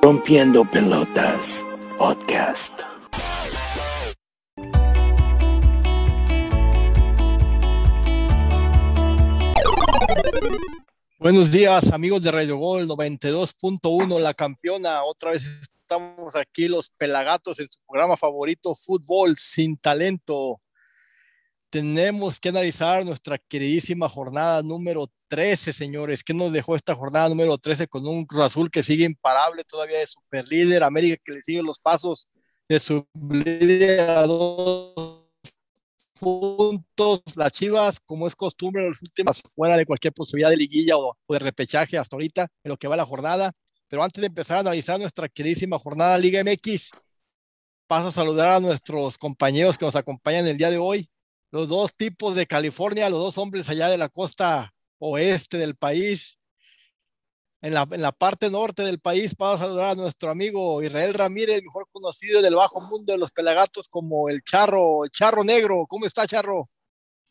Rompiendo 0.00 0.64
Pelotas 0.64 1.66
Podcast. 1.98 2.82
Buenos 11.18 11.50
días, 11.50 11.90
amigos 11.90 12.22
de 12.22 12.30
Radio 12.30 12.58
Gol 12.58 12.86
92.1, 12.86 14.20
la 14.20 14.34
campeona. 14.34 15.02
Otra 15.02 15.32
vez 15.32 15.44
estamos 15.82 16.36
aquí, 16.36 16.68
los 16.68 16.90
Pelagatos, 16.90 17.58
en 17.58 17.66
su 17.68 17.80
programa 17.84 18.16
favorito, 18.16 18.76
Fútbol 18.76 19.36
sin 19.36 19.76
Talento. 19.76 20.60
Tenemos 21.70 22.38
que 22.38 22.50
analizar 22.50 23.04
nuestra 23.04 23.36
queridísima 23.36 24.08
jornada 24.08 24.62
número 24.62 25.10
13, 25.28 25.72
señores. 25.72 26.24
¿Qué 26.24 26.34
nos 26.34 26.52
dejó 26.52 26.74
esta 26.74 26.94
jornada 26.94 27.28
número 27.28 27.58
13 27.58 27.86
con 27.86 28.06
un 28.06 28.24
Cruz 28.24 28.42
Azul 28.44 28.70
que 28.70 28.82
sigue 28.82 29.04
imparable 29.04 29.64
todavía 29.64 29.98
de 29.98 30.06
super 30.06 30.46
líder? 30.48 30.82
América 30.82 31.22
que 31.24 31.32
le 31.32 31.42
sigue 31.42 31.62
los 31.62 31.78
pasos 31.78 32.28
de 32.68 32.80
su 32.80 33.06
líder 33.14 34.00
a 34.10 34.26
dos 34.26 35.24
puntos. 36.18 37.22
Las 37.36 37.52
Chivas, 37.52 38.00
como 38.00 38.26
es 38.26 38.34
costumbre, 38.34 38.86
los 38.86 39.02
últimos 39.02 39.42
fuera 39.54 39.76
de 39.76 39.86
cualquier 39.86 40.12
posibilidad 40.12 40.50
de 40.50 40.56
liguilla 40.56 40.96
o, 40.96 41.16
de 41.28 41.38
repechaje 41.38 41.98
hasta 41.98 42.16
ahorita 42.16 42.48
en 42.64 42.68
lo 42.70 42.76
que 42.76 42.88
va 42.88 42.96
la 42.96 43.06
jornada. 43.06 43.52
Pero 43.88 44.02
antes 44.02 44.20
de 44.20 44.26
empezar 44.26 44.58
a 44.58 44.60
analizar 44.60 44.98
nuestra 44.98 45.28
queridísima 45.28 45.78
jornada 45.78 46.18
Liga 46.18 46.42
MX, 46.42 46.90
paso 47.86 48.08
a 48.08 48.12
saludar 48.12 48.48
a 48.48 48.60
nuestros 48.60 49.16
compañeros 49.18 49.78
que 49.78 49.84
nos 49.84 49.96
acompañan 49.96 50.46
el 50.46 50.58
día 50.58 50.70
de 50.70 50.78
hoy. 50.78 51.10
Los 51.50 51.68
dos 51.68 51.94
tipos 51.94 52.34
de 52.34 52.46
California, 52.46 53.08
los 53.08 53.20
dos 53.20 53.38
hombres 53.38 53.68
allá 53.70 53.88
de 53.88 53.96
la 53.96 54.10
costa 54.10 54.74
oeste 54.98 55.58
del 55.58 55.76
país. 55.76 56.38
En 57.60 57.74
la, 57.74 57.88
en 57.90 58.02
la 58.02 58.12
parte 58.12 58.50
norte 58.50 58.84
del 58.84 59.00
país, 59.00 59.34
paso 59.34 59.54
a 59.54 59.58
saludar 59.58 59.88
a 59.88 59.94
nuestro 59.96 60.30
amigo 60.30 60.80
Israel 60.80 61.12
Ramírez, 61.12 61.60
mejor 61.62 61.88
conocido 61.90 62.40
del 62.40 62.54
bajo 62.54 62.80
mundo 62.80 63.12
de 63.12 63.18
los 63.18 63.32
pelagatos 63.32 63.88
como 63.88 64.28
el 64.28 64.42
Charro, 64.42 65.04
el 65.04 65.10
Charro 65.10 65.42
Negro. 65.42 65.84
¿Cómo 65.88 66.06
está, 66.06 66.24
Charro? 66.24 66.70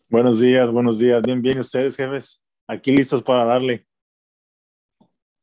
Buenos 0.09 0.39
días, 0.39 0.69
buenos 0.69 0.99
días. 0.99 1.21
Bien, 1.21 1.41
bien, 1.41 1.59
ustedes, 1.59 1.95
jefes. 1.95 2.41
Aquí 2.67 2.91
listos 2.91 3.23
para 3.23 3.45
darle. 3.45 3.87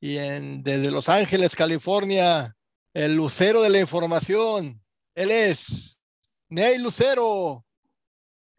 Y 0.01 0.19
en, 0.19 0.63
desde 0.63 0.91
Los 0.91 1.09
Ángeles, 1.09 1.57
California, 1.57 2.55
el 2.93 3.17
lucero 3.17 3.63
de 3.63 3.71
la 3.71 3.81
información. 3.81 4.83
Él 5.15 5.31
es 5.31 5.99
Ney 6.51 6.79
Lucero. 6.79 7.64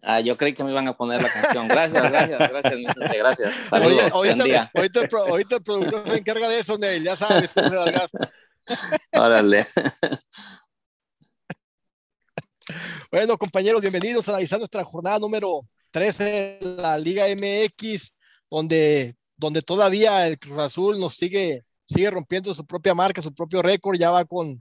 Ah, 0.07 0.19
yo 0.19 0.37
creí 0.37 0.53
que 0.53 0.63
me 0.63 0.69
iban 0.69 0.87
a 0.87 0.95
poner 0.95 1.19
la 1.19 1.29
canción. 1.29 1.67
Gracias, 1.67 2.03
gracias, 2.11 2.37
gracias, 2.37 2.75
Vicente, 2.75 3.17
gracias. 3.17 3.51
Saludos, 3.71 4.11
buen 4.13 4.37
día. 4.37 4.71
ahorita 4.71 5.55
el 5.55 5.63
productor 5.63 6.07
se 6.07 6.17
encarga 6.17 6.47
de 6.47 6.59
eso, 6.59 6.77
Ney. 6.77 7.03
Ya 7.03 7.15
sabes. 7.15 7.51
Órale. 9.11 9.67
Bueno, 13.11 13.37
compañeros, 13.37 13.79
bienvenidos 13.79 14.27
a 14.27 14.31
analizar 14.31 14.57
nuestra 14.57 14.83
jornada 14.83 15.19
número 15.19 15.61
13 15.91 16.23
de 16.23 16.59
la 16.61 16.97
Liga 16.97 17.25
MX, 17.27 18.11
donde, 18.49 19.15
donde 19.37 19.61
todavía 19.61 20.25
el 20.25 20.39
Cruz 20.39 20.57
Azul 20.57 20.99
nos 20.99 21.15
sigue, 21.15 21.63
sigue 21.85 22.09
rompiendo 22.09 22.55
su 22.55 22.65
propia 22.65 22.95
marca, 22.95 23.21
su 23.21 23.31
propio 23.31 23.61
récord, 23.61 23.99
ya 23.99 24.09
va 24.09 24.25
con 24.25 24.59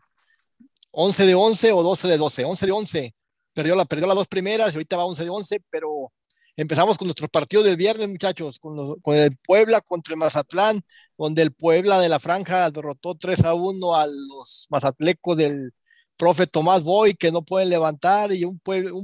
11 0.91 1.27
de 1.27 1.35
11 1.35 1.73
o 1.73 1.83
12 1.83 2.09
de 2.09 2.19
12, 2.19 2.45
11 2.45 2.67
de 2.67 2.73
11. 2.73 3.15
Perdió, 3.55 3.77
la, 3.77 3.85
perdió 3.85 4.07
las 4.07 4.17
dos 4.17 4.29
primeras 4.29 4.73
y 4.73 4.77
ahorita 4.77 4.97
va 4.97 5.05
11 5.07 5.25
de 5.25 5.31
11, 5.31 5.61
pero 5.71 6.13
empezamos 6.57 6.99
con 6.99 7.07
nuestros 7.09 7.31
partidos 7.31 7.65
del 7.65 7.77
viernes, 7.77 8.09
muchachos, 8.09 8.59
con, 8.59 8.77
los- 8.77 8.97
con 9.03 9.17
el 9.17 9.37
Puebla 9.39 9.81
contra 9.81 10.15
el 10.15 10.19
Mazatlán, 10.21 10.83
donde 11.19 11.43
el 11.43 11.53
Puebla 11.53 11.99
de 12.01 12.09
la 12.09 12.19
Franja 12.21 12.71
derrotó 12.71 13.15
3 13.17 13.45
a 13.45 13.55
1 13.55 13.97
a 13.97 14.07
los 14.07 14.67
mazatlecos 14.71 15.37
del 15.37 15.73
profe 16.17 16.47
Tomás 16.47 16.83
Boy, 16.85 17.15
que 17.15 17.33
no 17.33 17.43
pueden 17.43 17.71
levantar, 17.71 18.33
y 18.33 18.45
un 18.45 18.61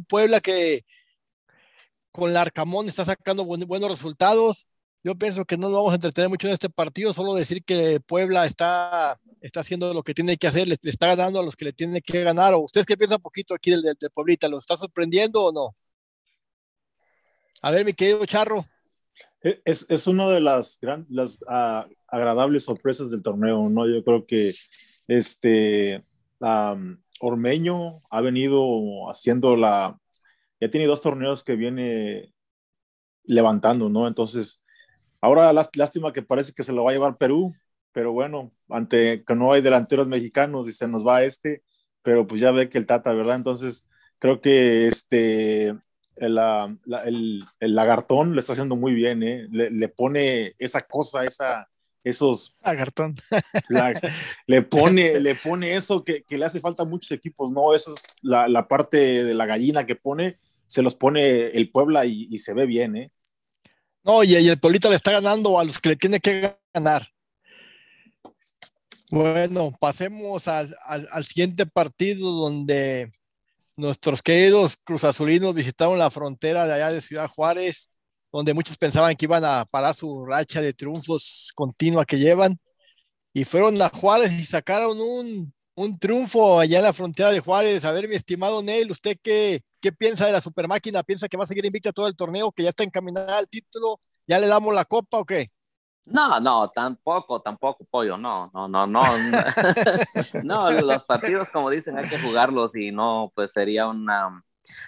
Puebla, 0.09 0.41
que 0.41 0.85
con 2.13 2.33
la 2.33 2.43
Arcamón 2.43 2.87
está 2.89 3.05
sacando 3.05 3.45
buen- 3.45 3.67
buenos 3.67 3.91
resultados. 3.91 4.69
Yo 5.03 5.15
pienso 5.15 5.45
que 5.47 5.57
no 5.57 5.69
nos 5.69 5.77
vamos 5.77 5.93
a 5.93 5.95
entretener 5.95 6.29
mucho 6.29 6.47
en 6.47 6.53
este 6.53 6.69
partido, 6.69 7.13
solo 7.13 7.35
decir 7.35 7.65
que 7.65 8.01
Puebla 8.01 8.45
está, 8.45 9.19
está 9.41 9.61
haciendo 9.61 9.95
lo 9.95 10.03
que 10.03 10.13
tiene 10.13 10.37
que 10.37 10.47
hacer, 10.47 10.69
le, 10.69 10.77
le 10.81 10.91
está 10.91 11.07
ganando 11.07 11.41
a 11.41 11.43
los 11.43 11.57
que 11.57 11.65
le 11.65 11.73
tiene 11.73 12.03
que 12.03 12.23
ganar. 12.23 12.53
¿O 12.53 12.61
ustedes 12.61 12.87
qué 12.87 12.97
piensan 12.99 13.21
poquito 13.21 13.55
aquí 13.55 13.71
del, 13.71 13.83
del, 13.83 13.97
del 13.99 14.11
Pueblita? 14.11 14.49
¿Lo 14.49 14.59
está 14.59 14.77
sorprendiendo 14.77 15.43
o 15.43 15.53
no? 15.53 15.75
A 17.63 17.71
ver, 17.71 17.85
mi 17.85 17.95
querido 17.95 18.25
Charro. 18.27 18.67
E, 19.43 19.63
Es, 19.65 19.87
es 19.89 20.07
una 20.07 20.29
de 20.29 20.41
las, 20.41 20.79
gran, 20.81 21.07
las 21.09 21.43
ah, 21.49 21.87
agradables 22.09 22.65
sorpresas 22.65 23.11
del 23.11 23.23
torneo, 23.23 23.69
¿no? 23.71 23.89
Yo 23.89 24.05
creo 24.05 24.27
que 24.27 24.55
este 25.09 26.05
am, 26.41 27.03
Ormeño 27.21 28.03
ha 28.11 28.21
venido 28.21 29.11
haciendo 29.11 29.57
la. 29.57 29.99
Ya 30.61 30.71
tiene 30.71 30.87
dos 30.87 31.01
torneos 31.01 31.43
que 31.43 31.57
viene 31.57 32.35
levantando, 33.25 33.89
¿no? 33.89 34.07
Entonces, 34.07 34.63
ahora 35.21 35.53
lástima 35.53 36.13
que 36.13 36.23
parece 36.23 36.53
que 36.53 36.63
se 36.63 36.73
lo 36.73 36.85
va 36.85 36.91
a 36.91 36.95
llevar 36.95 37.17
Perú, 37.17 37.55
pero 37.93 38.13
bueno, 38.13 38.53
ante 38.69 39.25
que 39.25 39.35
no 39.35 39.53
hay 39.53 39.63
delanteros 39.63 40.09
mexicanos 40.09 40.69
y 40.69 40.73
se 40.73 40.87
nos 40.89 41.07
va 41.07 41.25
este, 41.25 41.63
pero 42.03 42.27
pues 42.27 42.41
ya 42.41 42.51
ve 42.51 42.69
que 42.69 42.79
el 42.79 42.87
Tata, 42.87 43.13
¿verdad? 43.13 43.37
Entonces, 43.37 43.87
creo 44.19 44.41
que 44.41 44.87
este 44.87 45.75
el, 46.17 46.35
la- 46.35 46.77
el, 47.07 47.43
el 47.61 47.75
lagartón 47.75 48.35
lo 48.35 48.41
está 48.41 48.53
haciendo 48.53 48.77
muy 48.77 48.93
bien, 48.95 49.23
¿eh? 49.23 49.49
le, 49.51 49.71
le 49.71 49.89
pone 49.89 50.55
esa 50.59 50.83
cosa, 50.83 51.25
esa, 51.25 51.69
esos, 52.05 52.55
Agartón. 52.63 53.17
la- 53.69 53.99
le, 54.47 54.63
pone, 54.63 55.19
le 55.21 55.35
pone 55.35 55.75
eso 55.75 56.05
que, 56.05 56.23
que 56.23 56.37
le 56.39 56.45
hace 56.45 56.61
falta 56.61 56.83
a 56.83 56.87
muchos 56.87 57.11
equipos, 57.13 57.51
¿no? 57.51 57.75
Esa 57.75 57.91
es 57.93 58.05
la, 58.23 58.49
la 58.49 58.69
parte 58.69 59.25
de 59.25 59.35
la 59.35 59.47
gallina 59.47 59.87
que 59.87 59.97
pone, 59.97 60.39
se 60.67 60.83
los 60.83 60.95
pone 60.95 61.49
el 61.49 61.71
Puebla 61.71 62.05
y, 62.07 62.29
y 62.31 62.39
se 62.39 62.53
ve 62.55 62.67
bien, 62.67 62.97
¿eh? 62.97 63.11
No, 64.03 64.25
y, 64.25 64.35
el 64.35 64.59
Pueblita 64.59 64.89
le 64.89 64.97
está 64.97 65.13
ganando 65.13 65.59
a 65.59 65.65
los 65.65 65.79
que 65.79 65.91
le 65.91 65.97
tiene 65.97 66.21
que 66.21 66.57
ganar. 66.73 67.07
Bueno, 69.11 69.73
pasemos 69.79 70.49
al, 70.49 70.75
al, 70.87 71.25
siguiente 71.25 71.67
partido 71.67 72.31
donde 72.31 73.13
nuestros 73.77 74.23
queridos 74.23 74.77
Cruz 74.85 75.05
Azulinos 75.05 75.55
visitaron 75.55 75.99
la 75.99 76.11
frontera 76.11 76.67
de 76.67 76.75
allá 76.75 76.93
de 76.93 77.01
Ciudad 77.01 77.29
Juárez, 77.29 77.91
donde 78.33 78.55
muchos 78.55 78.79
pensaban 78.79 79.17
que 79.17 79.27
iban 79.27 79.45
a 79.45 79.65
parar 79.65 79.95
su 79.95 80.25
racha 80.25 80.61
de 80.61 80.73
triunfos 80.73 81.51
continua 81.55 82.05
que 82.05 82.19
llevan, 82.19 82.59
y 83.33 83.45
fueron 83.45 83.81
a 83.83 83.89
Juárez 83.89 84.33
y 84.33 84.45
sacaron 84.45 85.01
un, 85.01 85.53
un 85.75 85.99
triunfo 85.99 86.61
allá 86.61 86.79
en 86.79 86.85
la 86.85 86.93
frontera 86.93 87.31
de 87.31 87.41
Juárez. 87.41 87.85
A 87.85 87.93
ver, 87.93 88.09
mi 88.09 88.15
estimado 88.15 88.63
Neil, 88.63 88.91
¿usted 88.91 89.17
qué, 89.23 89.63
qué 89.81 89.93
piensa 89.93 90.27
de 90.27 90.33
la 90.33 90.41
super 90.41 90.69
máquina? 90.69 91.03
¿Piensa 91.03 91.29
que 91.29 91.37
va 91.37 91.45
a 91.45 91.47
seguir 91.47 91.65
invicta 91.65 91.93
todo 91.93 92.07
el 92.07 92.17
torneo, 92.17 92.53
que 92.53 92.63
ya 92.63 92.69
está 92.69 92.85
encaminada 92.85 93.39
al 93.39 93.49
título? 93.49 94.01
¿Ya 94.27 94.39
le 94.39 94.47
damos 94.47 94.75
la 94.75 94.85
copa 94.85 95.19
o 95.19 95.25
qué? 95.25 95.47
No, 96.05 96.41
no, 96.41 96.69
tampoco, 96.71 97.41
tampoco, 97.41 97.85
pollo, 97.85 98.17
no, 98.17 98.51
no, 98.55 98.69
no, 98.69 98.87
no. 98.87 99.01
No, 100.43 100.71
los 100.71 101.05
partidos, 101.05 101.49
como 101.51 101.71
dicen, 101.71 101.97
hay 101.97 102.09
que 102.09 102.19
jugarlos 102.19 102.75
y 102.75 102.91
no, 102.91 103.33
pues 103.35 103.53
sería 103.53 103.87
una, 103.87 104.43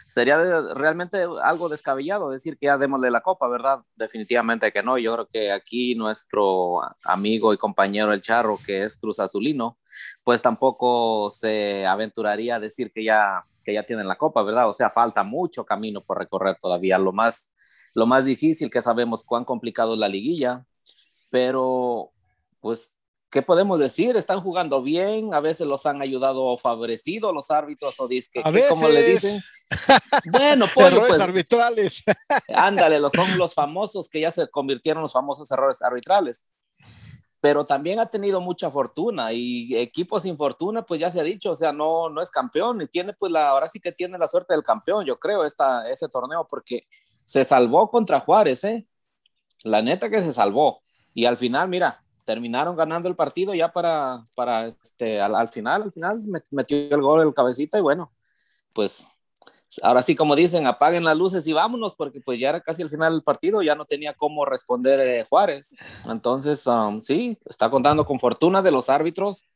sería 0.09 0.37
realmente 0.75 1.25
algo 1.43 1.69
descabellado 1.69 2.31
decir 2.31 2.59
que 2.59 2.67
ya 2.67 2.79
démosle 2.79 3.11
la 3.11 3.21
copa, 3.21 3.49
¿verdad? 3.49 3.81
Definitivamente 3.97 4.73
que 4.73 4.83
no. 4.83 4.99
Yo 4.99 5.15
creo 5.15 5.29
que 5.29 5.53
aquí 5.53 5.95
nuestro 5.95 6.81
amigo 7.05 7.53
y 7.53 7.59
compañero 7.59 8.13
el 8.13 8.23
Charro, 8.23 8.59
que 8.65 8.83
es 8.83 8.97
Cruz 8.97 9.21
Azulino, 9.21 9.79
pues 10.23 10.43
tampoco 10.43 11.31
se 11.31 11.87
aventuraría 11.87 12.57
a 12.57 12.61
decir 12.61 12.93
que 12.93 13.05
ya, 13.05 13.45
que 13.63 13.73
ya 13.75 13.83
tienen 13.85 14.09
la 14.09 14.17
copa, 14.17 14.43
¿verdad? 14.43 14.69
O 14.69 14.73
sea, 14.75 14.91
falta 14.91 15.23
mucho 15.23 15.65
camino 15.65 16.01
por 16.01 16.19
recorrer 16.19 16.57
todavía. 16.61 16.99
Lo 16.99 17.13
más, 17.13 17.51
lo 17.95 18.07
más 18.07 18.25
difícil 18.25 18.71
que 18.71 18.83
sabemos 18.83 19.23
cuán 19.25 19.45
complicado 19.45 19.95
es 19.95 19.99
la 20.01 20.09
liguilla, 20.09 20.65
pero 21.31 22.11
pues 22.61 22.93
¿qué 23.31 23.41
podemos 23.43 23.79
decir? 23.79 24.17
Están 24.17 24.41
jugando 24.41 24.83
bien, 24.83 25.33
a 25.33 25.41
veces 25.41 25.67
los 25.67 25.87
han 25.87 26.03
ayudado 26.03 26.45
o 26.45 26.59
favorecido 26.59 27.33
los 27.33 27.51
árbitros 27.51 27.99
o 27.99 28.07
disque, 28.07 28.43
A 28.45 28.53
¿qué- 28.53 28.67
¿cómo 28.69 28.89
le 28.89 28.95
veces. 29.03 29.23
dicen? 29.23 29.43
Bueno, 30.33 30.67
pollo, 30.75 30.89
Errores 30.89 31.09
pues, 31.09 31.21
arbitrales. 31.21 32.03
ándale, 32.49 33.01
los 33.01 33.11
son 33.13 33.39
los 33.39 33.55
famosos 33.55 34.09
que 34.11 34.21
ya 34.21 34.31
se 34.31 34.49
convirtieron 34.51 35.01
en 35.01 35.05
los 35.05 35.13
famosos 35.15 35.51
errores 35.51 35.81
arbitrales. 35.81 36.45
Pero 37.43 37.67
también 37.67 38.01
ha 38.01 38.07
tenido 38.11 38.41
mucha 38.41 38.71
fortuna 38.71 39.33
y 39.35 39.77
equipos 39.77 40.25
sin 40.25 40.39
fortuna, 40.39 40.85
pues 40.87 41.01
ya 41.01 41.11
se 41.13 41.21
ha 41.21 41.25
dicho, 41.25 41.53
o 41.53 41.57
sea, 41.57 41.73
no, 41.73 42.11
no 42.11 42.23
es 42.23 42.31
campeón 42.31 42.83
y 42.83 42.89
tiene 42.89 43.15
pues 43.15 43.33
la, 43.33 43.51
ahora 43.51 43.69
sí 43.69 43.81
que 43.81 43.93
tiene 43.93 44.19
la 44.19 44.29
suerte 44.29 44.55
del 44.55 44.65
campeón, 44.65 45.07
yo 45.07 45.19
creo, 45.21 45.45
esta, 45.45 45.91
ese 45.91 46.09
torneo, 46.09 46.47
porque 46.49 46.87
se 47.27 47.45
salvó 47.45 47.91
contra 47.91 48.21
Juárez, 48.21 48.65
¿eh? 48.65 48.87
La 49.65 49.83
neta 49.83 50.11
que 50.11 50.23
se 50.23 50.33
salvó. 50.33 50.81
Y 51.15 51.27
al 51.27 51.37
final, 51.37 51.69
mira, 51.69 52.05
terminaron 52.25 52.77
ganando 52.77 53.09
el 53.09 53.17
partido 53.17 53.55
ya 53.55 53.73
para, 53.73 54.27
para 54.35 54.69
este, 54.69 55.21
al, 55.21 55.35
al 55.35 55.49
final, 55.51 55.83
al 55.85 55.93
final 55.93 56.23
met- 56.23 56.47
metió 56.51 56.77
el 56.79 57.03
gol 57.03 57.23
el 57.23 57.35
cabecita 57.35 57.79
y 57.79 57.83
bueno, 57.83 58.13
pues 58.75 59.07
ahora 59.83 60.03
sí 60.03 60.15
como 60.15 60.37
dicen, 60.37 60.67
apaguen 60.67 61.05
las 61.05 61.17
luces 61.17 61.47
y 61.47 61.53
vámonos 61.53 61.95
porque 61.95 62.21
pues 62.21 62.39
ya 62.39 62.51
era 62.51 62.61
casi 62.61 62.83
el 62.83 62.91
final 62.91 63.13
del 63.13 63.23
partido, 63.23 63.63
ya 63.63 63.75
no 63.75 63.85
tenía 63.85 64.15
cómo 64.15 64.45
responder 64.45 65.01
eh, 65.01 65.25
Juárez. 65.29 65.69
Entonces, 66.07 66.67
um, 66.67 67.01
sí, 67.01 67.39
está 67.49 67.71
contando 67.71 68.05
con 68.05 68.19
fortuna 68.19 68.63
de 68.63 68.71
los 68.71 68.91
árbitros 68.91 69.47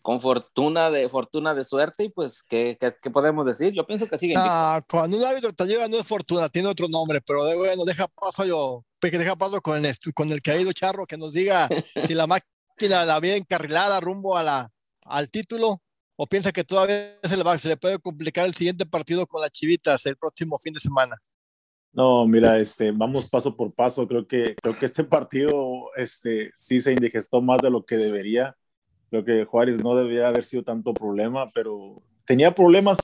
con 0.00 0.20
fortuna 0.20 0.90
de 0.90 1.08
fortuna 1.08 1.54
de 1.54 1.64
suerte 1.64 2.04
y 2.04 2.08
pues 2.08 2.42
¿qué, 2.42 2.78
qué, 2.80 3.10
podemos 3.10 3.44
decir? 3.44 3.74
Yo 3.74 3.86
pienso 3.86 4.06
que 4.06 4.16
sigue. 4.16 4.34
Ah, 4.38 4.80
cuando 4.88 5.16
un 5.16 5.24
árbitro 5.24 5.52
te 5.52 5.66
llega 5.66 5.88
no 5.88 5.98
es 5.98 6.06
fortuna, 6.06 6.48
tiene 6.48 6.68
otro 6.68 6.88
nombre, 6.88 7.20
pero 7.20 7.44
de 7.44 7.56
bueno, 7.56 7.84
deja 7.84 8.08
paso 8.08 8.44
yo, 8.44 8.84
deja 9.00 9.36
paso 9.36 9.60
con 9.60 9.84
el, 9.84 9.94
con 10.14 10.30
el 10.32 10.40
querido 10.40 10.72
Charro 10.72 11.04
que 11.06 11.18
nos 11.18 11.32
diga 11.32 11.68
si 12.06 12.14
la 12.14 12.26
máquina 12.26 13.04
la 13.04 13.20
viene 13.20 13.38
encarrilada 13.38 14.00
rumbo 14.00 14.36
a 14.36 14.42
la, 14.42 14.70
al 15.04 15.30
título 15.30 15.82
o 16.20 16.26
piensa 16.26 16.50
que 16.50 16.64
todavía 16.64 17.16
se 17.22 17.36
le, 17.36 17.44
va, 17.44 17.56
se 17.58 17.68
le 17.68 17.76
puede 17.76 17.96
complicar 18.00 18.44
el 18.44 18.54
siguiente 18.54 18.84
partido 18.84 19.24
con 19.24 19.40
las 19.40 19.52
Chivitas 19.52 20.04
el 20.04 20.16
próximo 20.16 20.58
fin 20.58 20.74
de 20.74 20.80
semana. 20.80 21.16
No, 21.92 22.26
mira, 22.26 22.58
este, 22.58 22.90
vamos 22.90 23.30
paso 23.30 23.56
por 23.56 23.72
paso. 23.72 24.06
Creo 24.08 24.26
que, 24.26 24.56
creo 24.60 24.74
que 24.74 24.84
este 24.84 25.04
partido 25.04 25.90
este, 25.96 26.50
sí 26.58 26.80
se 26.80 26.92
indigestó 26.92 27.40
más 27.40 27.62
de 27.62 27.70
lo 27.70 27.86
que 27.86 27.96
debería. 27.96 28.56
Creo 29.10 29.24
que 29.24 29.44
Juárez 29.44 29.80
no 29.80 29.94
debería 29.94 30.26
haber 30.26 30.44
sido 30.44 30.64
tanto 30.64 30.92
problema, 30.92 31.52
pero 31.54 32.02
tenía 32.24 32.52
problemas 32.52 32.98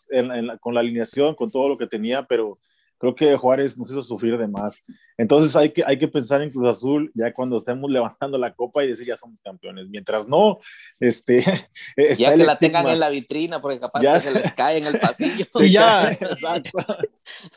con 0.61 0.75
la 0.75 0.81
alineación, 0.81 1.37
con 1.37 1.53
todo 1.53 1.69
lo 1.69 1.79
que 1.79 1.87
tenía, 1.87 2.25
pero 2.25 2.59
creo 2.99 3.15
que 3.15 3.37
Juárez 3.37 3.79
nos 3.79 3.91
hizo 3.91 4.03
sufrir 4.03 4.39
de 4.39 4.49
más. 4.49 4.83
Entonces 5.17 5.55
hay 5.57 5.71
que, 5.71 5.85
hay 5.85 5.99
que 5.99 6.09
pensar 6.09 6.43
en 6.43 6.51
Cruz 6.51 6.69
Azul 6.69 7.13
ya 7.15 7.33
cuando 7.33 7.57
estemos 7.57 7.91
levantando 7.91 8.39
la 8.39 8.55
copa 8.55 8.85
y 8.85 8.89
decir 8.89 9.07
ya 9.07 9.17
somos 9.17 9.41
campeones. 9.41 9.89
Mientras 9.89 10.29
no, 10.29 10.59
este... 11.01 11.45
ya 12.17 12.35
que 12.35 12.45
la 12.45 12.59
tengan 12.59 12.89
en 12.89 13.01
la 13.01 13.11
vitrina, 13.11 13.61
porque 13.61 13.81
capaz 13.81 14.01
que 14.01 14.21
se 14.21 14.33
les 14.33 14.53
cae 14.53 14.79
en 14.79 14.87
el 14.87 14.99
pasillo. 14.99 15.45
Sí, 15.55 15.71
ya, 15.71 16.11
exacto. 16.11 16.71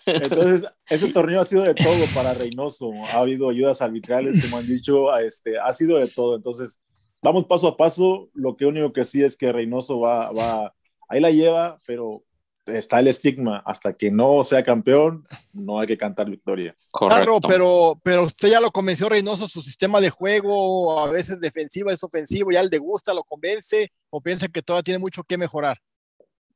Entonces, 0.06 0.70
ese 0.88 1.12
torneo 1.12 1.42
ha 1.42 1.46
sido 1.46 1.64
de 1.64 1.74
todo 1.74 2.06
para 2.14 2.34
Reynoso. 2.34 2.92
Ha 3.14 3.20
habido 3.20 3.50
ayudas 3.50 3.82
arbitrales, 3.82 4.44
como 4.44 4.58
han 4.58 4.68
dicho, 4.68 5.16
este, 5.18 5.58
ha 5.60 5.74
sido 5.74 5.98
de 5.98 6.08
todo. 6.08 6.36
Entonces, 6.36 6.80
vamos 7.22 7.46
paso 7.46 7.68
a 7.68 7.78
paso. 7.78 8.30
Lo 8.34 8.56
que 8.56 8.66
único 8.66 8.94
que 8.94 9.04
sí 9.04 9.24
es 9.24 9.36
que 9.36 9.52
Reynoso 9.52 10.00
va, 10.00 10.32
va, 10.32 10.74
ahí 11.10 11.20
la 11.20 11.32
lleva, 11.32 11.78
pero 11.86 12.24
está 12.68 13.00
el 13.00 13.08
estigma. 13.08 13.64
Hasta 13.66 13.94
que 13.94 14.12
no 14.12 14.44
sea 14.44 14.64
campeón, 14.64 15.28
no 15.54 15.80
hay 15.80 15.88
que 15.88 15.98
cantar 15.98 16.30
victoria. 16.30 16.76
Claro, 16.92 17.40
pero, 17.48 18.00
pero 18.04 18.24
usted 18.24 18.50
ya 18.50 18.60
lo 18.60 18.72
convenció 18.72 19.10
Reynoso, 19.10 19.48
su 19.48 19.62
sistema 19.62 20.00
de 20.02 20.10
juego, 20.10 21.00
a 21.00 21.10
veces 21.10 21.40
defensivo, 21.40 21.90
es 21.90 22.04
ofensivo, 22.04 22.52
ya 22.52 22.64
le 22.64 22.78
gusta, 22.78 23.14
lo 23.14 23.24
convence, 23.24 23.92
o 24.10 24.22
piensa 24.22 24.48
que 24.48 24.62
todavía 24.62 24.84
tiene 24.84 25.00
mucho 25.00 25.24
que 25.24 25.38
mejorar. 25.38 25.78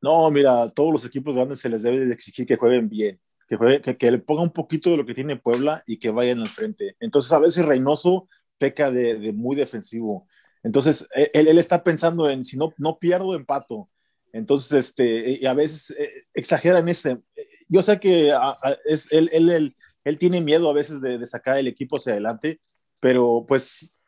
No, 0.01 0.29
mira, 0.31 0.69
todos 0.69 0.91
los 0.91 1.05
equipos 1.05 1.35
grandes 1.35 1.59
se 1.59 1.69
les 1.69 1.83
debe 1.83 2.05
de 2.05 2.13
exigir 2.13 2.45
que 2.45 2.57
jueguen 2.57 2.89
bien, 2.89 3.19
que, 3.47 3.81
que, 3.83 3.97
que, 3.97 4.11
le 4.11 4.17
ponga 4.17 4.41
un 4.41 4.51
poquito 4.51 4.89
de 4.89 4.97
lo 4.97 5.05
que 5.05 5.13
tiene 5.13 5.35
Puebla 5.35 5.83
y 5.85 5.97
que 5.97 6.09
vayan 6.09 6.39
al 6.39 6.47
frente. 6.47 6.95
Entonces, 6.99 7.31
a 7.31 7.39
veces 7.39 7.65
Reynoso 7.65 8.27
peca 8.57 8.89
de, 8.89 9.19
de 9.19 9.31
muy 9.31 9.55
defensivo. 9.55 10.27
Entonces, 10.63 11.07
e, 11.15 11.29
él, 11.33 11.47
él, 11.47 11.57
está 11.57 11.83
pensando 11.83 12.29
en 12.29 12.43
si 12.43 12.57
no, 12.57 12.73
no 12.77 12.97
pierdo, 12.97 13.35
empato. 13.35 13.89
Entonces, 14.33 14.71
este, 14.71 15.39
y 15.41 15.45
a 15.45 15.53
veces 15.53 15.91
eh, 15.91 16.23
exagera 16.33 16.79
en 16.79 16.89
ese. 16.89 17.19
Yo 17.67 17.81
sé 17.81 17.99
que 17.99 18.31
a, 18.31 18.51
a, 18.51 18.77
es, 18.85 19.11
él, 19.11 19.29
él, 19.33 19.49
él, 19.49 19.75
él, 20.03 20.17
tiene 20.17 20.41
miedo 20.41 20.69
a 20.69 20.73
veces 20.73 21.01
de, 21.01 21.17
de, 21.17 21.25
sacar 21.25 21.57
el 21.57 21.67
equipo 21.67 21.97
hacia 21.97 22.13
adelante, 22.13 22.61
pero 22.99 23.45
pues 23.47 24.01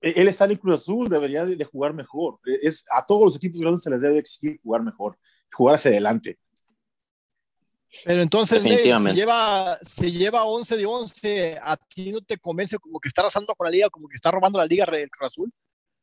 e, 0.00 0.20
él 0.20 0.28
está 0.28 0.44
en 0.44 0.52
el 0.52 0.60
Cruz 0.60 0.82
Azul, 0.82 1.08
debería 1.08 1.44
de, 1.44 1.56
de, 1.56 1.64
jugar 1.64 1.94
mejor. 1.94 2.38
Es, 2.62 2.84
a 2.90 3.04
todos 3.04 3.24
los 3.24 3.36
equipos 3.36 3.60
grandes 3.60 3.82
se 3.82 3.90
les 3.90 4.00
debe 4.00 4.18
exigir 4.18 4.60
jugar 4.62 4.82
mejor, 4.82 5.18
jugar 5.52 5.74
hacia 5.74 5.90
adelante. 5.90 6.38
Pero 8.04 8.22
entonces, 8.22 8.62
si 8.62 9.12
lleva, 9.12 9.78
si 9.80 10.12
lleva 10.12 10.44
11 10.44 10.76
de 10.76 10.86
11, 10.86 11.60
¿a 11.62 11.76
ti 11.76 12.12
no 12.12 12.20
te 12.20 12.36
convence 12.36 12.78
como 12.78 13.00
que 13.00 13.08
está 13.08 13.22
arrasando 13.22 13.54
con 13.54 13.64
la 13.64 13.70
liga, 13.70 13.88
como 13.88 14.08
que 14.08 14.16
está 14.16 14.30
robando 14.30 14.58
la 14.58 14.66
liga 14.66 14.84
el 14.84 15.10
Cruz 15.10 15.32
Azul? 15.32 15.52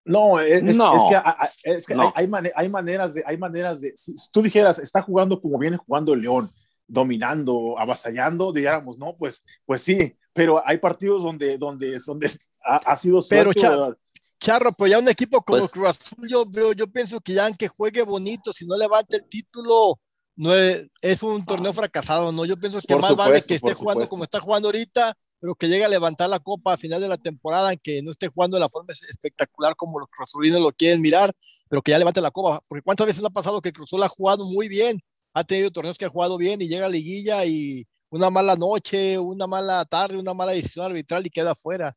No, 0.05 0.39
es, 0.39 0.61
no, 0.63 0.95
es 0.95 1.03
que, 1.03 1.71
es 1.71 1.85
que 1.87 1.95
no. 1.95 2.11
hay, 2.15 2.27
hay, 2.55 2.69
maneras 2.69 3.13
de, 3.13 3.23
hay 3.25 3.37
maneras 3.37 3.79
de, 3.79 3.93
si 3.95 4.13
tú 4.31 4.41
dijeras, 4.41 4.79
está 4.79 5.01
jugando 5.01 5.41
como 5.41 5.57
viene 5.57 5.77
jugando 5.77 6.13
el 6.13 6.21
León, 6.21 6.51
dominando, 6.87 7.79
avasallando, 7.79 8.51
dijéramos, 8.51 8.97
no, 8.97 9.15
pues, 9.15 9.45
pues 9.65 9.81
sí, 9.81 10.17
pero 10.33 10.61
hay 10.65 10.77
partidos 10.77 11.23
donde, 11.23 11.57
donde, 11.57 11.97
donde 12.05 12.29
ha, 12.65 12.75
ha 12.75 12.95
sido 12.97 13.21
suerte, 13.21 13.53
Pero 13.53 13.53
Char 13.53 13.97
Charro, 14.43 14.73
pues 14.73 14.91
ya 14.91 14.99
un 14.99 15.07
equipo 15.07 15.41
como 15.41 15.59
pues, 15.59 15.71
Cruz 15.71 15.87
Azul, 15.87 16.27
yo, 16.27 16.45
yo, 16.51 16.73
yo, 16.73 16.87
pienso 16.87 17.21
que 17.21 17.33
ya 17.33 17.45
aunque 17.45 17.69
juegue 17.69 18.01
bonito, 18.01 18.51
si 18.51 18.65
no 18.65 18.75
levanta 18.75 19.15
el 19.15 19.25
título, 19.29 20.01
no 20.35 20.53
es, 20.53 20.85
es 21.01 21.23
un 21.23 21.45
torneo 21.45 21.71
fracasado, 21.71 22.29
¿no? 22.33 22.43
Yo 22.43 22.57
pienso 22.57 22.79
que 22.85 22.93
más 22.95 23.09
supuesto, 23.09 23.31
vale 23.31 23.45
que 23.45 23.55
esté 23.55 23.73
jugando 23.73 24.05
como 24.07 24.25
está 24.25 24.41
jugando 24.41 24.67
ahorita, 24.67 25.15
pero 25.43 25.55
que 25.55 25.67
llegue 25.67 25.83
a 25.83 25.89
levantar 25.89 26.29
la 26.29 26.39
copa 26.39 26.71
a 26.71 26.77
final 26.77 27.01
de 27.01 27.09
la 27.09 27.17
temporada, 27.17 27.75
que 27.75 28.01
no 28.01 28.11
esté 28.11 28.29
jugando 28.29 28.55
de 28.55 28.61
la 28.61 28.69
forma 28.69 28.93
espectacular 28.93 29.75
como 29.75 29.99
los 29.99 30.07
cruzulinos 30.07 30.61
lo 30.61 30.71
quieren 30.71 31.01
mirar, 31.01 31.33
pero 31.67 31.81
que 31.81 31.91
ya 31.91 31.97
levante 31.97 32.21
la 32.21 32.31
copa, 32.31 32.63
porque 32.65 32.81
cuántas 32.81 33.07
veces 33.07 33.25
ha 33.25 33.29
pasado 33.29 33.59
que 33.59 33.73
Cruzul 33.73 34.01
ha 34.03 34.07
jugado 34.07 34.45
muy 34.45 34.69
bien, 34.69 35.01
ha 35.33 35.43
tenido 35.43 35.69
torneos 35.69 35.97
que 35.97 36.05
ha 36.05 36.09
jugado 36.09 36.37
bien 36.37 36.61
y 36.61 36.69
llega 36.69 36.85
a 36.85 36.89
liguilla 36.89 37.43
y 37.43 37.85
una 38.09 38.29
mala 38.29 38.55
noche, 38.55 39.19
una 39.19 39.45
mala 39.45 39.83
tarde, 39.83 40.17
una 40.17 40.33
mala 40.33 40.53
decisión 40.53 40.85
arbitral 40.85 41.25
y 41.25 41.29
queda 41.29 41.55
fuera. 41.55 41.93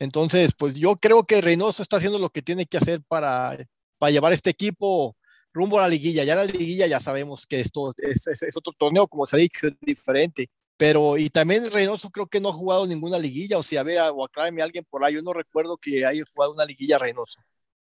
Entonces, 0.00 0.50
pues 0.58 0.74
yo 0.74 0.96
creo 0.96 1.22
que 1.22 1.40
Reynoso 1.40 1.84
está 1.84 1.98
haciendo 1.98 2.18
lo 2.18 2.30
que 2.30 2.42
tiene 2.42 2.66
que 2.66 2.78
hacer 2.78 3.02
para, 3.06 3.56
para 3.98 4.10
llevar 4.10 4.32
este 4.32 4.50
equipo 4.50 5.16
rumbo 5.52 5.78
a 5.78 5.82
la 5.82 5.90
liguilla. 5.90 6.24
Ya 6.24 6.34
la 6.34 6.44
liguilla 6.44 6.88
ya 6.88 6.98
sabemos 6.98 7.46
que 7.46 7.60
esto 7.60 7.94
es, 7.98 8.26
es, 8.26 8.42
es 8.42 8.56
otro 8.56 8.72
torneo, 8.76 9.06
como 9.06 9.26
se 9.26 9.36
ha 9.36 9.38
dicho, 9.38 9.68
es 9.68 9.74
diferente 9.80 10.50
pero 10.80 11.18
y 11.18 11.28
también 11.28 11.70
Reynoso 11.70 12.08
creo 12.08 12.26
que 12.26 12.40
no 12.40 12.48
ha 12.48 12.54
jugado 12.54 12.86
ninguna 12.86 13.18
liguilla, 13.18 13.58
o 13.58 13.62
si 13.62 13.76
a 13.76 13.82
ver, 13.82 14.00
o 14.14 14.24
aclárame 14.24 14.62
alguien 14.62 14.82
por 14.88 15.04
ahí, 15.04 15.12
yo 15.12 15.20
no 15.20 15.34
recuerdo 15.34 15.76
que 15.76 16.06
haya 16.06 16.22
jugado 16.34 16.54
una 16.54 16.64
liguilla 16.64 16.96
Reynoso. 16.96 17.38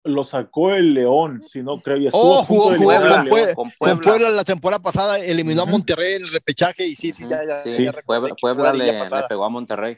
Lo 0.03 0.25
sacó 0.25 0.73
el 0.73 0.93
León, 0.93 1.41
si 1.41 1.63
no 1.63 1.79
creo. 1.79 1.95
Y 1.95 2.09
oh, 2.11 2.43
jugó, 2.43 2.43
jugó 2.43 2.63
con, 2.65 2.77
Puebla, 2.79 3.15
con, 3.15 3.27
Puebla. 3.29 3.55
con, 3.55 3.99
Puebla, 4.01 4.29
la 4.31 4.43
temporada 4.43 4.83
pasada, 4.83 5.19
eliminó 5.19 5.61
uh 5.61 5.65
-huh. 5.65 5.69
a 5.69 5.71
Monterrey 5.71 6.15
en 6.15 6.23
el 6.23 6.27
repechaje 6.27 6.85
y 6.85 6.97
sí, 6.97 7.13
sí, 7.13 7.25
ya, 7.29 7.45
ya, 7.47 7.61
sí, 7.61 7.85
ya 7.85 7.93
Puebla, 7.93 8.35
Puebla 8.41 8.73
le, 8.73 8.91
le, 8.91 9.09
pegó 9.29 9.45
a 9.45 9.49
Monterrey. 9.49 9.97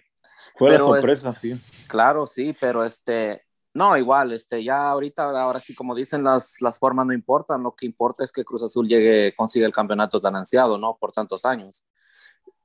Fue 0.56 0.70
pero 0.70 0.90
la 0.94 1.00
sorpresa, 1.00 1.32
es, 1.32 1.40
sí. 1.40 1.56
Claro, 1.88 2.28
sí, 2.28 2.56
pero 2.60 2.84
este, 2.84 3.42
no, 3.74 3.98
igual, 3.98 4.34
este, 4.34 4.64
ya 4.64 4.92
ahorita, 4.92 5.32
ahora 5.42 5.60
sí, 5.60 5.74
como 5.74 5.96
dicen, 5.96 6.24
las, 6.24 6.62
las 6.62 6.78
formas 6.78 7.08
no 7.08 7.14
importan, 7.14 7.64
lo 7.64 7.74
que 7.74 7.88
importa 7.88 8.24
es 8.24 8.32
que 8.32 8.46
Cruz 8.46 8.62
Azul 8.62 8.88
llegue, 8.88 9.34
consiga 9.36 9.66
el 9.66 9.74
campeonato 9.74 10.20
tan 10.20 10.36
ansiado, 10.36 10.78
¿no? 10.78 10.96
Por 11.00 11.12
tantos 11.12 11.44
años 11.44 11.84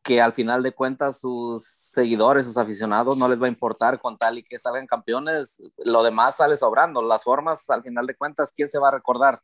que 0.08 0.22
al 0.22 0.32
final 0.32 0.62
de 0.62 0.72
cuentas 0.72 1.20
sus 1.20 1.64
seguidores, 1.66 2.46
sus 2.46 2.56
aficionados, 2.56 3.19
no 3.19 3.28
les 3.28 3.38
va 3.38 3.44
a 3.44 3.50
importar 3.50 3.99
con 3.99 4.16
tal 4.16 4.38
y 4.38 4.43
que 4.43 4.58
salgan 4.58 4.87
campeones, 4.87 5.60
lo 5.84 6.02
demás 6.02 6.37
sale 6.37 6.56
sobrando, 6.56 7.02
las 7.02 7.24
formas, 7.24 7.69
al 7.69 7.82
final 7.82 8.06
de 8.06 8.17
cuentas, 8.17 8.50
¿quién 8.56 8.70
se 8.70 8.79
va 8.79 8.88
a 8.88 8.93
recordar? 8.93 9.43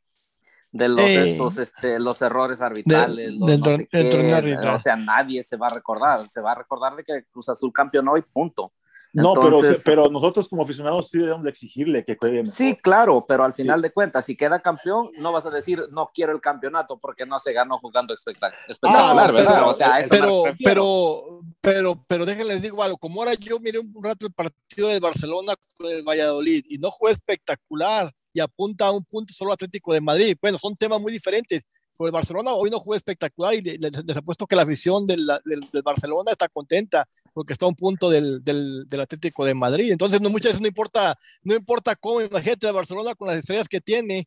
De 0.72 0.88
los, 0.88 1.04
estos, 1.04 1.58
este, 1.58 1.98
los 1.98 2.22
errores 2.22 2.62
arbitrales, 2.62 3.26
de, 3.26 3.32
los 3.32 3.46
del 3.46 3.60
no 3.60 3.66
sé 3.66 3.88
qué, 3.90 4.32
arbitral. 4.32 4.76
o 4.76 4.78
sea, 4.78 4.96
nadie 4.96 5.42
se 5.42 5.58
va 5.58 5.66
a 5.66 5.74
recordar, 5.74 6.26
se 6.30 6.40
va 6.40 6.52
a 6.52 6.54
recordar 6.54 6.96
de 6.96 7.04
que 7.04 7.24
Cruz 7.30 7.50
Azul 7.50 7.70
campeonó 7.70 8.16
y 8.16 8.22
punto. 8.22 8.72
No, 9.14 9.32
Entonces, 9.34 9.80
pero, 9.84 10.02
pero 10.02 10.12
nosotros 10.12 10.48
como 10.48 10.64
aficionados 10.64 11.08
sí 11.08 11.18
debemos 11.18 11.44
de 11.44 11.50
exigirle 11.50 12.04
que 12.04 12.16
juegue 12.20 12.42
mejor. 12.42 12.54
Sí, 12.54 12.76
claro, 12.82 13.24
pero 13.26 13.44
al 13.44 13.52
final 13.52 13.78
sí. 13.78 13.82
de 13.82 13.92
cuentas, 13.92 14.24
si 14.24 14.36
queda 14.36 14.58
campeón, 14.58 15.08
no 15.18 15.32
vas 15.32 15.46
a 15.46 15.50
decir 15.50 15.80
no 15.92 16.10
quiero 16.12 16.32
el 16.32 16.40
campeonato 16.40 16.96
porque 16.96 17.24
no 17.24 17.38
se 17.38 17.52
ganó 17.52 17.78
jugando 17.78 18.12
espectacular, 18.12 19.30
ah, 19.30 19.32
¿verdad? 19.32 19.68
o 19.68 19.72
sea, 19.72 20.04
pero, 20.10 20.42
pero, 20.64 21.40
pero, 21.60 22.04
pero 22.08 22.26
déjenles 22.26 22.60
digo 22.60 22.82
algo, 22.82 22.98
como 22.98 23.20
ahora 23.20 23.34
yo 23.34 23.60
miré 23.60 23.78
un 23.78 23.94
rato 24.02 24.26
el 24.26 24.32
partido 24.32 24.88
del 24.88 25.00
Barcelona 25.00 25.54
con 25.76 25.92
el 25.92 26.02
Valladolid 26.02 26.64
y 26.68 26.78
no 26.78 26.90
fue 26.90 27.12
espectacular 27.12 28.12
y 28.32 28.40
apunta 28.40 28.86
a 28.86 28.90
un 28.90 29.04
punto 29.04 29.32
solo 29.32 29.52
Atlético 29.52 29.94
de 29.94 30.00
Madrid. 30.00 30.36
Bueno, 30.42 30.58
son 30.58 30.76
temas 30.76 31.00
muy 31.00 31.12
diferentes. 31.12 31.62
Por 31.96 32.08
el 32.08 32.12
Barcelona 32.12 32.52
hoy 32.52 32.70
no 32.70 32.80
juega 32.80 32.96
espectacular 32.96 33.54
y 33.54 33.60
les, 33.60 33.80
les 33.80 34.16
apuesto 34.16 34.46
que 34.46 34.56
la 34.56 34.62
afición 34.62 35.06
del, 35.06 35.26
del, 35.44 35.60
del, 35.72 35.82
Barcelona 35.82 36.32
está 36.32 36.48
contenta 36.48 37.08
porque 37.32 37.52
está 37.52 37.66
a 37.66 37.68
un 37.68 37.74
punto 37.74 38.10
del, 38.10 38.42
del, 38.42 39.00
Atlético 39.00 39.44
de 39.44 39.54
Madrid. 39.54 39.92
Entonces, 39.92 40.20
no, 40.20 40.30
muchas 40.30 40.50
veces 40.50 40.60
no 40.60 40.68
importa, 40.68 41.18
no 41.42 41.54
importa 41.54 41.96
cómo, 41.96 42.20
imagínate 42.20 42.66
el 42.66 42.72
Barcelona 42.72 43.14
con 43.14 43.28
las 43.28 43.38
estrellas 43.38 43.68
que 43.68 43.80
tiene 43.80 44.26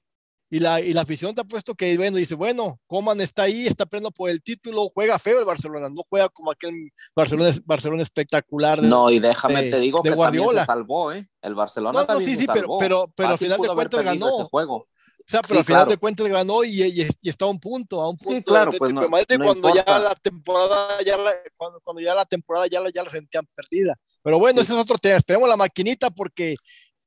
y 0.50 0.60
la, 0.60 0.80
y 0.80 0.94
la 0.94 1.02
afición 1.02 1.36
te 1.36 1.42
ha 1.42 1.44
puesto 1.44 1.76
que, 1.76 1.98
bueno, 1.98 2.18
dice, 2.18 2.36
bueno, 2.36 2.80
Coman 2.88 3.20
está 3.20 3.44
ahí, 3.44 3.68
está 3.68 3.86
peleando 3.86 4.12
por 4.12 4.30
el 4.30 4.42
título, 4.42 4.90
juega 4.94 5.20
feo 5.20 5.40
el 5.40 5.46
Barcelona, 5.46 5.90
no 5.90 6.04
juega 6.10 6.30
como 6.30 6.52
aquel 6.52 6.92
Barcelona, 7.14 7.54
Barcelona 7.66 8.04
espectacular. 8.04 8.82
De, 8.82 8.88
no, 8.88 9.10
y 9.10 9.20
déjame 9.20 9.64
de, 9.64 9.72
te 9.72 9.80
digo 9.80 10.02
que 10.02 10.12
Guardiola. 10.12 10.48
también 10.48 10.62
se 10.62 10.66
salvó, 10.66 11.12
¿eh? 11.12 11.30
El 11.42 11.56
Barcelona 11.56 11.92
no, 11.92 12.00
no, 12.00 12.06
también 12.06 12.30
sí, 12.30 12.36
se 12.36 12.42
sí, 12.42 12.46
salvó. 12.46 12.78
pero, 12.78 13.08
pero, 13.08 13.14
pero 13.16 13.30
al 13.30 13.38
final 13.38 13.60
de 13.60 13.68
cuentas 13.68 14.04
ganó. 14.06 14.48
Juego. 14.48 14.88
O 15.28 15.30
sea, 15.30 15.42
pero 15.42 15.56
sí, 15.56 15.60
al 15.60 15.66
final 15.66 15.82
claro. 15.82 15.92
de 15.92 15.98
cuentas 15.98 16.28
ganó 16.28 16.64
y, 16.64 16.82
y, 16.84 17.08
y, 17.22 17.30
está 17.30 17.44
a 17.44 17.50
un 17.50 17.60
punto, 17.60 18.02
a 18.02 18.10
un 18.10 18.16
punto. 18.16 18.34
Sí, 18.34 18.44
claro, 18.44 18.72
pues 18.78 18.94
no, 18.94 19.10
Madrid, 19.10 19.38
no 19.38 19.44
cuando 19.44 19.68
importa. 19.70 19.92
ya 19.92 20.00
la 20.00 20.16
temporada, 20.16 21.02
ya 21.06 21.18
la, 21.18 21.32
cuando, 21.58 21.82
cuando, 21.82 22.02
ya 22.02 22.16
la 22.16 22.24
temporada 22.24 22.66
ya 22.68 22.80
la, 22.80 22.90
ya 22.90 23.04
la 23.04 23.10
sentían 23.10 23.46
perdida. 23.54 23.96
Pero 24.24 24.40
bueno, 24.40 24.60
sí. 24.60 24.64
ese 24.64 24.74
es 24.74 24.80
otro 24.80 24.98
tema. 24.98 25.18
Esperemos 25.18 25.50
la 25.50 25.58
maquinita 25.58 26.10
porque 26.12 26.56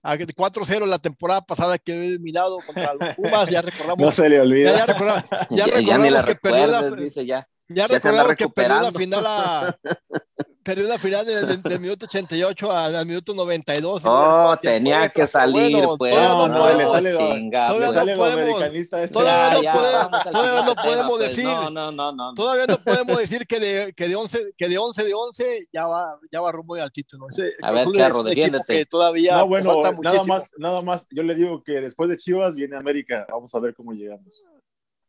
a 0.02 0.16
4-0 0.16 0.86
la 0.86 0.98
temporada 0.98 1.40
pasada 1.40 1.78
que 1.78 1.92
eliminado 1.92 2.58
contra 2.66 2.92
los 2.92 3.14
Pumas, 3.14 3.48
ya 3.48 3.62
recordamos. 3.62 3.98
no 3.98 4.12
se 4.12 4.28
le 4.28 4.38
olvida. 4.38 4.72
Ya, 4.72 4.78
ya 4.78 4.86
recordamos, 4.86 5.24
ya 5.48 5.66
ya, 5.80 6.24
que 6.24 6.34
perdió 6.36 6.66
la, 6.66 6.90
dice 6.90 7.24
ya. 7.24 7.48
Ya, 7.72 7.86
Ya 7.86 7.86
recordamos 7.86 8.34
que 8.34 8.48
perdió 8.48 8.80
la 8.82 8.92
final 8.92 9.24
a, 9.26 9.78
perdió 10.64 10.88
la 10.88 10.98
final 10.98 11.24
del, 11.24 11.46
del- 11.46 11.62
del 11.62 11.80
minuto 11.80 12.06
88 12.06 12.72
al, 12.72 12.96
al 12.96 13.06
minuto 13.06 13.32
92. 13.32 14.02
Oh, 14.04 14.56
tenía 14.60 15.08
que 15.08 15.26
salir, 15.28 15.70
bueno, 15.76 15.96
pues. 15.96 16.12
todavía 16.12 16.28
no, 16.34 16.48
no, 16.48 16.58
no, 16.58 16.78
le 16.78 16.84
podemos, 16.84 17.18
chinga, 17.18 17.66
todavía 17.68 17.88
Le 17.88 17.94
pues. 17.94 18.06
no 18.06 18.24
podemos- 18.24 18.62
este. 18.74 19.08
todavía 19.14 19.48
Ya, 19.48 19.54
no 19.54 19.62
ya, 19.62 19.72
podemos- 19.72 20.02
vamos 20.10 20.26
al 20.26 20.32
todavía 20.32 20.62
no 20.64 20.70
tema, 20.74 20.82
podemos 20.82 21.18
pues. 21.18 21.28
decir. 21.28 21.44
No, 21.44 21.70
no, 21.70 21.92
no, 21.92 21.92
no. 21.92 22.12
no. 22.12 22.34
Todavía 22.34 22.66
no 22.66 22.82
podemos 22.82 23.18
decir 23.18 23.46
que 23.46 23.60
de, 23.60 23.92
que 23.94 24.08
de 24.08 24.16
11 24.16 24.52
que 24.58 24.68
de 24.68 24.78
11 24.78 25.04
de 25.04 25.14
11 25.14 25.68
ya 25.72 25.86
va 25.86 26.18
ya 26.32 26.40
va 26.40 26.50
rumbo 26.52 26.74
al 26.74 26.90
título. 26.92 27.26
Ese- 27.30 27.52
A 27.62 27.70
ver, 27.70 27.86
Charro, 27.92 28.22
defiéndete. 28.24 28.84
todavía 28.86 29.36
No, 29.38 29.46
bueno, 29.46 29.74
falta 29.74 29.90
nada 29.92 30.02
muchísimo. 30.02 30.34
más, 30.34 30.50
nada 30.58 30.80
más. 30.82 31.06
Yo 31.10 31.22
le 31.22 31.34
digo 31.36 31.62
que 31.62 31.80
después 31.80 32.10
de 32.10 32.16
Chivas 32.16 32.54
viene 32.56 32.76
América. 32.76 33.26
Vamos 33.30 33.54
a 33.54 33.60
ver 33.60 33.74
cómo 33.74 33.92
llegamos. 33.92 34.44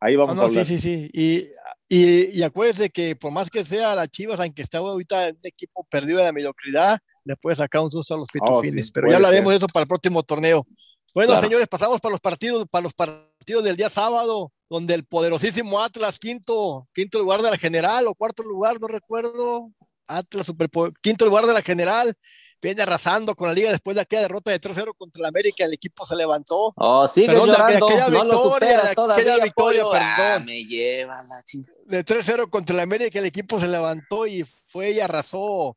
Ahí 0.03 0.15
Ah, 0.15 0.17
vamos 0.17 0.35
no, 0.35 0.41
a 0.41 0.45
hablar. 0.47 0.65
sí, 0.65 0.79
sí, 0.79 0.81
sí. 0.81 1.09
Y, 1.13 1.47
y, 1.87 2.39
y 2.39 2.43
acuérdese 2.43 2.89
que 2.89 3.15
por 3.15 3.31
más 3.31 3.49
que 3.49 3.63
sea 3.63 3.95
la 3.95 4.07
Chivas, 4.07 4.39
aunque 4.39 4.63
está 4.63 4.79
ahorita 4.79 5.27
en 5.29 5.35
un 5.35 5.41
equipo 5.47 5.85
perdido 5.89 6.17
de 6.17 6.23
la 6.25 6.31
mediocridad, 6.31 6.97
le 7.23 7.35
puede 7.37 7.55
sacar 7.55 7.81
un 7.81 7.91
susto 7.91 8.15
a 8.15 8.17
los 8.17 8.27
pitufines. 8.29 8.85
Oh, 8.85 8.87
sí, 8.87 8.91
Pero 8.93 9.09
ya 9.09 9.17
hablaremos 9.17 9.51
de 9.51 9.57
eso 9.57 9.67
para 9.67 9.83
el 9.83 9.87
próximo 9.87 10.23
torneo. 10.23 10.65
Bueno, 11.13 11.33
Claro. 11.33 11.45
señores, 11.45 11.67
pasamos 11.67 12.01
para 12.01 12.11
los 12.13 12.21
partidos, 12.21 12.65
para 12.69 12.83
los 12.83 12.93
partidos 12.93 13.63
del 13.63 13.75
día 13.75 13.89
sábado, 13.89 14.51
donde 14.69 14.93
el 14.95 15.03
poderosísimo 15.05 15.79
Atlas, 15.81 16.17
quinto, 16.17 16.87
quinto 16.93 17.19
lugar 17.19 17.41
de 17.41 17.51
la 17.51 17.57
general 17.57 18.07
o 18.07 18.15
cuarto 18.15 18.41
lugar, 18.43 18.79
no 18.81 18.87
recuerdo. 18.87 19.71
Atlas, 20.07 20.47
super, 20.47 20.69
quinto 21.01 21.25
lugar 21.25 21.45
de 21.45 21.53
la 21.53 21.61
general, 21.61 22.15
viene 22.61 22.83
arrasando 22.83 23.35
con 23.35 23.47
la 23.47 23.53
liga 23.53 23.71
después 23.71 23.95
de 23.95 24.01
aquella 24.01 24.23
derrota 24.23 24.51
de 24.51 24.61
3-0 24.61 24.93
contra 24.97 25.19
el 25.19 25.25
América. 25.25 25.65
El 25.65 25.73
equipo 25.73 26.05
se 26.05 26.15
levantó. 26.15 26.73
Oh, 26.75 27.07
sigue 27.07 27.27
Perdón, 27.27 27.47
de 27.49 27.53
llorando, 27.53 27.85
aquella 27.87 28.09
no 28.09 28.23
lo 28.23 28.43
victoria, 28.43 28.67
de 28.67 28.87
superas 28.89 29.17
aquella 29.17 29.43
victoria, 29.43 29.83
pollo. 29.83 29.93
Ah, 29.95 30.15
perdón. 30.17 30.45
me 30.45 30.63
lleva 30.65 31.23
la 31.23 31.43
chingada. 31.43 31.77
de 31.85 32.05
3-0 32.05 32.49
contra 32.49 32.75
el 32.75 32.79
América, 32.81 33.19
el 33.19 33.25
equipo 33.25 33.59
se 33.59 33.67
levantó 33.67 34.27
y 34.27 34.43
fue 34.67 34.91
y 34.91 34.99
arrasó 34.99 35.75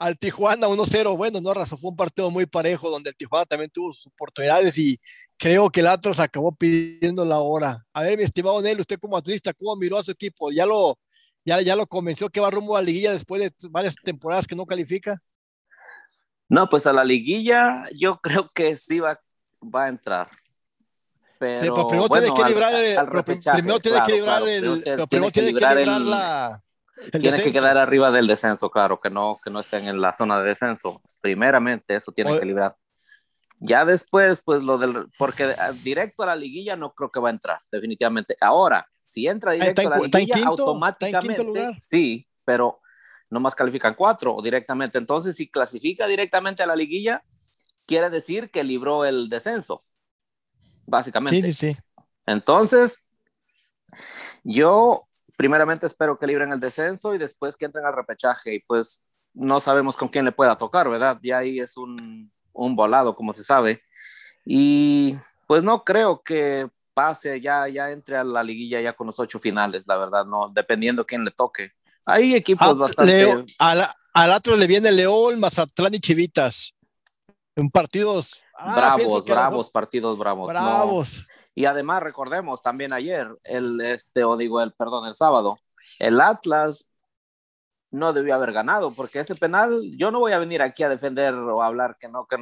al 0.00 0.18
Tijuana 0.18 0.66
1-0. 0.66 1.16
Bueno, 1.16 1.40
no 1.40 1.50
arrasó, 1.50 1.76
fue 1.76 1.90
un 1.90 1.96
partido 1.96 2.30
muy 2.30 2.46
parejo 2.46 2.88
donde 2.88 3.10
el 3.10 3.16
Tijuana 3.16 3.44
también 3.44 3.70
tuvo 3.70 3.92
sus 3.92 4.06
oportunidades 4.06 4.78
y 4.78 4.98
creo 5.36 5.68
que 5.68 5.80
el 5.80 5.88
Atlas 5.88 6.18
acabó 6.18 6.52
pidiendo 6.52 7.24
la 7.24 7.40
hora. 7.40 7.84
A 7.92 8.02
ver, 8.02 8.16
mi 8.16 8.24
estimado 8.24 8.62
Nel, 8.62 8.80
usted 8.80 8.98
como 8.98 9.16
atlista, 9.16 9.52
¿cómo 9.52 9.76
miró 9.76 9.98
a 9.98 10.02
su 10.02 10.10
equipo? 10.10 10.50
¿Ya 10.50 10.64
lo, 10.64 10.98
ya, 11.44 11.60
ya 11.60 11.76
lo 11.76 11.86
convenció 11.86 12.30
que 12.30 12.40
va 12.40 12.50
rumbo 12.50 12.76
a 12.76 12.80
la 12.80 12.86
liguilla 12.86 13.12
después 13.12 13.42
de 13.42 13.52
varias 13.68 13.94
temporadas 14.02 14.46
que 14.46 14.56
no 14.56 14.64
califica? 14.64 15.20
No, 16.50 16.68
pues 16.68 16.86
a 16.86 16.92
la 16.92 17.04
liguilla 17.04 17.86
yo 17.94 18.20
creo 18.20 18.50
que 18.52 18.76
sí 18.76 18.98
va, 18.98 19.18
va 19.62 19.84
a 19.84 19.88
entrar. 19.88 20.28
Pero, 21.38 21.74
Pero 21.74 21.86
primero 21.88 22.08
bueno, 22.08 22.22
tiene 22.24 22.34
que 22.36 22.42
al- 22.42 22.48
librar 22.50 22.74
el, 22.74 22.98
al 22.98 23.06
repechaje, 23.06 23.58
primero 23.62 23.80
tiene 23.80 23.96
claro, 23.96 24.06
que 24.06 24.12
librar 24.12 24.42
claro, 24.42 24.46
el, 24.50 24.82
pero 24.84 25.06
primero 25.06 25.30
tiene 25.30 25.30
que 25.30 25.42
librar 25.42 25.76
librar 25.78 26.00
el- 26.02 26.10
la 26.10 26.62
el 27.14 27.20
tiene 27.22 27.42
que 27.42 27.52
quedar 27.52 27.78
arriba 27.78 28.10
del 28.10 28.26
descenso, 28.26 28.68
claro, 28.68 29.00
que 29.00 29.08
no, 29.08 29.40
que 29.42 29.50
no 29.50 29.60
estén 29.60 29.88
en 29.88 30.00
la 30.02 30.12
zona 30.12 30.38
de 30.42 30.48
descenso. 30.50 31.00
Primeramente, 31.22 31.94
eso 31.96 32.12
tiene 32.12 32.38
que 32.38 32.44
librar. 32.44 32.76
Ya 33.60 33.84
después, 33.86 34.42
pues 34.44 34.62
lo 34.62 34.76
del, 34.76 35.06
porque 35.16 35.54
ah, 35.58 35.72
directo 35.82 36.24
a 36.24 36.26
la 36.26 36.36
liguilla 36.36 36.76
no 36.76 36.92
creo 36.92 37.10
que 37.10 37.20
va 37.20 37.28
a 37.28 37.32
entrar, 37.32 37.60
definitivamente. 37.70 38.34
Ahora, 38.40 38.86
si 39.02 39.26
entra 39.28 39.52
directo 39.52 39.80
está 39.80 39.82
en 39.82 39.86
a 39.86 39.90
la 39.96 40.02
liguilla, 40.02 40.34
quinto, 40.34 40.50
automáticamente, 40.50 41.76
sí, 41.78 42.26
pero 42.44 42.79
nomás 43.30 43.54
califican 43.54 43.94
cuatro 43.94 44.36
directamente. 44.42 44.98
Entonces, 44.98 45.36
si 45.36 45.48
clasifica 45.48 46.06
directamente 46.06 46.62
a 46.62 46.66
la 46.66 46.76
liguilla, 46.76 47.22
quiere 47.86 48.10
decir 48.10 48.50
que 48.50 48.64
libró 48.64 49.04
el 49.04 49.28
descenso, 49.28 49.84
básicamente. 50.86 51.46
Sí, 51.46 51.52
sí, 51.52 51.74
sí. 51.74 51.78
Entonces, 52.26 53.06
yo 54.44 55.06
primeramente 55.36 55.86
espero 55.86 56.18
que 56.18 56.26
libren 56.26 56.52
el 56.52 56.60
descenso 56.60 57.14
y 57.14 57.18
después 57.18 57.56
que 57.56 57.64
entren 57.64 57.86
al 57.86 57.94
repechaje 57.94 58.54
y 58.54 58.60
pues 58.60 59.02
no 59.32 59.60
sabemos 59.60 59.96
con 59.96 60.08
quién 60.08 60.24
le 60.24 60.32
pueda 60.32 60.58
tocar, 60.58 60.90
¿verdad? 60.90 61.18
Ya 61.22 61.38
ahí 61.38 61.60
es 61.60 61.76
un, 61.76 62.30
un 62.52 62.76
volado, 62.76 63.14
como 63.14 63.32
se 63.32 63.44
sabe. 63.44 63.82
Y 64.44 65.16
pues 65.46 65.62
no 65.62 65.84
creo 65.84 66.22
que 66.22 66.68
pase, 66.94 67.40
ya, 67.40 67.68
ya 67.68 67.90
entre 67.90 68.16
a 68.16 68.24
la 68.24 68.42
liguilla 68.42 68.80
ya 68.80 68.92
con 68.92 69.06
los 69.06 69.18
ocho 69.18 69.38
finales, 69.38 69.84
la 69.86 69.96
verdad, 69.96 70.24
no, 70.24 70.48
dependiendo 70.48 71.06
quién 71.06 71.24
le 71.24 71.30
toque. 71.30 71.72
Hay 72.06 72.34
equipos 72.34 72.66
Ah, 72.68 72.74
bastante... 72.74 73.24
Leo- 73.24 73.44
al, 73.58 73.84
al 74.14 74.32
Atlas 74.32 74.58
le 74.58 74.66
viene 74.66 74.90
León, 74.92 75.38
Mazatlán 75.40 75.94
y 75.94 76.00
Chivitas. 76.00 76.74
En 77.56 77.70
partidos 77.70 78.42
ah, 78.54 78.74
bravos, 78.96 79.24
bravos, 79.24 79.70
partidos 79.70 80.18
bravos. 80.18 80.48
mejor- 80.48 80.62
no. 80.62 80.68
bravos. 80.68 81.26
Y 81.54 81.64
además 81.66 82.02
recordemos 82.02 82.62
también 82.62 82.92
ayer, 82.92 83.28
el 83.42 83.80
este, 83.80 84.24
o 84.24 84.36
digo 84.36 84.62
el, 84.62 84.72
perdón, 84.72 85.06
el 85.06 85.14
sábado, 85.14 85.58
el 85.98 86.20
Atlas 86.20 86.86
no 87.90 88.12
debió 88.12 88.36
haber 88.36 88.52
ganado, 88.52 88.92
porque 88.92 89.18
ese 89.20 89.34
penal, 89.34 89.82
yo 89.96 90.10
no 90.12 90.20
voy 90.20 90.32
a 90.32 90.38
venir 90.38 90.62
aquí 90.62 90.84
a 90.84 90.88
defender 90.88 91.34
o 91.34 91.60
a 91.60 91.66
hablar 91.66 91.96
que 91.98 92.08
no, 92.08 92.26
que 92.26 92.36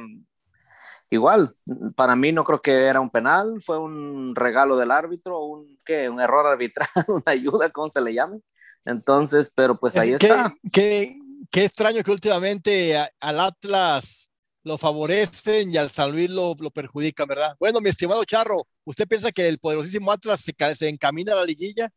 igual, 1.09 1.55
para 1.95 2.15
mí 2.15 2.31
no 2.31 2.43
creo 2.43 2.61
que 2.61 2.85
era 2.85 3.01
un 3.01 3.09
penal, 3.09 3.59
fue 3.65 3.79
un 3.79 4.35
regalo 4.35 4.77
del 4.77 4.91
árbitro, 4.91 5.39
un, 5.43 5.79
¿qué? 5.83 6.07
un 6.07 6.21
error 6.21 6.45
arbitral, 6.45 6.87
una 7.07 7.23
ayuda, 7.31 7.69
como 7.71 7.89
se 7.89 8.01
le 8.01 8.13
llame. 8.13 8.39
Entonces, 8.85 9.51
pero 9.53 9.79
pues 9.79 9.95
ahí 9.97 10.11
Es 10.13 10.19
que- 10.19 10.27
está. 10.27 10.53
Qué, 10.71 11.15
qué 11.51 11.65
extraño 11.65 12.03
que 12.03 12.11
últimamente 12.11 12.97
a- 12.97 13.09
al 13.19 13.39
Atlas 13.39 14.29
lo 14.63 14.77
favorecen 14.77 15.71
y 15.71 15.77
al 15.77 15.89
San 15.89 16.11
Luis 16.11 16.29
lo, 16.29 16.55
lo 16.59 16.69
perjudican, 16.71 17.27
¿verdad? 17.27 17.55
Bueno, 17.59 17.79
mi 17.81 17.89
estimado 17.89 18.23
Charro, 18.25 18.67
¿usted 18.85 19.07
piensa 19.07 19.31
que 19.31 19.47
el 19.47 19.57
poderosísimo 19.59 20.11
Atlas 20.11 20.41
se, 20.41 20.53
se 20.75 20.89
encamina 20.89 21.33
a 21.33 21.37
la 21.37 21.45
liguilla? 21.45 21.89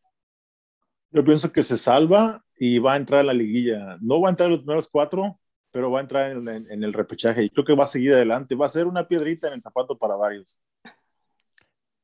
Yo 1.11 1.25
pienso 1.25 1.53
que 1.53 1.63
se 1.63 1.77
salva 1.77 2.43
y 2.57 2.79
va 2.79 2.95
a 2.95 2.97
entrar 2.97 3.21
a 3.21 3.25
la 3.25 3.33
liguilla. 3.35 3.99
No 4.01 4.21
va 4.21 4.29
a 4.29 4.31
entrar 4.31 4.47
en 4.47 4.53
los 4.53 4.61
primeros 4.61 4.89
cuatro, 4.89 5.39
pero 5.71 5.91
va 5.91 5.99
a 5.99 6.03
entrar 6.03 6.31
en, 6.33 6.49
en- 6.49 6.71
en 6.71 6.85
el 6.85 6.93
repechaje 6.93 7.43
y 7.45 7.51
creo 7.51 7.65
que 7.65 7.75
va 7.75 7.85
a 7.85 7.87
seguir 7.87 8.13
adelante. 8.15 8.55
Va 8.55 8.67
a 8.67 8.71
ser 8.71 8.87
una 8.87 9.07
piedrita 9.07 9.49
en 9.49 9.55
el 9.55 9.61
zapato 9.63 9.99
para 9.99 10.15
varios. 10.17 10.61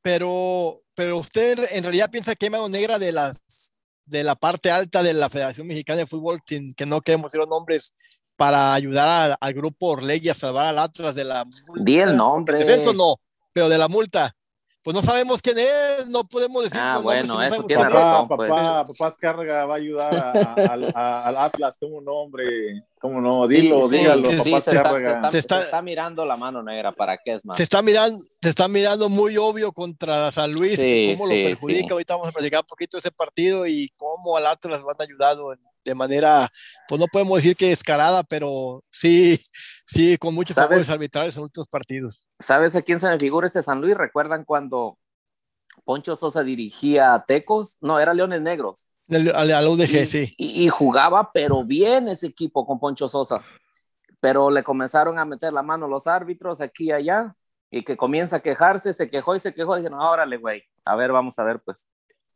Pero, 0.01 0.81
pero 0.95 1.17
usted 1.17 1.59
en 1.71 1.83
realidad 1.83 2.09
piensa 2.09 2.35
que 2.35 2.45
hay 2.45 2.49
mano 2.49 2.69
negra 2.69 2.97
de 2.99 3.11
las 3.11 3.39
de 4.09 4.23
la 4.23 4.35
parte 4.35 4.71
alta 4.71 5.03
de 5.03 5.13
la 5.13 5.29
Federación 5.29 5.67
Mexicana 5.67 5.99
de 5.99 6.07
Fútbol, 6.07 6.41
sin 6.45 6.73
que 6.73 6.85
no 6.85 7.01
queremos 7.01 7.31
decir 7.31 7.39
los 7.39 7.49
nombres, 7.49 7.93
para 8.35 8.73
ayudar 8.73 9.07
al, 9.07 9.37
al 9.39 9.53
grupo 9.53 9.87
Orlegui 9.87 10.29
a 10.29 10.33
salvar 10.33 10.65
al 10.65 10.79
Atlas 10.79 11.13
de 11.13 11.25
la 11.25 11.45
multa. 11.45 11.83
Di 11.83 11.99
el 11.99 12.15
nombre. 12.15 12.57
Descenso 12.57 12.93
no, 12.93 13.17
pero 13.53 13.69
de 13.69 13.77
la 13.77 13.87
multa. 13.87 14.35
Pues 14.81 14.95
no 14.95 15.01
sabemos 15.01 15.41
quién 15.41 15.57
es, 15.59 16.07
no 16.07 16.23
podemos 16.23 16.63
decir 16.63 16.79
Ah, 16.81 16.93
los 16.95 17.03
nombres 17.03 17.27
bueno, 17.27 17.33
no 17.33 17.43
eso 17.43 17.63
tiene. 17.65 17.83
Papá, 17.83 17.93
razón, 17.95 18.27
pues. 18.29 18.49
papá, 18.49 18.85
papá 18.85 19.07
Escárraga 19.09 19.65
va 19.65 19.73
a 19.73 19.77
ayudar 19.77 20.15
a- 20.15 20.31
a- 20.31 20.73
al- 20.73 20.91
a- 20.95 21.25
al 21.25 21.37
Atlas. 21.37 21.77
¿Cómo 21.79 21.99
no, 21.99 22.13
hombre? 22.13 22.45
¿Cómo 23.01 23.19
no? 23.19 23.45
Dilo, 23.45 23.81
sí, 23.89 23.97
dígalo, 23.97 24.31
sí, 24.31 24.37
papá 24.37 24.61
se, 24.61 24.75
está, 24.75 24.93
se 24.93 24.99
está- 24.99 25.29
Se 25.31 25.37
está- 25.39 25.57
se 25.57 25.63
está 25.65 25.81
mirando 25.81 26.25
la 26.25 26.37
mano 26.37 26.63
negra, 26.63 26.93
¿para 26.93 27.17
qué 27.17 27.33
es 27.33 27.45
más? 27.45 27.57
Se 27.57 27.63
está 27.63 27.81
mirando, 27.81 28.23
se 28.41 28.49
está 28.49 28.67
mirando 28.69 29.09
muy 29.09 29.35
obvio 29.37 29.73
contra 29.73 30.31
San 30.31 30.51
Luis, 30.53 30.79
Sí, 30.79 31.13
cómo 31.17 31.27
sí, 31.29 31.43
lo 31.43 31.49
perjudica. 31.49 31.79
sí. 31.87 31.91
Ahorita 31.91 32.13
vamos 32.15 32.29
a 32.29 32.31
platicar 32.31 32.61
un 32.61 32.67
poquito 32.67 32.95
de 32.95 32.99
ese 32.99 33.11
partido 33.11 33.67
y 33.67 33.89
cómo 33.97 34.37
al 34.37 34.47
Atlas 34.47 34.79
lo 34.81 34.89
han 34.89 34.95
ayudado 35.01 35.51
en- 35.53 35.59
de 35.85 35.95
manera, 35.95 36.47
pues 36.87 36.99
no 36.99 37.07
podemos 37.07 37.37
decir 37.37 37.55
que 37.55 37.69
descarada, 37.69 38.23
pero 38.23 38.83
sí, 38.91 39.39
sí, 39.85 40.17
con 40.17 40.33
muchos 40.35 40.55
favores 40.55 40.89
arbitrales 40.89 41.35
en 41.37 41.43
últimos 41.43 41.67
partidos. 41.67 42.25
¿Sabes 42.39 42.75
a 42.75 42.81
quién 42.81 42.99
se 42.99 43.07
me 43.07 43.17
figura 43.19 43.47
este 43.47 43.63
San 43.63 43.81
Luis? 43.81 43.95
¿Recuerdan 43.95 44.43
cuando 44.45 44.97
Poncho 45.85 46.15
Sosa 46.15 46.43
dirigía 46.43 47.13
a 47.13 47.25
Tecos? 47.25 47.77
No, 47.81 47.99
era 47.99 48.13
Leones 48.13 48.41
Negros. 48.41 48.85
Al, 49.09 49.33
al- 49.35 49.51
al 49.51 49.67
UDG, 49.67 50.01
y, 50.03 50.05
sí. 50.05 50.33
y- 50.37 50.65
y 50.65 50.69
jugaba, 50.69 51.31
pero 51.31 51.63
bien 51.63 52.07
ese 52.09 52.27
equipo 52.27 52.65
con 52.67 52.79
Poncho 52.79 53.07
Sosa. 53.07 53.43
Pero 54.19 54.51
le 54.51 54.63
comenzaron 54.63 55.17
a 55.17 55.25
meter 55.25 55.53
la 55.53 55.63
mano 55.63 55.87
los 55.87 56.05
árbitros 56.05 56.61
aquí 56.61 56.85
y 56.87 56.91
allá, 56.91 57.35
y 57.71 57.83
que 57.83 57.95
comienza 57.97 58.35
a 58.35 58.39
quejarse, 58.41 58.93
se 58.93 59.09
quejó 59.09 59.35
y 59.35 59.39
se 59.39 59.53
quejó. 59.53 59.75
Dijeron, 59.77 59.99
órale, 60.01 60.37
güey, 60.37 60.63
a 60.85 60.95
ver, 60.95 61.11
vamos 61.11 61.39
a 61.39 61.43
ver, 61.43 61.59
pues. 61.61 61.87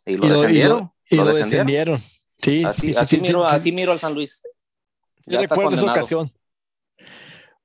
Y 0.05 0.15
lo 0.17 0.25
Y 0.25 0.29
lo, 0.29 0.35
y 0.35 0.37
lo- 0.37 0.41
defendieron. 0.41 0.91
y 1.09 1.15
lo 1.17 1.23
lo 1.25 1.33
defendieron. 1.35 1.65
descendieron. 1.67 2.01
Sí, 2.43 2.63
Así, 2.65 2.81
sí, 2.81 2.93
sí, 2.93 2.99
así 2.99 3.15
sí, 3.15 3.21
miro, 3.21 3.47
sí, 3.47 3.55
así 3.55 3.71
miro 3.71 3.91
al 3.93 3.99
San 3.99 4.13
Luis. 4.13 4.41
Yo 5.25 5.33
Ya 5.37 5.41
está 5.41 5.55
recuerdo 5.55 5.75
esa 5.77 5.91
ocasión. 5.91 6.31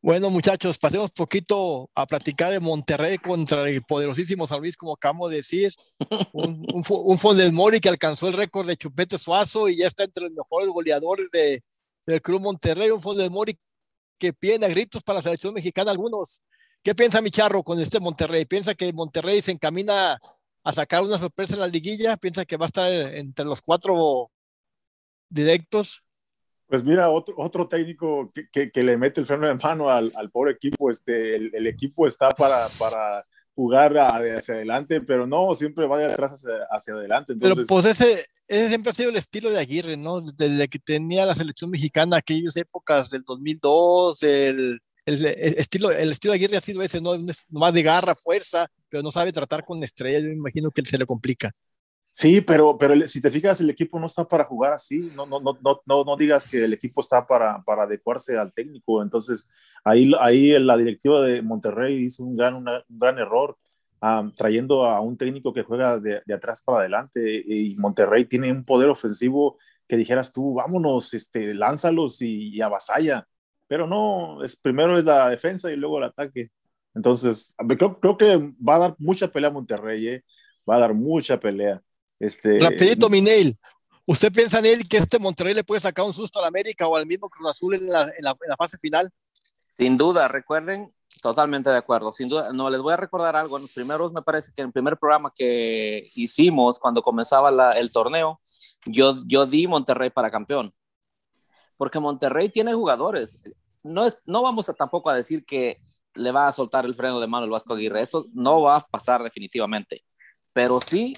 Bueno, 0.00 0.30
muchachos, 0.30 0.78
pasemos 0.78 1.10
poquito 1.10 1.90
a 1.92 2.06
platicar 2.06 2.52
de 2.52 2.60
Monterrey 2.60 3.18
contra 3.18 3.68
el 3.68 3.82
poderosísimo 3.82 4.46
San 4.46 4.60
Luis, 4.60 4.76
como 4.76 4.92
acabamos 4.92 5.30
de 5.30 5.36
decir. 5.36 5.74
Un, 6.32 6.64
un, 6.72 6.84
un 6.88 7.54
Mori 7.54 7.80
que 7.80 7.88
alcanzó 7.88 8.28
el 8.28 8.34
récord 8.34 8.66
de 8.66 8.76
Chupete 8.76 9.18
Suazo 9.18 9.68
y 9.68 9.78
ya 9.78 9.88
está 9.88 10.04
entre 10.04 10.24
los 10.24 10.32
mejores 10.32 10.68
goleadores 10.68 11.26
de, 11.32 11.64
del 12.06 12.22
Club 12.22 12.42
Monterrey. 12.42 12.90
Un 12.90 13.02
Funes 13.02 13.28
Mori 13.28 13.58
que 14.18 14.32
piden 14.32 14.62
a 14.62 14.68
gritos 14.68 15.02
para 15.02 15.18
la 15.18 15.22
selección 15.24 15.52
mexicana 15.52 15.90
algunos. 15.90 16.42
¿Qué 16.84 16.94
piensa 16.94 17.20
mi 17.20 17.32
charro 17.32 17.64
con 17.64 17.80
este 17.80 17.98
Monterrey? 17.98 18.44
¿Piensa 18.44 18.76
que 18.76 18.92
Monterrey 18.92 19.42
se 19.42 19.50
encamina 19.50 20.20
a 20.62 20.72
sacar 20.72 21.02
una 21.02 21.18
sorpresa 21.18 21.54
en 21.54 21.60
la 21.60 21.66
liguilla? 21.66 22.16
¿Piensa 22.16 22.44
que 22.44 22.56
va 22.56 22.66
a 22.66 22.68
estar 22.68 22.92
entre 22.92 23.44
los 23.44 23.60
cuatro 23.60 24.30
directos? 25.28 26.02
Pues 26.66 26.84
mira, 26.84 27.08
otro, 27.08 27.34
otro 27.38 27.66
técnico 27.66 28.28
que, 28.34 28.48
que- 28.52 28.70
que 28.70 28.82
le 28.82 28.96
mete 28.98 29.20
el 29.20 29.26
freno 29.26 29.46
de 29.46 29.54
mano 29.54 29.90
al, 29.90 30.12
al 30.16 30.30
pobre 30.30 30.52
equipo. 30.52 30.90
Este, 30.90 31.34
el, 31.36 31.50
el 31.54 31.66
equipo 31.66 32.06
está 32.06 32.30
para, 32.30 32.68
para 32.78 33.24
jugar 33.54 33.96
hacia 33.98 34.54
adelante, 34.54 35.00
pero 35.00 35.26
no, 35.26 35.52
siempre 35.54 35.86
va 35.86 35.98
de 35.98 36.04
atrás 36.12 36.44
hacia, 36.70 36.92
adelante. 36.94 37.34
Pero 37.40 37.56
pues 37.66 37.86
ese, 37.86 38.24
ese 38.46 38.68
siempre 38.68 38.90
ha 38.90 38.94
sido 38.94 39.10
el 39.10 39.16
estilo 39.16 39.50
de 39.50 39.58
Aguirre, 39.58 39.96
¿no? 39.96 40.20
Desde 40.20 40.68
que 40.68 40.78
tenía 40.78 41.26
la 41.26 41.34
selección 41.34 41.70
mexicana, 41.70 42.18
aquellas 42.18 42.56
épocas 42.56 43.10
del 43.10 43.22
2002, 43.22 44.22
el, 44.22 44.78
el, 45.06 45.26
estilo, 45.58 45.90
el 45.90 46.12
estilo 46.12 46.32
de 46.32 46.36
Aguirre 46.36 46.56
ha 46.58 46.60
sido 46.60 46.82
ese, 46.82 47.00
¿no? 47.00 47.12
Más 47.48 47.72
de 47.74 47.82
garra, 47.82 48.14
fuerza, 48.14 48.68
pero 48.88 49.02
no 49.02 49.10
sabe 49.10 49.32
tratar 49.32 49.64
con 49.64 49.82
estrellas, 49.82 50.22
yo 50.22 50.28
me 50.28 50.34
imagino 50.34 50.70
que 50.70 50.84
se 50.84 50.98
le 50.98 51.06
complica. 51.06 51.50
Sí, 52.10 52.40
pero, 52.40 52.76
pero 52.78 53.06
si 53.06 53.20
te 53.20 53.30
fijas, 53.30 53.60
el 53.60 53.70
equipo 53.70 54.00
no 54.00 54.06
está 54.06 54.26
para 54.26 54.44
jugar 54.44 54.72
así. 54.72 55.12
No, 55.14 55.26
no, 55.26 55.40
no, 55.40 55.56
no, 55.62 56.04
no 56.04 56.16
digas 56.16 56.48
que 56.48 56.64
el 56.64 56.72
equipo 56.72 57.00
está 57.00 57.26
para, 57.26 57.62
para 57.62 57.84
adecuarse 57.84 58.36
al 58.36 58.52
técnico. 58.52 59.02
Entonces, 59.02 59.48
ahí, 59.84 60.10
ahí 60.20 60.58
la 60.58 60.76
directiva 60.76 61.22
de 61.22 61.42
Monterrey 61.42 62.04
hizo 62.04 62.24
un 62.24 62.36
gran, 62.36 62.56
un 62.56 62.66
gran 62.88 63.18
error 63.18 63.56
trayendo 64.36 64.84
a 64.84 65.00
un 65.00 65.16
técnico 65.16 65.52
que 65.52 65.62
juega 65.62 65.98
de, 65.98 66.22
de, 66.24 66.34
atrás 66.34 66.62
para 66.62 66.80
adelante. 66.80 67.42
Y 67.46 67.76
Monterrey 67.76 68.24
tiene 68.26 68.50
un 68.50 68.64
poder 68.64 68.88
ofensivo 68.88 69.58
que 69.86 69.96
dijeras 69.96 70.32
tú, 70.32 70.54
vámonos, 70.54 71.14
este, 71.14 71.54
lánzalos 71.54 72.20
y, 72.22 72.48
y 72.50 72.60
avasalla. 72.60 73.26
Pero 73.66 73.86
no, 73.86 74.42
es, 74.42 74.56
primero 74.56 74.98
es 74.98 75.04
la 75.04 75.28
defensa 75.28 75.70
y 75.70 75.76
luego 75.76 75.98
el 75.98 76.04
ataque. 76.04 76.50
Entonces, 76.94 77.54
creo, 77.78 78.00
creo 78.00 78.16
que 78.16 78.36
va 78.66 78.76
a 78.76 78.78
dar 78.80 78.94
mucha 78.98 79.28
pelea 79.28 79.50
a 79.50 79.52
Monterrey, 79.52 80.08
¿eh? 80.08 80.24
va 80.68 80.76
a 80.76 80.80
dar 80.80 80.94
mucha 80.94 81.38
pelea. 81.38 81.82
Este, 82.18 82.58
Rapidito, 82.58 83.08
Minel. 83.08 83.56
¿Usted 84.06 84.32
piensa 84.32 84.58
en 84.60 84.66
él 84.66 84.88
que 84.88 84.96
este 84.96 85.18
Monterrey 85.18 85.52
le 85.52 85.64
puede 85.64 85.80
sacar 85.80 86.04
un 86.06 86.14
susto 86.14 86.38
al 86.38 86.46
América 86.46 86.86
o 86.86 86.96
al 86.96 87.06
mismo 87.06 87.28
Cruz 87.28 87.50
Azul 87.50 87.74
en 87.74 87.86
la, 87.88 88.02
en 88.04 88.22
la, 88.22 88.56
fase 88.56 88.78
final? 88.78 89.10
Sin 89.76 89.98
duda, 89.98 90.28
recuerden, 90.28 90.92
totalmente 91.20 91.68
de 91.68 91.76
acuerdo. 91.76 92.12
Sin 92.12 92.28
duda, 92.28 92.52
no 92.52 92.70
les 92.70 92.80
voy 92.80 92.94
a 92.94 92.96
recordar 92.96 93.36
algo. 93.36 93.56
En 93.56 93.64
los 93.64 93.72
primeros, 93.72 94.12
me 94.12 94.22
parece 94.22 94.50
que 94.54 94.62
en 94.62 94.68
el 94.68 94.72
primer 94.72 94.96
programa 94.96 95.30
que 95.34 96.10
hicimos 96.14 96.78
cuando 96.78 97.02
comenzaba 97.02 97.50
la, 97.50 97.72
el 97.72 97.92
torneo, 97.92 98.40
yo, 98.86 99.14
yo 99.26 99.44
di 99.44 99.66
Monterrey 99.66 100.08
para 100.08 100.30
campeón. 100.30 100.72
Porque 101.76 102.00
Monterrey 102.00 102.48
tiene 102.48 102.72
jugadores. 102.72 103.38
No, 103.82 104.06
es, 104.06 104.16
no 104.24 104.42
vamos 104.42 104.70
a 104.70 104.72
tampoco 104.72 105.10
a 105.10 105.14
decir 105.14 105.44
que 105.44 105.82
le 106.14 106.32
va 106.32 106.48
a 106.48 106.52
soltar 106.52 106.86
el 106.86 106.94
freno 106.94 107.20
de 107.20 107.26
mano 107.26 107.44
el 107.44 107.50
Vasco 107.50 107.74
Aguirre. 107.74 108.00
Eso 108.00 108.24
no 108.32 108.62
va 108.62 108.76
a 108.76 108.80
pasar 108.80 109.22
definitivamente. 109.22 110.02
Pero 110.54 110.80
sí 110.80 111.12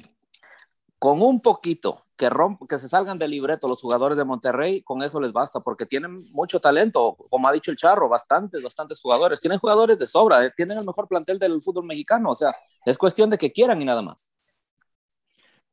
con 1.01 1.23
un 1.23 1.41
poquito 1.41 2.03
que, 2.15 2.29
romp, 2.29 2.61
que 2.69 2.79
se 2.79 2.87
salgan 2.87 3.19
del 3.19 3.31
libreto 3.31 3.67
los 3.67 3.81
jugadores 3.81 4.19
de 4.19 4.25
Monterrey, 4.25 4.83
con 4.83 5.03
eso 5.03 5.19
les 5.19 5.33
basta, 5.33 5.61
porque 5.61 5.87
tienen 5.87 6.31
mucho 6.31 6.61
talento, 6.61 7.17
como 7.31 7.49
ha 7.49 7.53
dicho 7.53 7.71
el 7.71 7.79
Charro, 7.79 8.11
bastantes, 8.11 8.63
bastantes 8.63 9.01
jugadores. 9.01 9.41
Tienen 9.41 9.59
jugadores 9.59 9.99
de 9.99 10.07
sobra, 10.07 10.45
eh, 10.45 10.53
tienen 10.55 10.79
el 10.79 10.85
mejor 10.85 11.09
plantel 11.09 11.39
del 11.39 11.63
fútbol 11.63 11.87
mexicano, 11.87 12.31
o 12.31 12.35
sea, 12.37 12.53
es 12.85 12.99
cuestión 12.99 13.31
de 13.31 13.39
que 13.39 13.51
quieran 13.51 13.81
y 13.81 13.87
nada 13.87 14.03
más. 14.03 14.30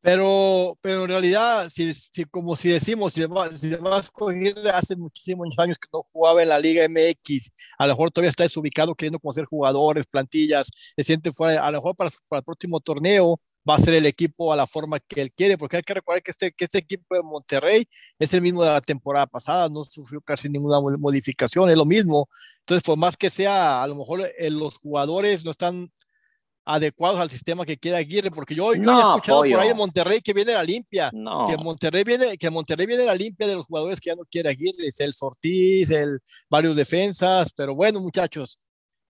Pero, 0.07 0.79
pero 0.81 1.03
en 1.03 1.09
realidad, 1.09 1.69
si, 1.69 1.93
si 1.93 2.23
como 2.23 2.55
si 2.55 2.69
decimos, 2.69 3.11
si, 3.11 3.23
si 3.57 3.75
Vasco 3.75 4.29
hace 4.73 4.95
muchísimos 4.95 5.49
años 5.57 5.77
que 5.77 5.89
no 5.91 6.03
jugaba 6.13 6.41
en 6.41 6.47
la 6.47 6.59
Liga 6.59 6.87
MX, 6.87 7.51
a 7.77 7.87
lo 7.87 7.91
mejor 7.93 8.11
todavía 8.11 8.29
está 8.29 8.43
desubicado 8.43 8.95
queriendo 8.95 9.19
conocer 9.19 9.43
jugadores, 9.43 10.05
plantillas, 10.05 10.71
se 10.95 11.03
siente 11.03 11.33
fuera, 11.33 11.67
a 11.67 11.71
lo 11.71 11.79
mejor 11.79 11.97
para, 11.97 12.09
para 12.29 12.39
el 12.39 12.45
próximo 12.45 12.79
torneo 12.79 13.37
va 13.69 13.75
a 13.75 13.79
ser 13.79 13.95
el 13.95 14.05
equipo 14.05 14.53
a 14.53 14.55
la 14.55 14.65
forma 14.65 14.97
que 15.01 15.19
él 15.19 15.33
quiere, 15.33 15.57
porque 15.57 15.75
hay 15.75 15.83
que 15.83 15.95
recordar 15.95 16.23
que 16.23 16.31
este, 16.31 16.53
que 16.53 16.63
este 16.63 16.77
equipo 16.77 17.13
de 17.13 17.21
Monterrey 17.21 17.85
es 18.17 18.33
el 18.33 18.41
mismo 18.41 18.63
de 18.63 18.69
la 18.71 18.79
temporada 18.79 19.27
pasada, 19.27 19.67
no 19.67 19.83
sufrió 19.83 20.21
casi 20.21 20.47
ninguna 20.47 20.79
modificación, 20.79 21.69
es 21.69 21.75
lo 21.75 21.85
mismo. 21.85 22.29
Entonces, 22.59 22.81
por 22.83 22.97
más 22.97 23.17
que 23.17 23.29
sea, 23.29 23.83
a 23.83 23.87
lo 23.87 23.95
mejor 23.95 24.21
eh, 24.37 24.49
los 24.51 24.77
jugadores 24.77 25.43
no 25.43 25.51
están 25.51 25.91
adecuados 26.67 27.19
al 27.19 27.29
sistema 27.29 27.65
que 27.65 27.77
quiere 27.77 27.97
Aguirre, 27.97 28.29
porque 28.29 28.53
yo, 28.53 28.73
he 28.73 28.75
escuchado 28.75 29.39
por 29.39 29.59
ahí 29.59 29.69
en 29.69 29.77
Monterrey 29.77 30.19
que 30.19 30.33
viene 30.33 30.53
la 30.53 30.63
limpia, 30.63 31.09
que 31.09 31.57
Monterrey 31.57 32.03
viene, 32.03 32.37
que 32.37 32.49
Monterrey 32.49 32.85
viene 32.85 33.05
la 33.05 33.15
limpia 33.15 33.47
de 33.47 33.55
los 33.55 33.65
jugadores 33.65 34.01
que 34.01 34.09
ya 34.09 34.15
no 34.15 34.23
quiere 34.29 34.49
Aguirre, 34.49 34.89
es 34.89 34.99
el 34.99 35.13
Sortiz, 35.13 35.89
el 35.91 36.19
varios 36.49 36.75
defensas, 36.75 37.53
pero 37.55 37.73
bueno, 37.73 38.01
muchachos, 38.01 38.59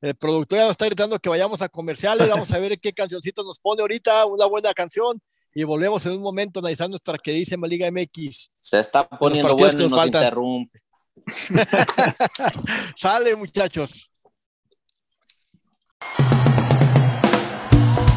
el 0.02 0.14
productor 0.14 0.58
ya 0.58 0.64
nos 0.64 0.72
está 0.72 0.84
gritando 0.84 1.18
que 1.18 1.30
vayamos 1.30 1.62
a 1.62 1.70
comerciales. 1.70 2.28
Vamos 2.28 2.52
a 2.52 2.58
ver 2.58 2.78
qué 2.78 2.92
cancioncito 2.92 3.42
nos 3.42 3.58
pone 3.58 3.80
ahorita, 3.80 4.26
una 4.26 4.44
buena 4.46 4.74
canción. 4.74 5.20
Y 5.54 5.64
volvemos 5.64 6.04
en 6.04 6.12
un 6.12 6.20
momento 6.20 6.60
analizando 6.60 6.90
nuestra 6.90 7.16
queridísima 7.16 7.66
Liga 7.66 7.90
MX. 7.90 8.50
Se 8.60 8.78
está 8.78 9.08
poniendo 9.08 9.56
bueno 9.56 9.82
y 9.82 9.88
nos 9.88 10.06
interrumpe. 10.06 10.80
Sale, 12.96 13.34
muchachos. 13.34 14.12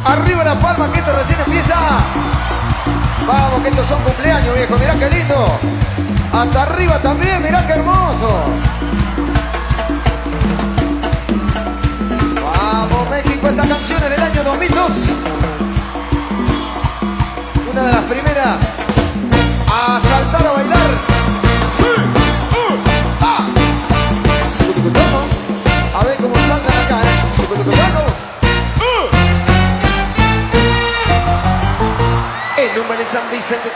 Arriba 0.06 0.44
la 0.44 0.60
palma, 0.60 0.92
que 0.92 1.00
esto 1.00 1.12
recién 1.14 1.40
empieza. 1.46 1.76
Vamos, 3.28 3.62
que 3.62 3.70
estos 3.70 3.86
son 3.86 4.02
cumpleaños, 4.04 4.56
viejo. 4.56 4.76
Mirá 4.78 4.96
qué 4.98 5.10
lindo. 5.10 5.60
Hasta 6.34 6.64
arriba 6.64 7.00
también, 7.00 7.44
mirá 7.44 7.66
qué 7.66 7.74
hermoso. 7.74 8.46
esta 13.50 13.68
canción 13.68 14.04
en 14.04 14.14
el 14.14 14.22
año 14.22 14.44
2002. 14.44 14.92
Una 17.72 17.84
de 17.84 17.92
las 17.92 18.02
primeras 18.02 18.58
a 19.68 20.00
saltar 20.00 20.48
a 20.48 20.52
bailar. 20.52 20.90
Ah. 23.22 23.48
A 26.00 26.04
ver 26.06 26.18
cómo 26.18 26.36
saltan 26.36 26.86
acá, 26.86 27.02
¿eh? 27.02 28.29
San 33.12 33.32
Vicente. 33.32 33.72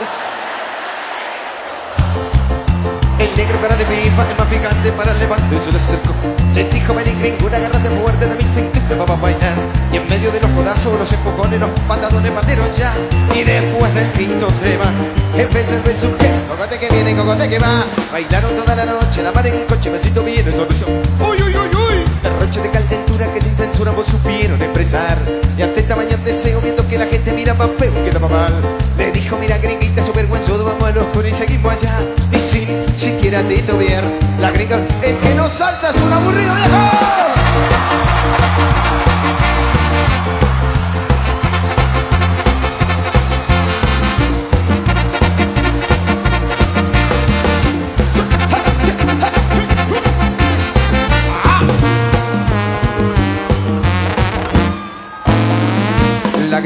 El 3.18 3.36
negro 3.36 3.60
cara 3.60 3.74
de 3.74 3.84
pipa, 3.84 4.22
el 4.30 4.36
más 4.36 4.46
picante 4.46 4.92
para 4.92 5.10
el 5.10 5.18
levante 5.18 5.58
se 5.58 5.72
le 5.72 5.76
acercó. 5.76 6.14
Le 6.54 6.68
dijo, 6.68 6.94
ven 6.94 7.18
gringo, 7.18 7.48
agárrate 7.48 7.90
fuerte 7.98 8.28
de 8.28 8.34
mi 8.36 8.44
cinturón, 8.44 8.98
vamos 8.98 9.18
a 9.18 9.22
bailar. 9.22 9.54
Y 9.92 9.96
en 9.96 10.06
medio 10.06 10.30
de 10.30 10.38
los 10.38 10.48
codazos, 10.52 10.96
los 10.96 11.12
empujones, 11.12 11.58
los 11.58 11.70
patadones 11.80 12.30
pateros 12.30 12.76
ya. 12.76 12.92
Y 13.34 13.42
después 13.42 13.92
del 13.94 14.12
quinto 14.12 14.46
tema, 14.62 14.92
empezó 15.36 15.74
el 15.74 15.82
besuque. 15.82 16.30
Cocote 16.48 16.78
que 16.78 16.88
viene, 16.90 17.16
cocote 17.16 17.48
que 17.48 17.58
va. 17.58 17.86
Bailaron 18.12 18.54
toda 18.54 18.76
la 18.76 18.84
noche, 18.84 19.20
la 19.20 19.32
mar 19.32 19.44
en 19.48 19.64
coche, 19.66 19.90
besito 19.90 20.22
viene, 20.22 20.52
sonrisó. 20.52 20.86
Uy, 20.86 21.42
uy, 21.42 21.56
uy, 21.56 21.74
uy. 21.74 22.03
Derroche 22.24 22.62
de 22.62 22.70
calentura 22.70 23.30
que 23.34 23.40
sin 23.42 23.54
censura 23.54 23.90
vos 23.90 24.06
supieron 24.06 24.60
expresar. 24.62 25.18
Y 25.58 25.62
ante 25.62 25.80
esta 25.80 25.94
mañana 25.94 26.24
deseo, 26.24 26.58
viendo 26.62 26.88
que 26.88 26.96
la 26.96 27.04
gente 27.04 27.32
mira 27.32 27.52
pa' 27.52 27.68
feo 27.68 27.92
y 28.00 28.10
queda 28.10 28.18
mal. 28.18 28.50
Le 28.96 29.12
dijo, 29.12 29.36
mira 29.36 29.58
gringuita, 29.58 30.02
su 30.02 30.10
vergüenzudo, 30.14 30.64
vamos 30.64 30.84
al 30.84 30.96
oscuro 30.96 31.28
y 31.28 31.34
seguimos 31.34 31.74
allá. 31.74 31.98
Y 32.32 32.38
sin 32.38 32.66
siquiera 32.96 33.42
titubear, 33.42 34.04
la 34.40 34.50
gringa, 34.52 34.78
el 35.02 35.18
que 35.18 35.34
no 35.34 35.46
salta 35.50 35.90
es 35.90 35.96
un 35.96 36.12
aburrido 36.14 36.54
viejo. 36.54 38.03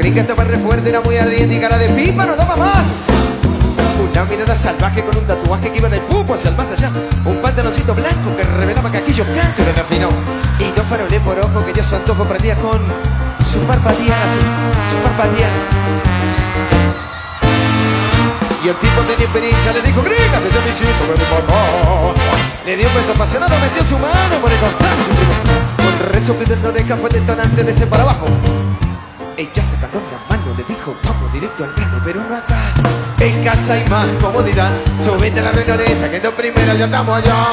La 0.09 0.15
gringa 0.15 0.21
estaba 0.23 0.43
re 0.43 0.57
fuerte, 0.57 0.89
era 0.89 1.01
muy 1.01 1.17
ardiente 1.17 1.53
y 1.53 1.59
cara 1.59 1.77
de 1.77 1.87
pipa 1.89 2.25
no 2.25 2.35
daba 2.35 2.55
más. 2.55 3.05
Una 4.01 4.23
mirada 4.25 4.55
salvaje 4.55 5.03
con 5.03 5.15
un 5.15 5.23
tatuaje 5.27 5.69
que 5.69 5.77
iba 5.77 5.87
del 5.87 6.01
pupo 6.01 6.33
hacia 6.33 6.49
el 6.49 6.55
más 6.57 6.71
allá. 6.71 6.89
Un 7.23 7.37
pantaloncito 7.37 7.93
blanco 7.93 8.35
que 8.35 8.41
revelaba 8.41 8.91
que 8.91 8.97
aquí 8.97 9.13
yo 9.13 9.23
canto 9.23 9.61
era 9.61 9.83
fino. 9.83 10.09
Y 10.57 10.71
dos 10.71 10.87
faroles 10.87 11.21
por 11.21 11.37
ojo 11.37 11.63
que 11.63 11.73
yo 11.73 11.83
su 11.83 11.95
antojo 11.95 12.23
prendía 12.23 12.55
con 12.55 12.81
su 13.37 13.59
parpadeada, 13.67 14.25
su, 14.33 14.39
su 14.89 14.97
Y 18.65 18.67
el 18.67 18.75
tipo 18.77 19.01
tenía 19.01 19.25
experiencia, 19.25 19.73
le 19.73 19.81
dijo, 19.83 20.01
gringas, 20.01 20.43
ese 20.43 20.57
vicioso 20.65 21.05
de 21.05 21.13
mi 21.13 21.25
mamá. 21.29 22.15
Le 22.65 22.77
dio 22.77 22.87
un 22.87 22.95
beso 22.95 23.11
apasionado, 23.11 23.53
metió 23.59 23.83
su 23.85 23.99
mano 23.99 24.41
por 24.41 24.51
el 24.51 24.57
costado. 24.57 25.05
Con 25.77 25.99
rezo 26.13 26.33
de 26.33 26.97
fue 26.97 27.09
detonante 27.11 27.63
de 27.63 27.71
ese 27.71 27.85
para 27.85 28.01
abajo. 28.01 28.25
Ella 29.39 29.63
sacando 29.63 30.01
la 30.11 30.35
mano 30.35 30.53
le 30.57 30.65
dijo, 30.65 30.93
vamos 31.01 31.31
directo 31.31 31.63
al 31.63 31.73
grano, 31.73 32.01
pero 32.03 32.21
no 32.25 32.35
acá. 32.35 32.73
En 33.19 33.41
casa 33.41 33.75
hay 33.75 33.87
más 33.87 34.05
comodidad. 34.21 34.69
Subiste 35.01 35.41
la 35.41 35.53
renoneta, 35.53 36.11
que 36.11 36.19
primero 36.31 36.75
ya 36.75 36.83
estamos 36.83 37.23
allá. 37.23 37.47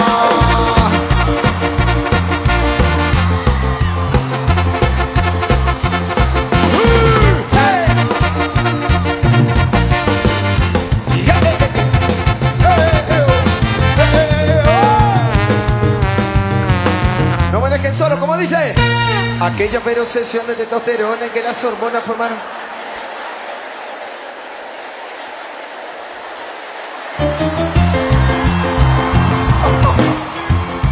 No 17.53 17.61
me 17.61 17.70
dejen 17.70 17.94
solo, 17.94 18.18
como 18.18 18.37
dice. 18.37 18.75
Aquella 19.38 19.83
ferocesión 19.83 20.46
de 20.46 20.55
testosterona 20.55 21.27
en 21.27 21.31
que 21.31 21.42
las 21.42 21.62
hormonas 21.62 22.03
formaron. 22.03 22.38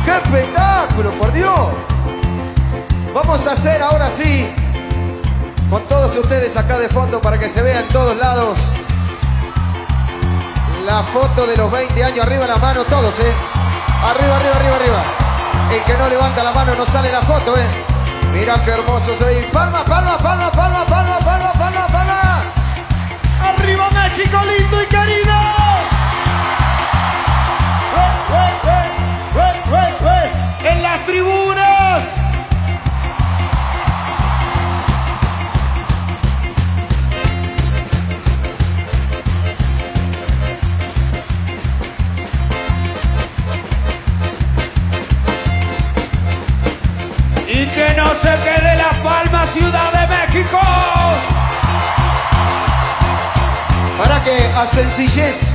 ¡Qué 0.04 0.10
espectáculo, 0.10 1.10
por 1.12 1.32
Dios! 1.32 1.56
Vamos 3.14 3.46
a 3.46 3.52
hacer 3.52 3.80
ahora 3.80 4.10
sí, 4.10 4.46
con 5.70 5.82
todos 5.88 6.14
ustedes 6.14 6.54
acá 6.58 6.78
de 6.78 6.90
fondo 6.90 7.22
para 7.22 7.38
que 7.38 7.48
se 7.48 7.62
vea 7.62 7.80
en 7.80 7.88
todos 7.88 8.14
lados, 8.18 8.58
la 10.84 11.02
foto 11.02 11.46
de 11.46 11.56
los 11.56 11.72
20 11.72 12.04
años. 12.04 12.26
Arriba 12.26 12.46
la 12.46 12.56
mano, 12.56 12.84
todos, 12.84 13.18
¿eh? 13.20 13.32
Arriba, 14.04 14.36
arriba, 14.36 14.56
arriba, 14.56 14.76
arriba. 14.76 15.04
El 15.72 15.82
que 15.84 15.94
no 15.94 16.08
levanta 16.10 16.44
la 16.44 16.52
mano 16.52 16.74
no 16.74 16.84
sale 16.84 17.10
la 17.10 17.22
foto, 17.22 17.56
¿eh? 17.56 17.93
Mira 18.34 18.60
qué 18.64 18.72
hermoso 18.72 19.12
ve. 19.24 19.48
Palma, 19.52 19.84
palma, 19.84 20.18
palma, 20.18 20.50
palma, 20.50 20.84
palma, 20.86 21.18
palma, 21.20 21.52
palma, 21.52 21.86
palma. 21.86 22.42
¡Arriba 23.40 23.88
México 23.90 24.36
lindo 24.44 24.82
y 24.82 24.86
querido! 24.86 25.34
¡Eh, 27.96 28.12
eh, 28.32 29.90
eh! 30.06 30.68
¡En 30.68 30.82
las 30.82 31.06
tribunas! 31.06 32.33
Sencillez 54.66 55.54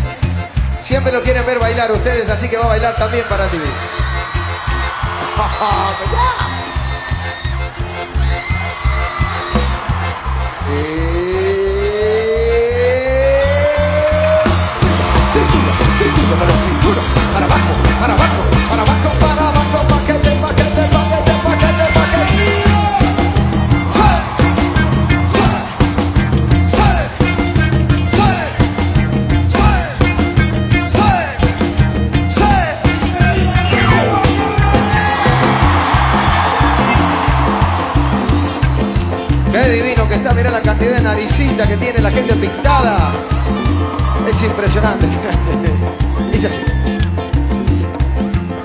siempre 0.82 1.12
lo 1.12 1.22
quieren 1.22 1.46
ver 1.46 1.60
bailar 1.60 1.92
ustedes, 1.92 2.30
así 2.30 2.50
que 2.50 2.58
va 2.58 2.66
a 2.66 2.70
bailar 2.70 2.96
también 2.96 3.26
para 3.28 3.48
ti. 3.48 3.58
que 41.68 41.78
tiene 41.78 42.00
la 42.00 42.12
gente 42.12 42.34
pintada. 42.36 43.12
Es 44.28 44.44
impresionante, 44.44 45.08
fíjate. 45.08 46.32
Dice 46.32 46.48
así. 46.48 46.60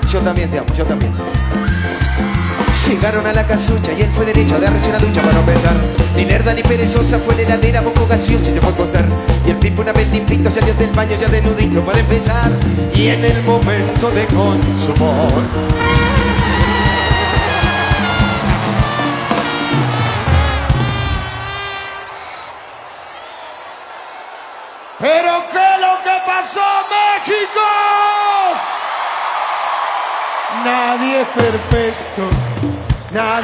Yo 0.09 0.19
también 0.21 0.49
te 0.49 0.59
amo, 0.59 0.73
yo 0.73 0.85
también. 0.85 1.11
Llegaron 2.87 3.25
a 3.25 3.33
la 3.33 3.45
casucha 3.45 3.91
y 3.97 4.01
él 4.01 4.09
fue 4.11 4.25
derecho 4.25 4.55
a 4.55 4.59
darse 4.59 4.89
una 4.89 4.99
ducha 4.99 5.21
para 5.21 5.33
no 5.33 5.45
petar. 5.45 5.73
Ni 6.15 6.23
nerda 6.23 6.53
ni 6.53 6.61
perezosa 6.61 7.17
fue 7.17 7.35
la 7.35 7.41
heladera, 7.41 7.81
poco 7.81 8.07
gaseosa 8.07 8.49
y 8.49 8.53
se 8.53 8.61
fue 8.61 8.69
a 8.69 8.75
contar. 8.75 9.05
Y 9.45 9.49
el 9.49 9.57
pipo 9.57 9.81
una 9.81 9.91
vez 9.91 10.07
limpito 10.11 10.49
salió 10.49 10.73
del 10.75 10.91
baño 10.91 11.15
ya 11.19 11.27
deludito 11.27 11.81
para 11.81 11.99
empezar. 11.99 12.51
Y 12.93 13.07
en 13.07 13.25
el 13.25 13.41
momento 13.43 14.11
de 14.11 14.25
consumo. 14.27 15.27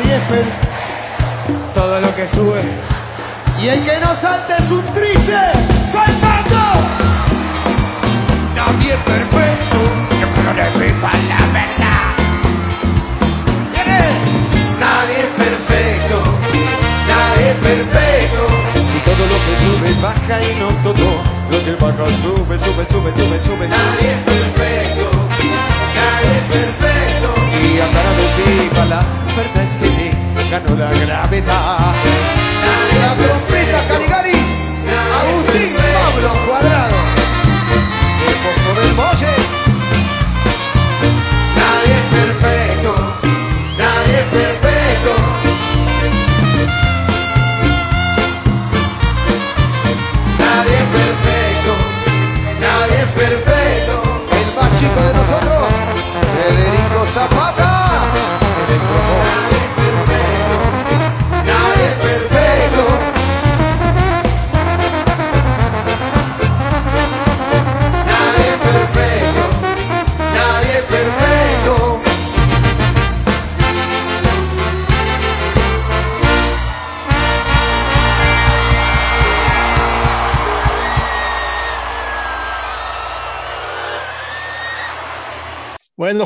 Nadie 0.01 0.15
es 0.15 0.21
perfecto. 0.23 0.67
Todo 1.73 1.99
lo 1.99 2.15
que 2.15 2.27
sube. 2.27 2.61
Y 3.61 3.67
el 3.67 3.83
que 3.83 3.99
no 3.99 4.15
salte 4.15 4.53
es 4.57 4.71
un 4.71 4.83
triste, 4.93 5.37
saltando. 5.91 6.59
Nadie 8.55 8.93
es 8.93 8.99
perfecto, 8.99 9.77
yo 10.19 10.27
creo 10.33 10.55
que 10.55 10.79
viva 10.79 11.11
la 11.29 11.45
verdad. 11.53 11.91
Nadie 14.79 15.19
es 15.19 15.25
perfecto, 15.37 16.23
nadie 17.07 17.51
es 17.51 17.57
perfecto. 17.57 18.47
Y 18.75 18.99
todo 19.05 19.23
lo 19.27 19.37
que 19.45 19.53
sube 19.63 20.01
baja 20.01 20.41
y 20.41 20.55
no 20.59 20.67
todo 20.81 21.21
lo 21.51 21.63
que 21.63 21.75
baja 21.75 22.05
sube, 22.11 22.57
sube, 22.57 22.85
sube, 22.85 23.15
sube, 23.15 23.39
sube. 23.39 23.67
Nadie 23.67 24.11
es 24.11 24.17
perfecto, 24.17 25.11
nadie 25.95 26.37
es 26.37 26.43
perfecto. 26.51 26.80
Verdad 29.41 29.63
es 29.63 29.75
que 29.77 30.11
ganó 30.49 30.75
la 30.75 30.91
gravedad. 30.91 31.93
La 33.01 33.15
trompeta 33.15 33.87
Caligaris, 33.87 34.57
Agustín 35.21 35.73
Pablo 35.75 36.33
Cuadrado. 36.45 36.95
El 38.27 38.35
pozo 38.43 38.81
del 38.81 38.93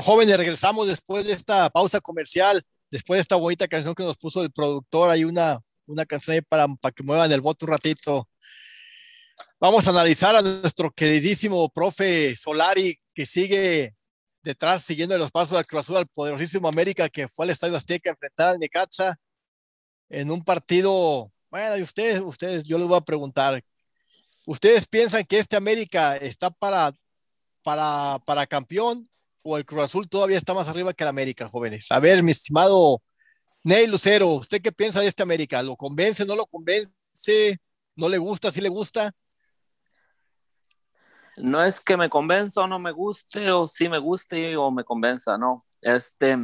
Jóvenes, 0.02 0.38
regresamos 0.38 0.88
después 0.88 1.26
de 1.26 1.34
esta 1.34 1.70
pausa 1.70 2.00
comercial, 2.02 2.64
después 2.90 3.18
de 3.18 3.22
esta 3.22 3.36
bonita 3.36 3.68
canción 3.68 3.96
que 3.96 4.04
nos 4.04 4.18
puso 4.18 4.42
el 4.42 4.52
productor. 4.52 5.10
Hay 5.10 5.24
una, 5.24 5.60
una 5.86 6.06
canción 6.06 6.36
ahí 6.36 6.42
para, 6.42 6.68
para 6.80 6.92
que 6.92 7.04
muevan 7.04 7.32
el 7.32 7.42
voto 7.42 7.66
un 7.66 7.72
ratito. 7.72 8.30
Vamos 9.60 9.88
a 9.88 9.92
analizar 9.92 10.36
a 10.36 10.42
nuestro 10.42 10.92
queridísimo 10.92 11.70
profe 11.70 12.36
Solari, 12.36 13.00
que 13.14 13.26
sigue 13.26 13.96
detrás, 14.44 14.84
siguiendo 14.84 15.18
los 15.18 15.32
pasos 15.32 15.58
del 15.58 15.66
Cruz 15.66 15.82
Azul, 15.82 15.98
al 15.98 16.08
poderosísimo 16.08 16.68
América, 16.68 17.10
que 17.10 17.28
fue 17.28 17.46
al 17.46 17.52
Estadio 17.52 17.76
Azteca 17.76 18.10
a 18.10 18.14
enfrentar 18.14 18.50
al 18.50 18.60
Necaxa 18.60 19.18
en 20.10 20.32
un 20.32 20.44
partido. 20.44 21.32
Bueno, 21.50 21.78
y 21.78 21.82
ustedes, 21.82 22.22
ustedes, 22.22 22.64
yo 22.64 22.78
les 22.78 22.88
voy 22.88 22.98
a 22.98 23.02
preguntar, 23.02 23.64
¿ustedes 24.46 24.88
piensan 24.88 25.24
que 25.24 25.40
este 25.40 25.56
América 25.56 26.18
está 26.18 26.52
para, 26.52 26.94
para, 27.64 28.20
para 28.26 28.46
campeón 28.46 29.10
o 29.46 29.58
el 29.58 29.66
Cruz 29.66 29.84
Azul 29.84 30.10
todavía 30.10 30.38
está 30.38 30.54
más 30.54 30.68
arriba 30.68 30.94
que 30.94 31.04
el 31.04 31.10
América, 31.10 31.48
jóvenes? 31.48 31.88
A 31.92 32.00
ver, 32.00 32.24
mi 32.24 32.32
estimado 32.32 33.02
Ney 33.64 33.88
Lucero, 33.88 34.30
¿usted 34.30 34.62
qué 34.62 34.72
piensa 34.72 35.02
de 35.02 35.08
este 35.08 35.24
América? 35.24 35.62
¿Lo 35.62 35.76
convence, 35.78 36.26
no 36.26 36.36
lo 36.36 36.46
convence? 36.48 37.60
¿No 37.96 38.10
le 38.10 38.18
gusta, 38.18 38.52
sí 38.52 38.60
le 38.60 38.70
gusta? 38.70 39.14
no 41.38 41.64
es 41.64 41.82
que 41.82 41.98
me 41.98 42.10
convenza 42.10 42.62
o 42.62 42.68
no 42.68 42.80
me 42.80 42.92
guste, 42.92 43.52
o 43.52 43.68
sí 43.68 43.90
me 43.90 43.98
guste 43.98 44.56
o 44.58 44.72
me 44.72 44.84
convenza, 44.84 45.38
no. 45.38 45.66
Este, 45.82 46.38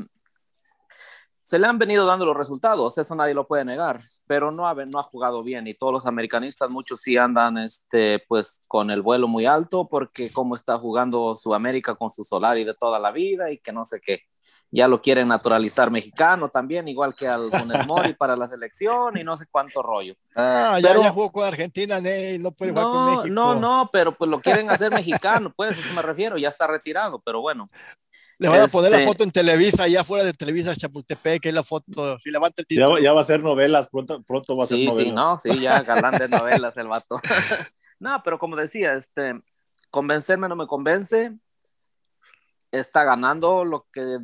se 1.51 1.59
le 1.59 1.67
han 1.67 1.77
venido 1.77 2.05
dando 2.05 2.23
los 2.25 2.37
resultados, 2.37 2.97
eso 2.97 3.13
nadie 3.13 3.33
lo 3.33 3.45
puede 3.45 3.65
negar, 3.65 3.99
pero 4.25 4.51
no 4.53 4.65
ha, 4.69 4.73
no 4.73 4.99
ha 4.99 5.03
jugado 5.03 5.43
bien 5.43 5.67
y 5.67 5.73
todos 5.73 5.91
los 5.91 6.05
americanistas, 6.05 6.69
muchos 6.69 7.01
sí 7.01 7.17
andan 7.17 7.57
este, 7.57 8.23
pues 8.29 8.61
con 8.69 8.89
el 8.89 9.01
vuelo 9.01 9.27
muy 9.27 9.45
alto 9.45 9.85
porque 9.89 10.31
como 10.31 10.55
está 10.55 10.77
jugando 10.79 11.35
Sudamérica 11.35 11.93
con 11.95 12.09
su 12.09 12.23
Solari 12.23 12.63
de 12.63 12.73
toda 12.73 12.99
la 12.99 13.11
vida 13.11 13.51
y 13.51 13.57
que 13.57 13.73
no 13.73 13.85
sé 13.85 13.99
qué, 13.99 14.21
ya 14.71 14.87
lo 14.87 15.01
quieren 15.01 15.27
naturalizar 15.27 15.91
mexicano 15.91 16.47
también, 16.47 16.87
igual 16.87 17.13
que 17.13 17.27
al 17.27 17.51
Funes 17.51 17.85
Mori 17.85 18.13
para 18.13 18.37
la 18.37 18.47
selección 18.47 19.17
y 19.17 19.23
no 19.25 19.35
sé 19.35 19.45
cuánto 19.51 19.83
rollo. 19.83 20.15
Ah, 20.37 20.79
ya, 20.81 20.87
Pero- 20.87 21.01
ya 21.03 21.11
jugó 21.11 21.33
con 21.33 21.43
Argentina, 21.43 21.99
no 21.99 22.51
puede 22.53 22.71
jugar 22.71 22.85
con 22.85 22.93
No, 22.93 23.05
México. 23.07 23.27
no, 23.27 23.55
no, 23.55 23.89
pero 23.91 24.13
pues 24.13 24.29
lo 24.31 24.39
quieren 24.39 24.69
hacer 24.69 24.89
mexicano, 24.93 25.51
pues 25.53 25.77
eso 25.77 25.93
me 25.93 26.01
refiero, 26.01 26.37
ya 26.37 26.47
está 26.47 26.65
retirado, 26.65 27.19
pero 27.19 27.41
bueno. 27.41 27.69
Le 28.41 28.49
van 28.49 28.61
a 28.61 28.67
poner 28.67 28.89
la 28.89 28.97
Este- 28.97 29.07
foto 29.07 29.23
en 29.23 29.29
Televisa, 29.31 29.83
allá 29.83 30.01
afuera 30.01 30.23
de 30.25 30.33
Televisa 30.33 30.75
Chapultepec, 30.75 31.43
que 31.43 31.49
es 31.49 31.53
la 31.53 31.61
foto, 31.61 32.17
si 32.17 32.31
levanta 32.31 32.63
el 32.63 32.65
Ya, 32.69 32.85
título. 32.85 32.97
ya 32.99 33.13
va 33.13 33.21
a 33.21 33.23
ser 33.23 33.43
novelas, 33.43 33.87
pronto, 33.87 34.23
pronto 34.23 34.57
va 34.57 34.63
a 34.63 34.67
ser 34.67 34.77
Sí, 34.79 34.85
novelas. 34.87 35.05
sí, 35.05 35.11
no, 35.11 35.39
sí, 35.39 35.59
ya 35.61 35.79
galán 35.83 36.17
de 36.17 36.27
novelas 36.27 36.75
el 36.75 36.87
vato. 36.87 37.17
no, 37.99 38.19
pero 38.23 38.39
como 38.39 38.55
decía, 38.55 38.95
este, 38.95 39.39
convencerme 39.91 40.49
no 40.49 40.55
me 40.55 40.65
convence. 40.65 41.33
Está 42.71 43.03
ganando 43.03 43.63
lo 43.63 43.85
que 43.93 44.17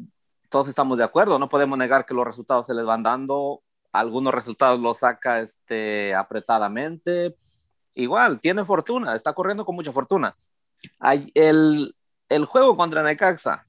todos 0.50 0.68
estamos 0.68 0.98
de 0.98 1.04
acuerdo. 1.04 1.38
No 1.38 1.48
podemos 1.48 1.78
negar 1.78 2.04
que 2.08 2.16
los 2.16 2.26
resultados 2.26 2.66
se 2.66 2.74
les 2.74 2.86
van 2.86 3.04
dando. 3.04 3.62
Algunos 3.92 4.34
resultados 4.34 4.82
los 4.82 4.98
saca 4.98 5.42
este, 5.42 6.16
apretadamente. 6.16 7.36
Igual, 7.94 8.40
tiene 8.40 8.66
fortuna, 8.66 9.14
está 9.16 9.34
corriendo 9.34 9.64
con 9.64 9.76
mucha 9.76 9.92
fortuna. 9.92 10.36
El, 11.36 11.96
el 12.30 12.46
juego 12.46 12.76
contra 12.76 13.04
Necaxa 13.04 13.67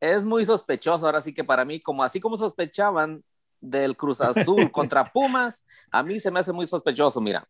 es 0.00 0.24
muy 0.24 0.44
sospechoso. 0.44 1.06
Ahora 1.06 1.20
sí 1.20 1.32
que 1.34 1.44
para 1.44 1.64
mí, 1.64 1.80
como 1.80 2.02
así 2.04 2.20
como 2.20 2.36
sospechaban 2.36 3.22
del 3.60 3.96
Cruz 3.96 4.20
Azul 4.20 4.70
contra 4.72 5.10
Pumas, 5.12 5.62
a 5.90 6.02
mí 6.02 6.20
se 6.20 6.30
me 6.30 6.40
hace 6.40 6.52
muy 6.52 6.66
sospechoso, 6.66 7.20
mira. 7.20 7.46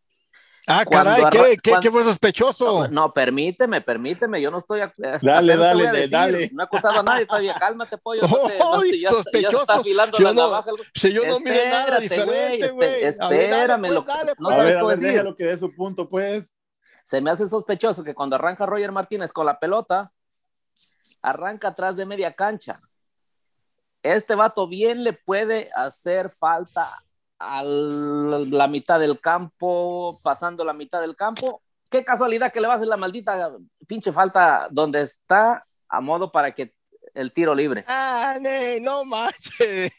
Ah, 0.69 0.83
Cuando 0.85 1.11
caray, 1.11 1.31
¿qué, 1.31 1.39
arra- 1.39 1.47
qué, 1.63 1.71
cuando- 1.71 1.81
qué 1.83 1.91
fue 1.93 2.03
sospechoso? 2.03 2.89
No, 2.89 3.13
permíteme, 3.13 3.81
permíteme, 3.83 4.43
yo 4.43 4.51
no 4.51 4.59
estoy. 4.59 4.81
Dale, 5.23 5.57
dale, 5.57 5.93
decir, 5.93 6.11
dale. 6.11 6.51
No 6.53 6.63
he 6.63 6.65
acusado 6.65 6.99
a 6.99 7.03
nadie 7.05 7.25
todavía, 7.27 7.55
cálmate, 7.55 7.97
pollo. 7.99 8.23
No 8.27 8.49
te, 8.49 8.59
no 8.59 8.85
ya, 8.85 8.93
ya 9.01 9.11
sospechoso. 9.11 9.61
está 9.61 9.75
afilando 9.77 10.17
Si 10.17 10.23
yo 10.25 10.29
la 10.33 10.35
no- 10.35 10.65
Si 10.93 11.13
yo 11.13 11.23
no 11.27 11.39
nada 11.39 12.01
diferente, 12.01 12.67
espe- 12.69 12.75
güey. 12.75 13.01
Dale, 13.13 13.45
espérame, 13.45 13.81
pues, 13.81 13.93
lo- 13.93 14.05
no 14.05 14.49
a 14.49 14.55
pues. 14.55 14.57
sabes 14.57 14.65
ver, 14.65 14.77
a 14.77 14.81
qué 14.81 14.87
ver, 14.87 14.97
decir. 14.99 15.09
déjalo 15.13 15.37
que 15.37 15.45
dé 15.45 15.57
su 15.57 15.73
punto, 15.73 16.09
pues. 16.09 16.57
Se 17.05 17.21
me 17.21 17.31
hace 17.31 17.49
sospechoso 17.49 18.03
que 18.03 18.15
cuando 18.17 18.35
arranca 18.35 18.67
Roger 18.67 18.91
Martínez 18.91 19.33
con 19.33 19.47
la 19.47 19.61
pelota, 19.61 20.11
arranca 21.23 21.69
atrás 21.69 21.97
de 21.97 22.07
media 22.07 22.33
cancha. 22.33 22.81
Este 24.03 24.35
vato 24.35 24.69
bien 24.69 25.03
le 25.03 25.13
puede 25.13 25.71
hacer 25.75 26.31
falta 26.31 26.89
a 27.39 27.63
la 27.65 28.69
mitad 28.69 29.01
del 29.01 29.21
campo, 29.21 30.19
pasando 30.23 30.65
la 30.65 30.73
mitad 30.73 31.01
del 31.01 31.17
campo. 31.17 31.63
Qué 31.89 32.05
casualidad 32.05 32.53
que 32.53 32.61
le 32.61 32.69
va 32.69 32.75
a 32.75 32.77
hacer 32.77 32.89
la 32.89 32.97
maldita 32.97 33.57
pinche 33.87 34.13
falta 34.13 34.69
donde 34.71 35.03
está 35.03 35.67
a 35.89 36.01
modo 36.01 36.31
para 36.31 36.55
que 36.55 36.75
el 37.17 37.33
tiro 37.33 37.55
libre. 37.55 37.85
Ah, 37.89 38.39
no 38.83 39.05
manches. 39.05 39.93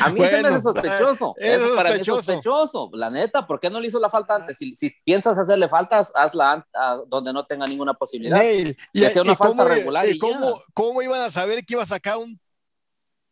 A 0.00 0.10
mí 0.10 0.24
se 0.24 0.42
me 0.42 0.48
hace 0.48 0.62
sospechoso. 0.62 1.34
es 1.38 1.60
Eso 1.60 1.74
para 1.74 1.90
mí 1.90 2.00
es 2.00 2.06
sospechoso. 2.06 2.22
sospechoso. 2.22 2.90
La 2.94 3.10
neta, 3.10 3.46
¿por 3.46 3.60
qué 3.60 3.68
no 3.68 3.80
le 3.80 3.88
hizo 3.88 3.98
la 3.98 4.08
falta 4.10 4.36
antes? 4.36 4.56
Si, 4.56 4.76
si 4.76 4.90
piensas 5.04 5.36
hacerle 5.36 5.68
faltas, 5.68 6.12
hazla 6.14 6.66
donde 7.08 7.32
no 7.32 7.44
tenga 7.46 7.66
ninguna 7.66 7.94
posibilidad. 7.94 8.36
Ney, 8.38 8.76
Que 8.92 9.10
sea 9.10 9.22
una 9.22 9.36
falta 9.36 9.64
cómo, 9.64 9.64
regular 9.64 10.08
y 10.08 10.18
cómo, 10.18 10.54
cómo 10.72 11.02
iban 11.02 11.20
a 11.20 11.30
saber 11.30 11.64
que 11.64 11.74
iba 11.74 11.82
a 11.82 11.86
sacar 11.86 12.18
un, 12.18 12.40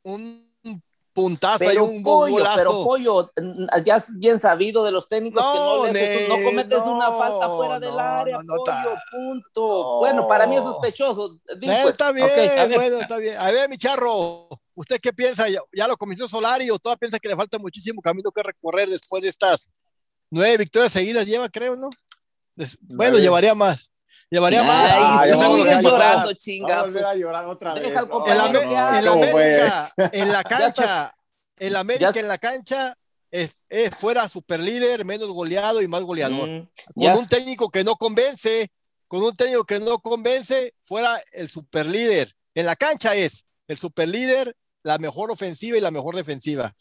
un 0.02 0.49
puntazo 1.12 1.64
y 1.64 1.66
Pero 1.68 1.84
un 1.84 2.02
pollo, 2.02 2.32
golazo? 2.34 2.56
pero 2.56 2.84
pollo, 2.84 3.30
n- 3.36 3.66
ya 3.84 3.96
es 3.96 4.04
bien 4.18 4.38
sabido 4.38 4.84
de 4.84 4.90
los 4.92 5.08
técnicos 5.08 5.42
que 5.42 5.58
no, 5.58 5.84
le 5.86 6.44
cometes 6.44 6.78
una 6.80 7.10
falta 7.10 7.48
fuera 7.48 7.78
del 7.80 7.98
área, 7.98 8.36
no, 8.38 8.42
no, 8.44 8.54
pollo, 8.56 8.64
ta- 8.64 9.02
punto. 9.10 9.50
No. 9.82 9.98
Bueno, 9.98 10.28
para 10.28 10.46
mí 10.46 10.56
es 10.56 10.62
sospechoso. 10.62 11.38
Eh, 11.48 11.56
pues. 11.62 11.86
está 11.86 12.12
bien, 12.12 12.26
Ok, 12.26 12.58
a 12.58 12.66
ver. 12.66 12.78
bueno, 12.78 13.00
está 13.00 13.16
bien. 13.18 13.36
A 13.38 13.50
ver, 13.50 13.68
mi 13.68 13.76
charro, 13.76 14.48
¿usted 14.74 15.00
qué 15.00 15.12
piensa? 15.12 15.48
¿Ya, 15.48 15.60
ya 15.72 15.88
lo 15.88 15.96
comenzó 15.96 16.28
Solari 16.28 16.70
o 16.70 16.78
todavía 16.78 16.98
piensa 17.00 17.18
que 17.18 17.28
le 17.28 17.36
falta 17.36 17.58
muchísimo 17.58 18.00
camino 18.00 18.30
que 18.30 18.42
recorrer 18.42 18.88
después 18.88 19.22
de 19.22 19.28
estas 19.28 19.68
nueve 20.30 20.58
victorias 20.58 20.92
seguidas? 20.92 21.26
Lleva, 21.26 21.48
creo, 21.48 21.76
¿no? 21.76 21.90
Bueno, 22.94 23.18
llevaría 23.18 23.54
más. 23.54 23.90
Llevaría 24.30 24.62
más. 24.62 24.92
Ay, 24.94 25.32
sigue 25.32 25.82
llorando, 25.82 26.32
chinga. 26.34 26.80
a 26.82 27.14
llorar 27.14 27.46
otra 27.48 27.74
vez. 27.74 27.84
En 27.90 27.94
la, 27.94 28.02
no, 28.02 28.24
que 28.24 28.30
en 28.30 28.76
hable. 28.76 29.02
la 29.02 29.10
¿cómo 29.10 29.22
América, 29.24 29.92
pues? 29.96 30.10
en 30.12 30.32
la 30.32 30.44
cancha, 30.44 31.14
en 31.58 31.72
la 31.72 31.80
América, 31.80 32.12
en 32.14 32.28
la 32.28 32.38
cancha, 32.38 32.96
es, 33.30 33.64
es 33.68 33.94
fuera 33.94 34.28
super 34.28 34.60
líder, 34.60 35.04
menos 35.04 35.28
goleado 35.30 35.82
y 35.82 35.88
más 35.88 36.02
goleador. 36.02 36.48
Mm, 36.48 36.68
Con 36.94 37.04
ya. 37.04 37.16
un 37.16 37.26
técnico 37.26 37.70
que 37.70 37.82
no 37.84 37.96
convence, 37.96 38.68
con 39.08 39.22
un 39.22 39.34
técnico 39.34 39.64
que 39.64 39.80
no 39.80 39.98
convence, 39.98 40.74
fuera 40.80 41.20
el 41.32 41.48
super 41.48 41.86
líder. 41.86 42.34
En 42.54 42.66
la 42.66 42.76
cancha 42.76 43.14
es 43.16 43.46
el 43.66 43.78
super 43.78 44.08
líder, 44.08 44.56
la 44.84 44.98
mejor 44.98 45.30
ofensiva 45.32 45.76
y 45.76 45.80
la 45.80 45.90
mejor 45.90 46.14
defensiva. 46.14 46.74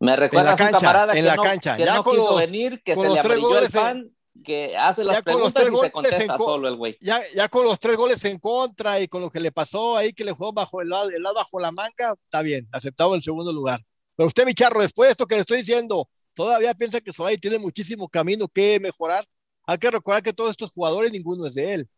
Me 0.00 0.14
recuerda 0.16 0.50
En 0.52 0.52
la 0.52 0.56
cancha, 0.56 0.78
camarada 0.78 1.12
en 1.14 1.22
que 1.22 1.28
la 1.28 1.36
no, 1.36 1.42
cancha. 1.42 1.76
que 1.76 1.84
Ya 1.84 1.94
no 1.94 2.02
con 2.02 2.14
quiso 2.16 2.30
los- 2.30 2.38
venir, 2.40 2.82
que 2.84 2.94
con 2.94 3.04
se 3.04 3.08
los 3.08 3.16
le 3.16 3.22
tres 3.22 3.34
el 3.36 3.40
goles 3.40 3.74
en- 3.74 3.80
pan, 3.80 4.13
que 4.42 4.76
hace 4.76 5.04
las 5.04 5.16
Ya 5.16 5.22
con 5.22 5.38
los 5.40 5.52
preguntas 5.52 5.54
tres 5.54 5.72
y 5.72 5.86
se 5.86 5.92
contesta 5.92 6.38
solo 6.38 6.68
el 6.68 6.76
güey. 6.76 6.96
Ya, 7.00 7.20
ya 7.34 7.48
con 7.48 7.64
los 7.64 7.78
tres 7.78 7.96
goles 7.96 8.24
en 8.24 8.38
contra 8.38 8.98
y 9.00 9.06
con 9.08 9.20
lo 9.22 9.30
que 9.30 9.38
le 9.40 9.52
pasó 9.52 9.96
ahí, 9.96 10.12
que 10.12 10.24
le 10.24 10.32
jugó 10.32 10.52
bajo 10.52 10.80
el 10.80 10.88
lado, 10.88 11.10
el 11.10 11.22
lado 11.22 11.36
bajo 11.36 11.60
la 11.60 11.70
manga, 11.70 12.14
está 12.24 12.42
bien, 12.42 12.66
aceptado 12.72 13.14
en 13.14 13.22
segundo 13.22 13.52
lugar. 13.52 13.80
Pero 14.16 14.26
usted, 14.26 14.44
mi 14.44 14.54
charro, 14.54 14.80
después 14.80 15.08
de 15.08 15.10
esto 15.12 15.26
que 15.26 15.34
le 15.36 15.42
estoy 15.42 15.58
diciendo, 15.58 16.08
todavía 16.34 16.74
piensa 16.74 17.00
que 17.00 17.12
Solari 17.12 17.38
tiene 17.38 17.58
muchísimo 17.58 18.08
camino 18.08 18.48
que 18.48 18.80
mejorar. 18.80 19.24
Hay 19.66 19.78
que 19.78 19.90
recordar 19.90 20.22
que 20.22 20.32
todos 20.32 20.50
estos 20.50 20.70
jugadores, 20.72 21.10
ninguno 21.12 21.46
es 21.46 21.54
de 21.54 21.74
él. 21.74 21.88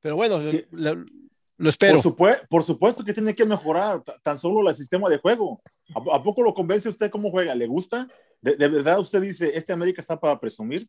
Pero 0.00 0.16
bueno, 0.16 0.40
Sí. 0.50 0.64
le- 0.72 1.04
lo 1.58 1.68
espero. 1.70 2.02
Por, 2.02 2.12
supue- 2.12 2.46
por 2.48 2.64
supuesto 2.64 3.04
que 3.04 3.12
tiene 3.12 3.34
que 3.34 3.44
mejorar 3.44 4.02
ta- 4.02 4.18
tan 4.22 4.36
solo 4.36 4.68
el 4.68 4.74
sistema 4.74 5.08
de 5.08 5.18
juego. 5.18 5.62
¿A, 5.94 6.16
a 6.16 6.22
poco 6.22 6.42
lo 6.42 6.52
convence 6.52 6.88
usted 6.88 7.08
cómo 7.10 7.30
juega? 7.30 7.54
¿Le 7.54 7.66
gusta? 7.68 8.08
¿De, 8.40 8.56
de 8.56 8.68
verdad 8.68 8.98
usted 8.98 9.20
dice, 9.20 9.52
este 9.54 9.72
América 9.72 10.00
está 10.00 10.18
para 10.18 10.38
presumir? 10.40 10.84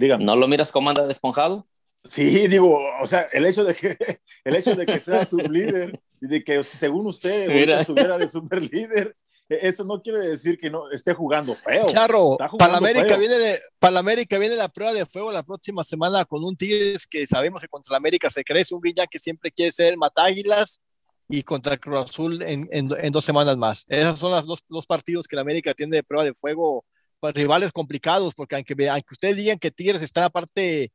Dígame. 0.00 0.24
¿No 0.24 0.34
lo 0.34 0.48
miras 0.48 0.72
cómo 0.72 0.88
anda 0.88 1.06
desponjado? 1.06 1.66
Sí, 2.04 2.48
digo, 2.48 2.80
o 3.02 3.06
sea, 3.06 3.28
el 3.32 3.44
hecho 3.44 3.64
de 3.64 3.74
que, 3.74 3.98
el 4.44 4.56
hecho 4.56 4.74
de 4.74 4.86
que 4.86 4.98
sea 4.98 5.26
sublíder 5.26 6.00
y 6.22 6.26
de 6.26 6.42
que 6.42 6.64
según 6.64 7.06
usted 7.06 7.48
Mira. 7.48 7.80
estuviera 7.82 8.16
de 8.16 8.26
superlíder, 8.26 9.14
eh, 9.50 9.58
eso 9.60 9.84
no 9.84 10.00
quiere 10.00 10.20
decir 10.20 10.56
que 10.56 10.70
no 10.70 10.90
esté 10.90 11.12
jugando 11.12 11.54
feo. 11.54 11.86
Charro, 11.90 12.36
jugando 12.38 12.56
para 12.56 12.72
la 12.72 12.78
América 12.78 13.08
feo. 13.08 13.18
viene 13.18 13.36
de, 13.36 13.58
para 13.78 13.92
la 13.92 14.00
América 14.00 14.38
viene 14.38 14.56
la 14.56 14.70
prueba 14.70 14.94
de 14.94 15.04
fuego 15.04 15.30
la 15.30 15.42
próxima 15.42 15.84
semana 15.84 16.24
con 16.24 16.42
un 16.42 16.56
Tigres 16.56 17.06
que 17.06 17.26
sabemos 17.26 17.60
que 17.60 17.68
contra 17.68 17.92
la 17.92 17.98
América 17.98 18.30
se 18.30 18.42
crece, 18.42 18.74
un 18.74 18.80
Villa 18.80 19.06
que 19.06 19.18
siempre 19.18 19.52
quiere 19.52 19.70
ser 19.70 19.92
el 19.92 19.98
matáguilas 19.98 20.80
y 21.28 21.42
contra 21.42 21.74
el 21.74 21.80
Cruz 21.80 22.08
Azul 22.08 22.42
en, 22.42 22.66
en, 22.72 22.90
en 22.98 23.12
dos 23.12 23.26
semanas 23.26 23.58
más. 23.58 23.84
Esos 23.86 24.18
son 24.18 24.32
los 24.32 24.46
dos, 24.46 24.64
los 24.70 24.86
partidos 24.86 25.28
que 25.28 25.36
la 25.36 25.42
América 25.42 25.74
tiene 25.74 25.96
de 25.96 26.02
prueba 26.02 26.24
de 26.24 26.32
fuego, 26.32 26.86
rivales 27.22 27.72
complicados, 27.72 28.34
porque 28.34 28.56
aunque, 28.56 28.74
aunque 28.88 29.14
ustedes 29.14 29.36
digan 29.36 29.58
que 29.58 29.70
Tigres 29.70 30.02
está 30.02 30.20
en 30.20 30.24
la 30.24 30.30
parte 30.30 30.92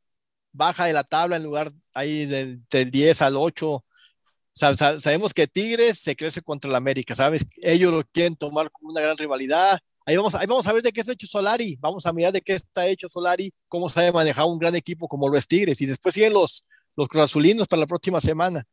baja 0.54 0.86
de 0.86 0.94
la 0.94 1.04
tabla 1.04 1.38
en 1.38 1.44
lugar 1.44 1.72
ahí 1.94 2.26
del, 2.26 2.64
del 2.70 2.92
10 2.92 3.22
al 3.24 3.38
8, 3.38 3.86
Sa- 4.54 4.76
sa- 4.78 5.00
sabemos 5.02 5.34
que 5.34 5.48
Tigres 5.48 6.00
se 6.00 6.16
crece 6.16 6.42
contra 6.42 6.70
el 6.70 6.76
América, 6.76 7.14
¿sabes? 7.16 7.46
Ellos 7.58 7.92
lo 7.92 8.04
quieren 8.06 8.36
tomar 8.38 8.72
como 8.72 8.92
una 8.92 9.02
gran 9.02 9.18
rivalidad. 9.18 9.80
Ahí 10.06 10.16
vamos, 10.18 10.34
ahí 10.36 10.46
vamos 10.48 10.66
a 10.68 10.72
ver 10.74 10.82
de 10.84 10.92
qué 10.94 11.02
está 11.02 11.12
hecho 11.14 11.28
Solari, 11.28 11.78
vamos 11.82 12.06
a 12.06 12.14
mirar 12.14 12.32
de 12.32 12.42
qué 12.42 12.54
está 12.54 12.88
hecho 12.88 13.10
Solari, 13.10 13.52
cómo 13.68 13.90
sabe 13.90 14.12
manejar 14.14 14.46
un 14.46 14.58
gran 14.60 14.76
equipo 14.76 15.08
como 15.08 15.28
lo 15.28 15.38
es 15.38 15.48
Tigres. 15.48 15.82
Y 15.82 15.86
después 15.88 16.14
siguen 16.16 16.34
los, 16.34 16.66
los 16.96 17.10
Azulinos 17.16 17.68
para 17.68 17.82
la 17.82 17.88
próxima 17.88 18.22
semana. 18.22 18.66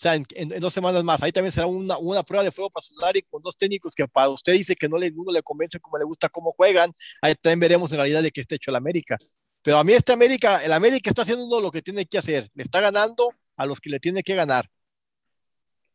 O 0.00 0.02
sea, 0.02 0.14
en, 0.14 0.24
en- 0.34 0.50
en 0.50 0.60
dos 0.60 0.72
semanas 0.72 1.04
más. 1.04 1.22
Ahí 1.22 1.30
también 1.30 1.52
será 1.52 1.66
una, 1.66 1.98
una 1.98 2.22
prueba 2.22 2.42
de 2.42 2.50
fuego 2.50 2.70
para 2.70 2.82
Solari 2.86 3.20
con 3.20 3.42
dos 3.42 3.54
técnicos 3.54 3.94
que 3.94 4.08
para 4.08 4.30
usted 4.30 4.54
dice 4.54 4.74
que 4.74 4.88
no 4.88 4.96
le, 4.96 5.10
ninguno 5.10 5.30
le 5.30 5.42
convence 5.42 5.78
como 5.78 5.98
le 5.98 6.04
gusta 6.04 6.30
cómo 6.30 6.52
juegan. 6.56 6.90
Ahí 7.20 7.34
también 7.34 7.60
veremos 7.60 7.92
en 7.92 7.98
realidad 7.98 8.22
de 8.22 8.30
qué 8.30 8.40
está 8.40 8.54
hecho 8.54 8.70
el 8.70 8.76
América. 8.76 9.18
Pero 9.60 9.76
a 9.76 9.84
mí 9.84 9.92
este 9.92 10.12
América, 10.12 10.64
el 10.64 10.72
América 10.72 11.10
está 11.10 11.20
haciendo 11.20 11.60
lo 11.60 11.70
que 11.70 11.82
tiene 11.82 12.06
que 12.06 12.16
hacer. 12.16 12.48
Le 12.54 12.62
está 12.62 12.80
ganando 12.80 13.28
a 13.58 13.66
los 13.66 13.78
que 13.78 13.90
le 13.90 14.00
tiene 14.00 14.22
que 14.22 14.34
ganar. 14.34 14.70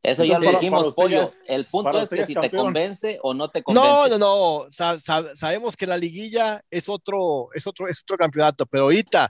Eso 0.03 0.23
ya 0.23 0.35
Entonces, 0.35 0.45
lo 0.45 0.51
para- 0.51 0.59
dijimos, 0.59 0.95
pollo. 0.95 1.17
ya 1.17 1.23
es- 1.23 1.37
el 1.49 1.65
punto 1.65 1.99
es 1.99 2.09
que 2.09 2.15
ya 2.17 2.21
es 2.21 2.27
si 2.27 2.33
te 2.35 2.41
campeón. 2.41 2.65
convence 2.65 3.19
o 3.23 3.33
no 3.33 3.49
te 3.49 3.63
convence. 3.63 3.89
No, 3.89 4.07
no, 4.07 4.17
no. 4.19 4.65
Sa- 4.69 4.99
sa- 4.99 5.35
sabemos 5.35 5.75
que 5.75 5.87
la 5.87 5.97
liguilla 5.97 6.63
es 6.69 6.87
otro, 6.89 7.47
es 7.55 7.65
otro, 7.65 7.87
es 7.87 8.01
otro 8.03 8.17
campeonato, 8.17 8.67
pero 8.67 8.83
ahorita 8.83 9.27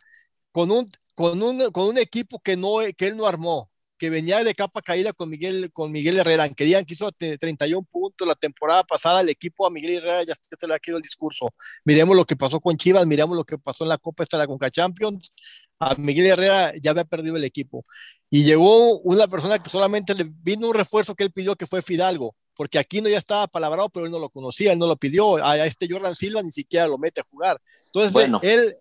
con 0.51 0.69
un, 0.71 0.85
con 1.13 1.41
un, 1.41 1.71
con 1.71 1.85
un 1.87 1.97
equipo 1.97 2.39
que 2.39 2.57
no, 2.57 2.79
que 2.97 3.07
él 3.07 3.15
no 3.15 3.25
armó, 3.25 3.71
que 3.97 4.09
venía 4.09 4.43
de 4.43 4.53
capa 4.53 4.81
caída 4.81 5.13
con 5.13 5.29
Miguel, 5.29 5.71
con 5.71 5.91
Miguel 5.91 6.17
Herrera, 6.17 6.49
que 6.49 6.65
digan 6.65 6.83
que 6.85 6.93
hizo 6.93 7.11
te- 7.11 7.37
31 7.37 7.85
puntos 7.89 8.27
la 8.27 8.35
temporada 8.35 8.83
pasada, 8.83 9.21
el 9.21 9.29
equipo 9.29 9.65
a 9.65 9.69
Miguel 9.69 9.93
Herrera 9.97 10.23
ya 10.23 10.33
se 10.35 10.67
le 10.67 10.75
ha 10.75 10.79
quedado 10.79 10.97
el 10.97 11.03
discurso. 11.03 11.53
Miremos 11.85 12.15
lo 12.15 12.25
que 12.25 12.35
pasó 12.35 12.59
con 12.59 12.75
Chivas, 12.77 13.05
miremos 13.05 13.35
lo 13.37 13.43
que 13.45 13.57
pasó 13.57 13.83
en 13.85 13.89
la 13.89 13.97
Copa 13.97 14.23
esta 14.23 14.37
de 14.37 14.43
la 14.43 14.47
Conca 14.47 14.69
Champions. 14.69 15.31
A 15.79 15.95
Miguel 15.95 16.25
Herrera 16.25 16.73
ya 16.81 16.91
había 16.91 17.05
perdido 17.05 17.35
el 17.37 17.43
equipo. 17.43 17.85
Y 18.29 18.43
llegó 18.43 18.99
una 18.99 19.27
persona 19.27 19.59
que 19.59 19.69
solamente 19.69 20.13
le 20.13 20.25
vino 20.29 20.67
un 20.69 20.73
refuerzo 20.73 21.15
que 21.15 21.23
él 21.23 21.31
pidió, 21.31 21.55
que 21.55 21.67
fue 21.67 21.81
Fidalgo. 21.81 22.35
porque 22.53 22.79
Aquino 22.79 23.09
ya 23.09 23.17
estaba 23.17 23.47
palabrado, 23.47 23.89
pero 23.89 24.05
él 24.05 24.11
no 24.13 24.19
lo 24.19 24.29
conocía, 24.29 24.71
él 24.71 24.79
no 24.79 24.87
lo 24.87 24.95
pidió. 24.95 25.37
A, 25.37 25.51
a 25.51 25.65
este 25.65 25.87
Jordan 25.89 26.15
Silva 26.15 26.41
ni 26.41 26.51
siquiera 26.51 26.87
lo 26.87 26.97
mete 26.97 27.19
a 27.21 27.25
jugar. 27.25 27.59
Entonces, 27.87 28.13
Bueno. 28.13 28.39
él, 28.43 28.77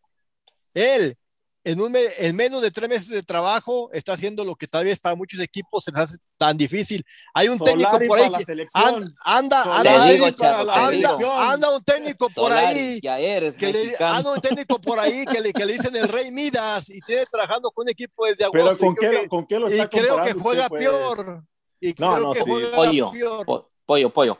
él, 0.74 1.16
en, 1.64 1.80
un 1.80 1.96
en 1.96 2.36
menos 2.36 2.60
de 2.62 2.70
tres 2.70 2.88
meses 2.88 3.08
de 3.08 3.22
trabajo, 3.22 3.90
está 3.92 4.12
haciendo 4.12 4.44
lo 4.44 4.54
que 4.54 4.68
tal 4.68 4.84
vez 4.84 4.98
para 5.00 5.14
muchos 5.14 5.40
equipos 5.40 5.82
se 5.84 5.90
les 5.92 6.00
hace 6.00 6.16
tan 6.36 6.56
difícil. 6.58 7.04
Hay 7.32 7.48
un 7.48 7.58
técnico 7.58 7.98
por 8.06 8.18
ahí 8.18 8.30
que 8.30 8.66
anda, 8.74 9.06
anda, 9.24 10.04
digo, 10.12 10.26
un 10.26 11.82
técnico 11.84 12.28
por 12.28 12.52
Solari, 12.52 13.00
ahí 13.08 13.52
que 13.58 13.72
le, 13.72 13.96
anda 13.98 14.30
un 14.32 14.40
técnico 14.40 14.78
por 14.78 14.98
ahí 15.00 15.24
que 15.24 15.40
le, 15.40 15.52
que 15.52 15.64
le 15.64 15.72
dicen 15.72 15.96
el 15.96 16.08
Rey 16.08 16.30
Midas 16.30 16.90
y 16.90 17.00
tiene 17.00 17.24
trabajando 17.26 17.70
con 17.70 17.84
un 17.84 17.88
equipo 17.90 18.26
desde 18.26 18.44
agosto. 18.44 18.76
Pero 18.76 18.78
¿con 18.78 18.92
y 18.92 18.96
qué, 18.96 19.10
que- 19.10 19.22
lo- 19.22 19.28
¿con 19.28 19.46
qué 19.46 19.58
lo 19.58 19.68
y 19.70 19.72
está 19.74 19.88
creo 19.88 20.22
que 20.22 20.32
juega 20.34 20.62
usted, 20.64 20.68
pues? 20.68 20.84
peor. 20.84 21.42
Y 21.80 21.88
No, 21.98 22.12
creo 22.14 22.18
no, 22.20 22.32
que 22.32 22.38
sí. 22.40 22.44
juega 22.50 22.76
Pollo, 22.76 23.10
peor. 23.10 23.46
po- 23.46 23.70
pollo, 23.86 24.10
pollo. 24.10 24.38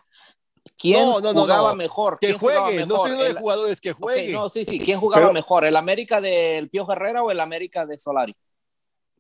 ¿Quién 0.79 1.01
No, 1.01 1.21
no, 1.21 1.33
no, 1.33 1.43
jugaba 1.43 1.71
no. 1.71 1.77
mejor? 1.77 2.19
Que 2.19 2.29
¿Quién 2.29 2.39
jugaba 2.39 2.63
juegue, 2.67 2.81
no 2.81 2.87
mejor? 2.87 2.97
estoy 3.07 3.13
hablando 3.13 3.35
de 3.35 3.41
jugadores, 3.41 3.81
que 3.81 3.93
juegue. 3.93 4.33
no, 4.33 4.49
sí, 4.49 4.65
sí. 4.65 4.81
¿Quién 4.81 4.99
jugaba 5.01 5.23
Pero- 5.23 5.33
mejor? 5.33 5.65
¿El 5.65 5.77
América 5.77 6.21
del 6.21 6.69
Pío 6.71 6.91
Herrera 6.91 7.23
o 7.23 7.31
el 7.31 7.41
América 7.41 7.87
de 7.87 7.99
Solari? 7.99 8.35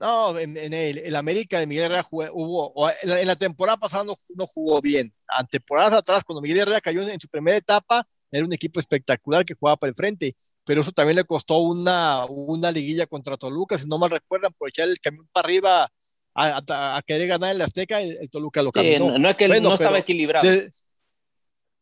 No, 0.00 0.37
en, 0.38 0.57
en 0.57 0.72
el, 0.72 0.98
el 0.98 1.16
América 1.16 1.59
de 1.61 1.66
Miguel 1.66 1.85
Herrera 1.85 2.02
jugó, 2.02 2.24
hubo, 2.33 2.90
en, 3.02 3.09
la, 3.11 3.20
en 3.20 3.26
la 3.28 3.37
temporada 3.37 3.76
pasada 3.76 4.02
no, 4.04 4.14
no 4.30 4.46
jugó 4.46 4.80
bien. 4.80 5.14
En 5.38 5.46
temporadas 5.46 5.92
atrás, 5.92 6.24
cuando 6.24 6.40
Miguel 6.42 6.59
Herrera 6.59 6.80
cayó 6.80 7.02
en, 7.02 7.11
en 7.11 7.20
su 7.20 7.28
primera 7.28 7.57
etapa, 7.57 8.04
era 8.30 8.44
un 8.44 8.52
equipo 8.52 8.80
espectacular 8.80 9.44
que 9.44 9.54
jugaba 9.54 9.76
para 9.76 9.90
el 9.90 9.94
frente, 9.94 10.35
pero 10.64 10.80
eso 10.83 10.90
también 10.90 11.16
le 11.16 11.24
costó 11.24 11.59
una, 11.59 12.24
una 12.26 12.72
liguilla 12.72 13.07
contra 13.07 13.37
Toluca, 13.37 13.78
si 13.78 13.87
no 13.87 13.96
mal 13.98 14.11
recuerdan, 14.11 14.52
por 14.59 14.68
echar 14.68 14.88
el 14.88 14.98
camión 14.98 15.28
para 15.33 15.46
arriba 15.46 15.85
a, 16.35 16.62
a- 16.66 16.96
a 16.96 17.02
querer 17.02 17.28
ganar 17.28 17.52
en 17.52 17.59
la 17.59 17.66
Azteca, 17.66 18.00
el, 18.00 18.16
el 18.20 18.28
Toluca 18.30 18.61
lo 18.62 18.72
Sí, 18.74 18.96
no, 18.98 19.16
no 19.16 19.28
es 19.28 19.37
que 19.37 19.46
Bueno, 19.46 19.68
no 19.68 19.74
estaba 19.76 19.98
equilibrado. 19.98 20.50
De- 20.50 20.68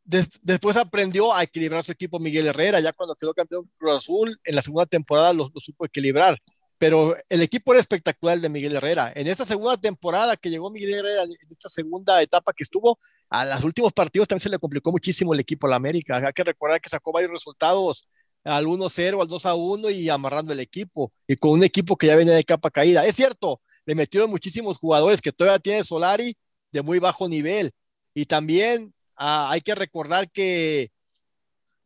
des- 0.05 0.29
después 0.43 0.77
aprendió 0.77 1.33
a 1.33 1.43
equilibrar 1.43 1.85
su 1.85 1.93
equipo 1.93 2.19
Miguel 2.19 2.47
Herrera, 2.47 2.81
ya 2.81 2.93
cuando 2.93 3.15
quedó 3.15 3.35
campeón 3.35 3.71
Cruz 3.79 3.97
Azul, 3.97 4.41
en 4.45 4.55
la 4.57 4.63
segunda 4.63 4.87
temporada 4.87 5.33
lo, 5.33 5.51
supo 5.57 5.85
equilibrar. 5.87 6.39
Pero 6.79 7.17
el 7.29 7.43
equipo 7.43 7.73
era 7.73 7.81
espectacular 7.81 8.41
de 8.41 8.49
Miguel 8.49 8.75
Herrera. 8.75 9.13
En 9.15 9.29
esta 9.29 9.45
segunda 9.45 9.77
temporada 9.77 10.37
que 10.37 10.51
llegó 10.51 10.69
Miguel 10.71 10.95
Herrera, 10.95 11.23
en 11.23 11.33
esta 11.51 11.69
segunda 11.69 12.21
etapa 12.21 12.53
que 12.53 12.65
estuvo, 12.65 12.99
a 13.31 13.45
los 13.45 13.63
últimos 13.65 13.93
partidos 13.93 14.27
también 14.27 14.43
se 14.43 14.49
le 14.49 14.59
complicó 14.59 14.91
muchísimo 14.91 15.33
el 15.33 15.41
equipo 15.41 15.67
a 15.67 15.71
la 15.71 15.77
América. 15.77 16.17
Hay 16.17 16.33
que 16.33 16.43
recordar 16.45 16.81
que 16.81 16.91
sacó 16.91 17.13
varios 17.13 17.31
resultados 17.31 18.05
al 18.45 18.67
1-0, 18.67 19.21
al 19.23 19.29
2-1 19.29 19.91
y 19.91 20.09
amarrando 20.09 20.53
el 20.53 20.59
equipo. 20.61 21.13
Y 21.29 21.37
con 21.37 21.53
un 21.53 21.63
equipo 21.63 21.97
que 21.97 22.09
ya 22.09 22.17
venía 22.17 22.35
de 22.35 22.45
capa 22.45 22.71
caída. 22.71 23.07
Es 23.07 23.15
cierto, 23.15 23.61
le 23.87 23.95
metieron 23.95 24.29
muchísimos 24.29 24.79
jugadores 24.79 25.23
que 25.23 25.31
todavía 25.33 25.61
tiene 25.61 25.85
Solari 25.85 26.37
de 26.73 26.83
muy 26.83 26.99
bajo 26.99 27.29
nivel. 27.29 27.73
Y 28.15 28.27
también 28.27 28.93
ah, 29.25 29.49
hay 29.51 29.61
que 29.61 29.75
recordar 29.75 30.31
que 30.31 30.91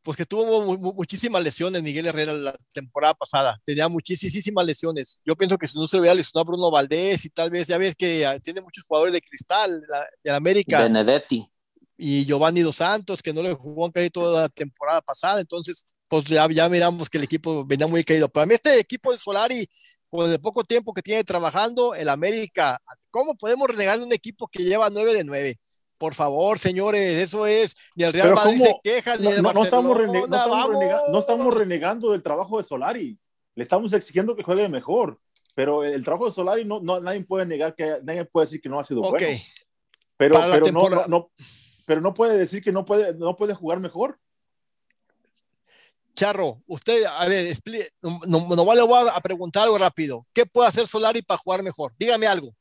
pues 0.02 0.16
que 0.16 0.24
tuvo 0.24 0.44
mu- 0.62 0.78
mu- 0.78 0.92
muchísimas 0.94 1.42
lesiones 1.42 1.82
Miguel 1.82 2.06
Herrera 2.06 2.32
la 2.32 2.56
temporada 2.72 3.12
pasada, 3.14 3.60
tenía 3.64 3.88
muchísimas 3.88 4.64
lesiones. 4.64 5.20
Yo 5.24 5.34
pienso 5.36 5.58
que 5.58 5.66
si 5.66 5.76
no 5.78 5.88
se 5.88 5.98
hubiera 5.98 6.14
lesionado 6.14 6.42
a 6.42 6.50
Bruno 6.52 6.70
Valdés 6.70 7.24
y 7.24 7.28
tal 7.30 7.50
vez, 7.50 7.66
ya 7.66 7.76
ves 7.76 7.94
que 7.96 8.24
ah, 8.24 8.38
tiene 8.38 8.60
muchos 8.60 8.84
jugadores 8.86 9.12
de 9.14 9.20
cristal 9.20 9.82
la- 9.88 10.06
de 10.22 10.30
América 10.30 10.82
Benedetti. 10.84 11.50
y 11.98 12.24
Giovanni 12.24 12.60
Dos 12.60 12.76
Santos, 12.76 13.20
que 13.20 13.32
no 13.32 13.42
le 13.42 13.52
jugó 13.54 13.90
casi 13.90 14.08
toda 14.10 14.42
la 14.42 14.48
temporada 14.48 15.00
pasada, 15.02 15.40
entonces 15.40 15.84
pues 16.08 16.26
ya, 16.26 16.46
ya 16.52 16.68
miramos 16.68 17.10
que 17.10 17.18
el 17.18 17.24
equipo 17.24 17.66
venía 17.66 17.88
muy 17.88 18.04
caído. 18.04 18.28
Para 18.28 18.46
mí 18.46 18.54
este 18.54 18.78
equipo 18.78 19.10
de 19.10 19.18
Solari, 19.18 19.66
con 20.08 20.30
el 20.30 20.40
poco 20.40 20.62
tiempo 20.62 20.94
que 20.94 21.02
tiene 21.02 21.24
trabajando, 21.24 21.96
el 21.96 22.08
América, 22.08 22.78
¿cómo 23.10 23.34
podemos 23.34 23.66
renegarle 23.66 24.04
a 24.04 24.06
un 24.06 24.12
equipo 24.12 24.46
que 24.46 24.62
lleva 24.62 24.88
9 24.88 25.12
de 25.14 25.24
9? 25.24 25.56
Por 25.98 26.14
favor, 26.14 26.58
señores, 26.58 27.16
eso 27.22 27.46
es, 27.46 27.74
ni 27.94 28.04
el 28.04 28.12
Real 28.12 28.34
Madrid 28.34 28.60
se 28.62 28.80
queja, 28.84 29.16
ni 29.16 29.24
No, 29.24 29.30
el 29.30 29.42
no- 29.42 29.52
no 29.52 29.64
estamos, 29.64 29.96
rene- 29.96 30.06
no 30.06 30.20
Barcelona, 30.28 30.36
estamos 30.36 30.58
vamos. 30.58 30.74
renega- 30.82 31.00
no 31.12 31.18
estamos 31.18 31.54
renegando 31.54 32.12
del 32.12 32.22
trabajo 32.22 32.58
de 32.58 32.62
Solari. 32.64 33.18
Le 33.54 33.62
estamos 33.62 33.92
exigiendo 33.92 34.36
que 34.36 34.42
juegue 34.42 34.68
mejor. 34.68 35.18
Pero 35.54 35.82
el 35.84 36.04
trabajo 36.04 36.26
de 36.26 36.32
Solari 36.32 36.66
no, 36.66 36.80
no 36.80 37.00
nadie 37.00 37.24
puede 37.24 37.46
negar 37.46 37.74
que 37.74 37.98
nadie 38.02 38.26
puede 38.26 38.46
decir 38.46 38.60
que 38.60 38.68
no 38.68 38.78
ha 38.78 38.84
sido 38.84 39.00
Ok, 39.00 39.10
bueno. 39.12 39.38
Pero, 40.18 40.34
Para 40.34 40.52
pero 40.52 40.66
no, 40.72 40.88
no, 40.90 41.06
no- 41.06 41.30
pero 41.86 42.00
no 42.02 42.12
puede 42.12 42.36
decir 42.36 42.62
que 42.62 42.72
no 42.72 42.84
puede, 42.84 43.14
no 43.14 43.36
puede 43.36 43.54
jugar 43.54 43.80
mejor. 43.80 44.18
Charro, 46.14 46.62
usted, 46.66 47.04
a 47.04 47.26
ver, 47.26 47.54
no, 48.02 48.20
no 48.48 48.74
le 48.74 48.82
voy 48.82 49.08
a 49.12 49.20
preguntar 49.20 49.64
algo 49.64 49.76
rápido. 49.76 50.26
¿Qué 50.32 50.46
puede 50.46 50.68
hacer 50.68 50.86
Solari 50.86 51.20
para 51.20 51.36
jugar 51.38 51.62
mejor? 51.62 51.92
Dígame 51.98 52.26
algo. 52.26 52.54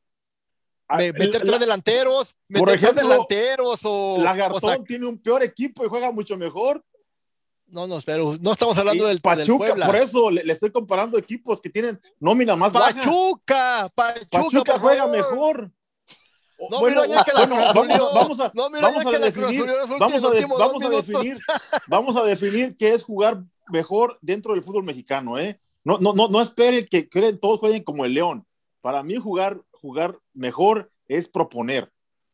Ah, 0.87 0.97
Me- 0.97 1.13
meter 1.13 1.41
tres 1.41 1.59
delanteros, 1.59 2.35
por 2.47 2.67
meter 2.67 2.79
tres 2.79 2.83
ejemplo, 2.91 3.09
delanteros 3.09 3.79
o, 3.85 4.17
Lagartón 4.21 4.57
o 4.63 4.73
sea, 4.75 4.83
tiene 4.83 5.07
un 5.07 5.17
peor 5.17 5.41
equipo 5.43 5.83
y 5.83 5.89
juega 5.89 6.11
mucho 6.11 6.37
mejor. 6.37 6.83
no, 7.67 7.87
no, 7.87 7.99
pero 8.05 8.35
no 8.39 8.51
estamos 8.51 8.77
hablando 8.77 9.05
del, 9.05 9.15
del 9.15 9.21
Pachuca, 9.21 9.57
Puebla. 9.57 9.85
por 9.87 9.95
eso 9.95 10.29
le, 10.29 10.43
le 10.43 10.53
estoy 10.53 10.71
comparando 10.71 11.17
equipos 11.17 11.59
que 11.59 11.69
tienen 11.71 11.99
nómina 12.19 12.55
más 12.55 12.71
baja. 12.71 12.93
Pachuca, 12.93 13.89
Pachuca, 13.95 14.73
por 14.73 14.81
juega 14.81 15.07
mejor. 15.07 15.71
No, 16.69 16.79
bueno, 16.79 17.01
mira, 17.03 17.15
ya 17.17 17.23
que 17.25 17.33
la 17.33 17.73
bueno, 17.73 18.09
vamos, 18.13 18.39
a, 18.39 18.51
No, 18.53 18.69
mira, 18.69 18.87
vamos 18.87 19.05
a 19.05 19.19
definir, 19.19 19.65
vamos 19.99 20.23
a, 20.23 20.29
de- 20.29 20.45
vamos 20.45 20.83
a 20.83 20.89
definir, 20.89 21.37
vamos 21.87 22.15
a 22.17 22.23
definir 22.23 22.77
qué 22.77 22.93
es 22.93 23.03
jugar 23.03 23.43
mejor 23.69 24.17
dentro 24.21 24.53
del 24.53 24.63
fútbol 24.63 24.83
mexicano, 24.83 25.37
¿eh? 25.37 25.59
No, 25.83 25.97
no, 25.97 26.13
no, 26.13 26.29
no 26.29 26.41
esperen 26.41 26.87
que, 26.89 27.09
que 27.09 27.33
todos 27.33 27.59
jueguen 27.59 27.83
como 27.83 28.05
el 28.05 28.13
León. 28.13 28.45
Para 28.81 29.03
mí 29.03 29.15
jugar, 29.15 29.59
jugar 29.85 30.17
mejor 30.33 30.91
es 31.07 31.27
proponer. 31.27 31.91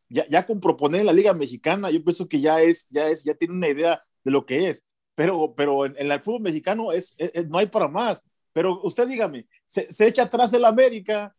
Ya, 0.10 0.26
ya 0.28 0.46
con 0.46 0.60
proponer 0.62 1.02
en 1.02 1.08
la 1.08 1.14
Liga 1.14 1.34
Mexicana, 1.34 1.90
yo 1.92 2.04
pienso 2.04 2.28
que 2.28 2.40
ya 2.40 2.62
es, 2.62 2.88
ya 2.90 3.08
es, 3.10 3.24
ya 3.24 3.34
tiene 3.34 3.54
una 3.54 3.68
idea 3.70 4.04
de 4.24 4.32
lo 4.32 4.46
que 4.46 4.70
es. 4.70 4.86
Pero, 5.16 5.54
pero 5.56 5.86
en, 5.86 5.94
en 5.98 6.12
el 6.12 6.22
fútbol 6.22 6.42
mexicano 6.42 6.92
es, 6.92 7.14
es- 7.18 7.32
es- 7.34 7.48
no 7.48 7.58
hay 7.58 7.68
para 7.68 7.88
más. 7.88 8.24
Pero 8.54 8.82
usted 8.84 9.08
dígame, 9.08 9.48
se, 9.68 9.92
se 9.92 10.08
echa 10.08 10.24
atrás 10.24 10.54
el 10.54 10.66
América, 10.66 11.36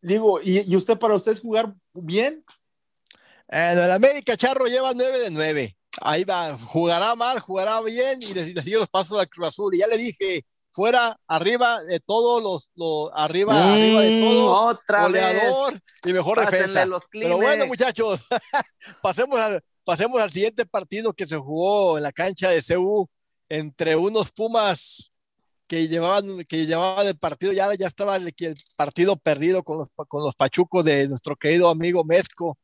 digo, 0.00 0.40
y, 0.42 0.60
y 0.70 0.76
usted 0.76 0.98
para 0.98 1.14
usted 1.14 1.32
es 1.32 1.40
jugar 1.40 1.74
bien, 1.92 2.44
En 3.48 3.78
el 3.78 3.90
América, 3.92 4.36
Charro 4.36 4.66
lleva 4.66 4.92
9 4.94 5.18
de 5.20 5.30
9. 5.30 5.76
Ahí 6.00 6.24
va, 6.24 6.56
jugará 6.56 7.14
mal, 7.14 7.38
jugará 7.38 7.80
bien 7.82 8.22
y 8.22 8.32
le, 8.32 8.54
le 8.54 8.62
sigue 8.62 8.78
los 8.78 8.88
pasos 8.88 9.18
al 9.20 9.28
Cruz 9.28 9.48
Azul. 9.48 9.74
Y 9.74 9.78
ya 9.78 9.86
le 9.86 9.98
dije, 9.98 10.42
fuera, 10.72 11.18
arriba 11.26 11.82
de 11.82 12.00
todos 12.00 12.42
los, 12.42 12.70
los 12.74 13.10
arriba, 13.14 13.74
arriba 13.74 14.00
de 14.02 14.12
Mm, 14.12 14.20
todos, 14.20 14.74
otra 14.76 15.02
goleador 15.02 15.80
y 16.04 16.12
mejor 16.12 16.38
vez. 16.38 16.50
defensa. 16.50 16.66
Pásenle 16.74 16.90
los 16.90 17.02
Pero 17.10 17.36
bueno, 17.36 17.66
muchachos, 17.66 18.22
pasemos 19.02 19.38
al, 19.38 19.62
pasemos 19.84 20.20
al 20.20 20.30
siguiente 20.30 20.64
partido 20.66 21.12
que 21.12 21.26
se 21.26 21.36
jugó 21.36 21.96
en 21.96 22.02
la 22.04 22.12
cancha 22.12 22.50
de 22.50 22.62
CU 22.62 23.08
entre 23.48 23.96
unos 23.96 24.32
Pumas 24.32 25.10
que 25.66 25.88
llevaban, 25.88 26.44
que 26.44 26.66
llevaban 26.66 27.06
el 27.06 27.18
partido, 27.18 27.52
ya, 27.52 27.72
ya 27.74 27.86
estaba 27.86 28.16
el, 28.16 28.34
el 28.36 28.56
partido 28.76 29.16
perdido 29.16 29.62
con 29.62 29.78
los, 29.78 29.88
con 30.08 30.22
los 30.22 30.34
pachucos 30.34 30.84
de 30.84 31.08
nuestro 31.08 31.36
querido 31.36 31.68
amigo 31.68 32.04
Mezco. 32.04 32.58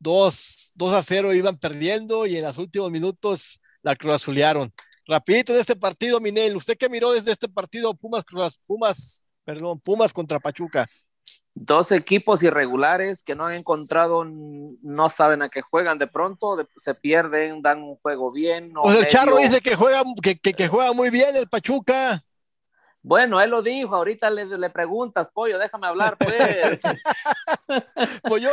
2, 0.00 0.72
2 0.74 0.92
a 0.94 1.02
0 1.02 1.32
iban 1.32 1.56
perdiendo 1.58 2.26
y 2.26 2.36
en 2.36 2.44
los 2.44 2.58
últimos 2.58 2.90
minutos 2.90 3.60
la 3.82 3.94
Cruz 3.96 4.14
Azulearon. 4.14 4.72
Rapidito 5.06 5.52
de 5.52 5.60
este 5.60 5.76
partido, 5.76 6.20
Minel, 6.20 6.56
¿usted 6.56 6.76
qué 6.78 6.88
miró 6.88 7.12
desde 7.12 7.32
este 7.32 7.48
partido 7.48 7.92
Pumas, 7.94 8.24
Pumas, 8.66 9.22
perdón, 9.44 9.80
Pumas 9.80 10.12
contra 10.12 10.38
Pachuca? 10.38 10.86
Dos 11.54 11.92
equipos 11.92 12.42
irregulares 12.42 13.22
que 13.22 13.34
no 13.34 13.44
han 13.46 13.54
encontrado, 13.54 14.24
no 14.24 15.10
saben 15.10 15.42
a 15.42 15.50
qué 15.50 15.60
juegan. 15.60 15.98
De 15.98 16.06
pronto 16.06 16.56
de- 16.56 16.66
se 16.78 16.94
pierden, 16.94 17.60
dan 17.60 17.82
un 17.82 17.96
juego 17.96 18.32
bien. 18.32 18.72
o 18.76 18.82
Pues 18.82 18.94
el 18.94 19.00
medio- 19.02 19.10
Charro 19.12 19.36
dice 19.36 19.60
que 19.60 19.74
juega, 19.76 20.02
que, 20.22 20.36
que, 20.38 20.54
que 20.54 20.68
juega 20.68 20.92
muy 20.94 21.10
bien 21.10 21.36
el 21.36 21.48
Pachuca. 21.48 22.22
Bueno, 23.02 23.40
él 23.40 23.50
lo 23.50 23.62
dijo, 23.62 23.96
ahorita 23.96 24.30
le, 24.30 24.46
le 24.46 24.70
preguntas, 24.70 25.28
pollo, 25.32 25.58
déjame 25.58 25.86
hablar, 25.86 26.16
pues. 26.18 26.80
Pues 28.22 28.42
yo, 28.42 28.50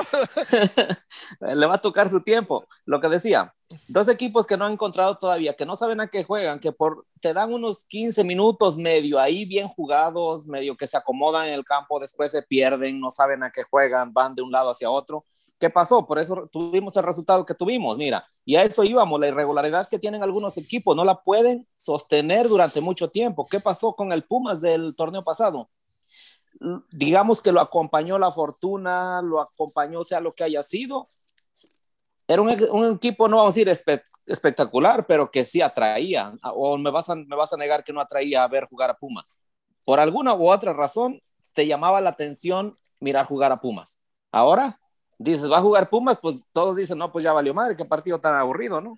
le 1.55 1.65
va 1.65 1.75
a 1.75 1.81
tocar 1.81 2.09
su 2.09 2.21
tiempo. 2.21 2.65
Lo 2.85 3.01
que 3.01 3.09
decía, 3.09 3.53
dos 3.87 4.07
equipos 4.07 4.47
que 4.47 4.57
no 4.57 4.65
han 4.65 4.73
encontrado 4.73 5.17
todavía, 5.17 5.55
que 5.55 5.65
no 5.65 5.75
saben 5.75 6.01
a 6.01 6.07
qué 6.07 6.23
juegan, 6.23 6.59
que 6.59 6.71
por, 6.71 7.05
te 7.21 7.33
dan 7.33 7.53
unos 7.53 7.85
15 7.85 8.23
minutos 8.23 8.77
medio 8.77 9.19
ahí 9.19 9.45
bien 9.45 9.67
jugados, 9.67 10.45
medio 10.45 10.77
que 10.77 10.87
se 10.87 10.97
acomodan 10.97 11.47
en 11.47 11.53
el 11.53 11.65
campo, 11.65 11.99
después 11.99 12.31
se 12.31 12.41
pierden, 12.41 12.99
no 12.99 13.11
saben 13.11 13.43
a 13.43 13.51
qué 13.51 13.63
juegan, 13.63 14.13
van 14.13 14.35
de 14.35 14.41
un 14.41 14.51
lado 14.51 14.71
hacia 14.71 14.89
otro. 14.89 15.25
¿Qué 15.59 15.69
pasó? 15.69 16.07
Por 16.07 16.19
eso 16.19 16.47
tuvimos 16.51 16.95
el 16.95 17.03
resultado 17.03 17.45
que 17.45 17.53
tuvimos, 17.53 17.97
mira, 17.97 18.25
y 18.45 18.55
a 18.55 18.63
eso 18.63 18.83
íbamos, 18.83 19.19
la 19.19 19.27
irregularidad 19.27 19.89
que 19.89 19.99
tienen 19.99 20.23
algunos 20.23 20.57
equipos, 20.57 20.95
no 20.95 21.03
la 21.03 21.21
pueden 21.21 21.67
sostener 21.75 22.47
durante 22.47 22.79
mucho 22.79 23.09
tiempo. 23.09 23.45
¿Qué 23.45 23.59
pasó 23.59 23.93
con 23.93 24.13
el 24.13 24.23
Pumas 24.23 24.61
del 24.61 24.95
torneo 24.95 25.23
pasado? 25.23 25.69
digamos 26.91 27.41
que 27.41 27.51
lo 27.51 27.61
acompañó 27.61 28.19
la 28.19 28.31
fortuna, 28.31 29.21
lo 29.21 29.39
acompañó 29.39 30.03
sea 30.03 30.19
lo 30.19 30.33
que 30.33 30.43
haya 30.43 30.63
sido. 30.63 31.07
Era 32.27 32.41
un, 32.41 32.49
equipo, 32.93 33.27
no 33.27 33.37
vamos 33.37 33.55
a 33.55 33.55
decir 33.55 33.69
espe 33.69 34.03
espectacular, 34.25 35.07
pero 35.07 35.31
que 35.31 35.45
sí 35.45 35.61
atraía. 35.61 36.33
O 36.53 36.77
me 36.77 36.91
vas, 36.91 37.09
a, 37.09 37.15
me 37.15 37.35
vas 37.35 37.53
a 37.53 37.57
negar 37.57 37.83
que 37.83 37.93
no 37.93 38.01
atraía 38.01 38.43
a 38.43 38.47
ver 38.47 38.65
jugar 38.65 38.91
a 38.91 38.97
Pumas. 38.97 39.39
Por 39.83 39.99
alguna 39.99 40.35
u 40.35 40.51
otra 40.51 40.73
razón, 40.73 41.21
te 41.53 41.65
llamaba 41.65 42.01
la 42.01 42.11
atención 42.11 42.77
mirar 42.99 43.25
jugar 43.25 43.51
a 43.51 43.59
Pumas. 43.59 43.97
Ahora, 44.31 44.79
dices, 45.19 45.51
va 45.51 45.57
a 45.57 45.61
jugar 45.61 45.89
Pumas, 45.89 46.17
pues 46.19 46.37
todos 46.51 46.75
dicen, 46.75 46.97
no, 46.97 47.11
pues 47.11 47.23
ya 47.23 47.33
valió 47.33 47.53
madre, 47.53 47.75
qué 47.75 47.85
partido 47.85 48.19
tan 48.19 48.33
aburrido, 48.35 48.81
¿no? 48.81 48.97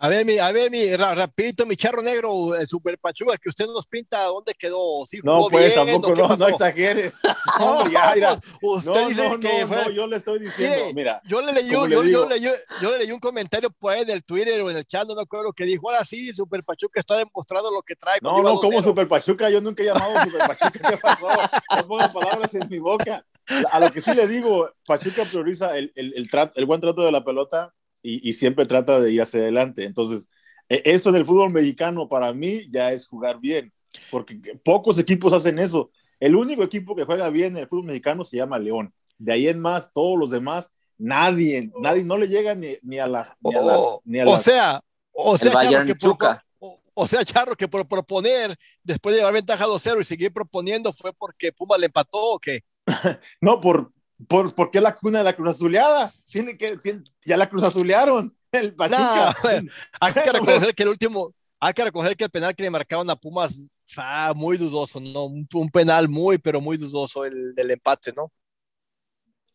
A 0.00 0.08
ver, 0.08 0.24
mi, 0.24 0.38
a 0.38 0.52
ver, 0.52 0.70
mi, 0.70 0.94
ra- 0.94 1.12
rapidito, 1.12 1.66
mi 1.66 1.74
charro 1.74 2.00
negro, 2.02 2.54
el 2.54 2.68
Super 2.68 2.96
Pachuca, 3.00 3.36
que 3.36 3.48
usted 3.48 3.66
nos 3.66 3.84
pinta, 3.84 4.22
¿dónde 4.26 4.54
quedó? 4.56 5.04
¿Sí 5.08 5.18
No, 5.24 5.48
pues 5.48 5.74
bien, 5.74 5.74
tampoco, 5.74 6.14
no, 6.14 6.36
no 6.36 6.46
exageres. 6.46 7.18
No, 7.58 7.88
ya, 7.90 8.12
mira. 8.14 8.40
usted 8.62 8.92
No, 8.92 9.08
dice 9.08 9.28
no, 9.28 9.40
que 9.40 9.60
no, 9.62 9.66
fue- 9.66 9.76
no, 9.86 9.90
yo 9.90 10.06
le 10.06 10.16
estoy 10.16 10.38
diciendo, 10.38 10.76
Mire, 10.76 10.94
mira, 10.94 11.22
Yo 11.24 11.40
le 11.44 11.52
leí, 11.52 11.74
un- 11.74 11.90
le 11.90 11.96
yo, 11.96 12.28
yo 12.36 12.52
yo 12.80 12.92
le 12.92 12.98
leí 12.98 13.10
un 13.10 13.18
comentario 13.18 13.70
por 13.70 13.92
ahí 13.92 14.02
en 14.02 14.10
el 14.10 14.22
Twitter 14.22 14.60
o 14.60 14.70
en 14.70 14.76
el 14.76 14.86
chat, 14.86 15.08
no 15.08 15.16
me 15.16 15.22
acuerdo, 15.22 15.52
que 15.52 15.64
dijo, 15.64 15.90
ahora 15.90 16.04
sí, 16.04 16.30
Super 16.32 16.62
Pachuca 16.62 17.00
está 17.00 17.16
demostrando 17.16 17.68
lo 17.72 17.82
que 17.82 17.96
trae. 17.96 18.18
no, 18.22 18.40
no, 18.40 18.60
como 18.60 18.78
2-0". 18.78 18.82
Super 18.84 19.08
Pachuca, 19.08 19.50
yo 19.50 19.60
nunca 19.60 19.82
he 19.82 19.86
llamado 19.86 20.12
Super 20.22 20.46
Pachuca, 20.46 20.90
¿qué 20.90 20.96
pasó? 20.96 21.26
No 21.76 21.88
pongan 21.88 22.12
palabras 22.12 22.54
en 22.54 22.68
mi 22.68 22.78
boca. 22.78 23.24
A 23.72 23.80
lo 23.80 23.90
que 23.90 24.00
sí 24.00 24.14
le 24.14 24.26
digo, 24.28 24.68
Pachuca 24.86 25.24
prioriza 25.24 25.76
el, 25.78 25.92
el, 25.94 26.12
el, 26.16 26.28
trato- 26.30 26.58
el 26.58 26.66
buen 26.66 26.80
trato 26.80 27.02
de 27.02 27.12
la 27.12 27.24
pelota 27.24 27.74
y, 28.02 28.28
y 28.28 28.32
siempre 28.34 28.66
trata 28.66 29.00
de 29.00 29.12
ir 29.12 29.22
hacia 29.22 29.40
adelante. 29.40 29.84
Entonces, 29.84 30.28
e- 30.68 30.82
eso 30.84 31.08
en 31.10 31.16
el 31.16 31.26
fútbol 31.26 31.52
mexicano 31.52 32.08
para 32.08 32.32
mí 32.32 32.62
ya 32.70 32.92
es 32.92 33.06
jugar 33.06 33.40
bien, 33.40 33.72
porque 34.10 34.36
pocos 34.64 34.98
equipos 34.98 35.32
hacen 35.32 35.58
eso. 35.58 35.90
El 36.20 36.34
único 36.36 36.62
equipo 36.62 36.94
que 36.96 37.04
juega 37.04 37.30
bien 37.30 37.56
en 37.56 37.62
el 37.62 37.68
fútbol 37.68 37.86
mexicano 37.86 38.24
se 38.24 38.36
llama 38.36 38.58
León. 38.58 38.92
De 39.18 39.32
ahí 39.32 39.48
en 39.48 39.60
más, 39.60 39.92
todos 39.92 40.18
los 40.18 40.30
demás, 40.30 40.72
nadie, 40.98 41.70
nadie, 41.80 42.04
no 42.04 42.18
le 42.18 42.28
llega 42.28 42.54
ni, 42.54 42.76
ni 42.82 42.98
a 42.98 43.06
las... 43.06 43.34
Ni 43.40 43.54
a 43.54 43.60
las, 43.62 43.78
O- 43.80 44.02
ni 44.04 44.18
a 44.20 44.24
o 44.26 44.32
las- 44.32 44.42
sea, 44.42 44.80
o 45.12 45.36
sea, 45.38 45.52
Charro, 45.52 45.64
Bayern 45.64 45.86
que 45.86 45.94
por, 45.94 46.10
Chuca. 46.12 46.44
o, 46.58 46.78
o 46.94 47.06
sea, 47.06 47.24
Charro, 47.24 47.56
que 47.56 47.66
por 47.68 47.86
proponer, 47.88 48.56
después 48.82 49.14
de 49.14 49.20
llevar 49.20 49.34
ventaja 49.34 49.64
2-0 49.66 50.00
y 50.02 50.04
seguir 50.04 50.32
proponiendo, 50.32 50.92
fue 50.92 51.12
porque 51.12 51.52
Puma 51.52 51.78
le 51.78 51.86
empató 51.86 52.18
o 52.18 52.38
qué? 52.38 52.60
No, 53.40 53.60
por, 53.60 53.92
por, 54.26 54.54
¿por 54.54 54.70
qué 54.70 54.80
la 54.80 54.96
cuna 54.96 55.18
de 55.18 55.24
la 55.24 55.34
cruz 55.36 55.54
azuleada? 55.54 56.12
Tiene 56.30 56.56
que, 56.56 56.76
tiene- 56.78 57.02
ya 57.24 57.36
la 57.36 57.48
cruz 57.48 57.62
azulearon. 57.64 58.34
El 58.50 58.74
Pachuca. 58.74 59.36
No, 59.42 59.68
hay 60.00 60.12
que 60.12 60.20
reconocer 60.32 60.74
que 60.74 60.82
el 60.82 60.88
último, 60.88 61.34
hay 61.60 61.72
que 61.72 61.84
reconocer 61.84 62.16
que 62.16 62.24
el 62.24 62.30
penal 62.30 62.54
que 62.54 62.62
le 62.62 62.70
marcaron 62.70 63.08
a 63.10 63.16
Pumas, 63.16 63.54
ah, 63.96 64.32
muy 64.34 64.56
dudoso, 64.56 65.00
¿no? 65.00 65.24
Un, 65.26 65.46
un 65.52 65.68
penal 65.68 66.08
muy, 66.08 66.38
pero 66.38 66.60
muy 66.60 66.76
dudoso 66.76 67.24
el 67.24 67.54
del 67.54 67.70
empate, 67.70 68.12
¿no? 68.16 68.32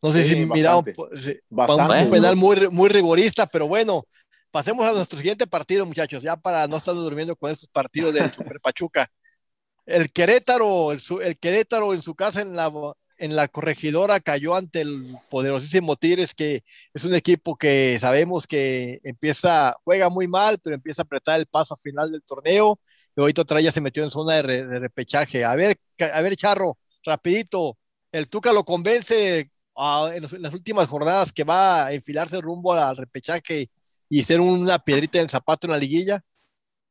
No 0.02 0.12
sé 0.12 0.24
Sí, 0.24 0.30
si 0.30 0.46
miraron, 0.46 0.84
pues, 0.84 1.24
sí, 1.24 1.40
un 1.50 2.10
penal 2.10 2.36
muy, 2.36 2.68
muy 2.70 2.90
rigorista, 2.90 3.48
pero 3.48 3.68
bueno, 3.68 4.04
pasemos 4.52 4.86
a 4.86 4.92
nuestro 4.92 5.18
siguiente 5.18 5.48
partido, 5.48 5.86
muchachos, 5.86 6.22
ya 6.22 6.36
para 6.36 6.68
no 6.68 6.76
estar 6.76 6.94
durmiendo 6.94 7.36
con 7.38 7.50
estos 7.52 7.70
partidos 7.70 8.14
del 8.14 8.32
Super 8.34 8.60
Pachuca. 8.60 9.08
El 9.86 10.12
Querétaro, 10.12 10.92
el, 10.92 11.02
el 11.24 11.38
Querétaro 11.40 11.94
en 11.94 12.02
su 12.02 12.16
casa 12.16 12.42
en 12.42 12.54
la, 12.54 12.70
en 13.24 13.38
la 13.38 13.48
corregidora 13.48 14.20
cayó 14.20 14.54
ante 14.54 14.82
el 14.82 15.18
poderosísimo 15.30 15.96
Tigres, 15.96 16.34
que 16.34 16.62
es 16.94 17.04
un 17.06 17.16
equipo 17.16 17.56
que 17.56 17.98
sabemos 17.98 18.46
que 18.46 19.00
empieza, 19.02 19.78
juega 19.86 20.10
muy 20.10 20.28
mal, 20.28 20.60
pero 20.62 20.76
empieza 20.76 21.04
a 21.04 21.06
apretar 21.06 21.40
el 21.40 21.46
paso 21.46 21.78
final 21.78 22.12
del 22.12 22.22
torneo. 22.22 22.82
Y 23.16 23.22
ahorita 23.22 23.44
otra 23.44 23.62
ya 23.62 23.72
se 23.72 23.80
metió 23.80 24.04
en 24.04 24.12
zona 24.12 24.42
de, 24.42 24.66
de 24.66 24.80
repechaje. 24.80 25.46
A 25.46 25.56
ver, 25.56 25.78
a 26.00 26.22
ver, 26.22 26.36
Charro, 26.36 26.78
rapidito, 27.06 27.78
el 28.12 28.28
Tuca 28.28 28.52
lo 28.52 28.66
convence 28.66 29.50
ah, 29.78 30.12
en 30.14 30.42
las 30.42 30.54
últimas 30.54 30.90
jornadas 30.90 31.32
que 31.32 31.46
va 31.46 31.86
a 31.86 31.94
enfilarse 31.94 32.42
rumbo 32.42 32.74
al 32.74 32.98
repechaje 32.98 33.70
y 34.10 34.24
ser 34.24 34.42
una 34.42 34.80
piedrita 34.80 35.20
en 35.20 35.24
el 35.24 35.30
zapato 35.30 35.66
en 35.66 35.72
la 35.72 35.78
liguilla. 35.78 36.22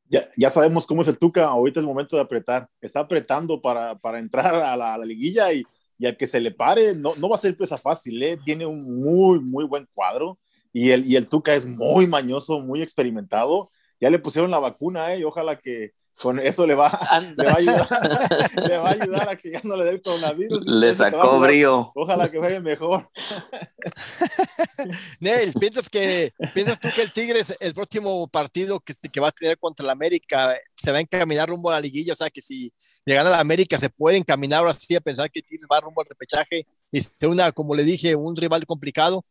Ya, 0.08 0.26
ya 0.38 0.48
sabemos 0.48 0.86
cómo 0.86 1.02
es 1.02 1.08
el 1.08 1.18
Tuca. 1.18 1.44
Ahorita 1.44 1.80
es 1.80 1.84
momento 1.84 2.16
de 2.16 2.22
apretar. 2.22 2.70
Está 2.80 3.00
apretando 3.00 3.60
para, 3.60 3.98
para 3.98 4.18
entrar 4.18 4.54
a 4.54 4.74
la, 4.78 4.94
a 4.94 4.98
la 4.98 5.04
liguilla 5.04 5.52
y, 5.52 5.66
y 6.02 6.06
al 6.06 6.16
que 6.16 6.26
se 6.26 6.40
le 6.40 6.50
pare, 6.50 6.96
no, 6.96 7.14
no 7.14 7.28
va 7.28 7.36
a 7.36 7.38
ser 7.38 7.56
presa 7.56 7.78
fácil. 7.78 8.20
¿eh? 8.24 8.36
Tiene 8.44 8.66
un 8.66 8.82
muy, 8.82 9.38
muy 9.38 9.64
buen 9.64 9.86
cuadro 9.94 10.36
y 10.72 10.90
el, 10.90 11.06
y 11.06 11.14
el 11.14 11.28
Tuca 11.28 11.54
es 11.54 11.64
muy 11.64 12.08
mañoso, 12.08 12.58
muy 12.58 12.82
experimentado. 12.82 13.70
Ya 14.00 14.10
le 14.10 14.18
pusieron 14.18 14.50
la 14.50 14.58
vacuna, 14.58 15.14
¿eh? 15.14 15.20
y 15.20 15.22
ojalá 15.22 15.60
que 15.60 15.92
con 16.20 16.38
eso 16.38 16.66
le 16.66 16.74
va, 16.74 16.88
le 17.36 17.44
va, 17.44 17.52
a, 17.52 17.56
ayudar, 17.56 17.88
le 18.68 18.78
va 18.78 18.88
a 18.88 18.92
ayudar 18.92 19.28
a 19.28 19.36
que 19.36 19.50
ya 19.50 19.60
no 19.64 19.76
le 19.76 19.84
dé 19.84 19.90
el 19.90 20.02
coronavirus. 20.02 20.66
Le 20.66 20.90
se 20.90 20.96
sacó 20.96 21.40
brío. 21.40 21.90
Ojalá 21.94 22.30
que 22.30 22.38
vaya 22.38 22.60
mejor. 22.60 23.10
Neil, 25.20 25.52
¿piensas, 25.58 25.88
que, 25.88 26.32
¿piensas 26.54 26.78
tú 26.78 26.88
que 26.94 27.02
el 27.02 27.12
Tigres, 27.12 27.56
el 27.60 27.74
próximo 27.74 28.28
partido 28.28 28.80
que, 28.80 28.94
que 28.94 29.20
va 29.20 29.28
a 29.28 29.32
tener 29.32 29.58
contra 29.58 29.84
el 29.84 29.90
América, 29.90 30.56
se 30.76 30.92
va 30.92 30.98
a 30.98 31.00
encaminar 31.00 31.48
rumbo 31.48 31.70
a 31.70 31.74
la 31.74 31.80
liguilla? 31.80 32.12
O 32.12 32.16
sea, 32.16 32.30
que 32.30 32.42
si 32.42 32.72
le 33.04 33.14
gana 33.14 33.30
la 33.30 33.40
América, 33.40 33.78
se 33.78 33.90
puede 33.90 34.16
encaminar 34.16 34.60
ahora 34.60 34.74
sí 34.74 34.94
a 34.94 35.00
pensar 35.00 35.30
que 35.30 35.42
Tigres 35.42 35.66
va 35.70 35.80
rumbo 35.80 36.02
al 36.02 36.08
repechaje 36.08 36.66
y 36.90 37.00
ser 37.00 37.28
una, 37.28 37.52
como 37.52 37.74
le 37.74 37.84
dije, 37.84 38.14
un 38.14 38.36
rival 38.36 38.66
complicado. 38.66 39.24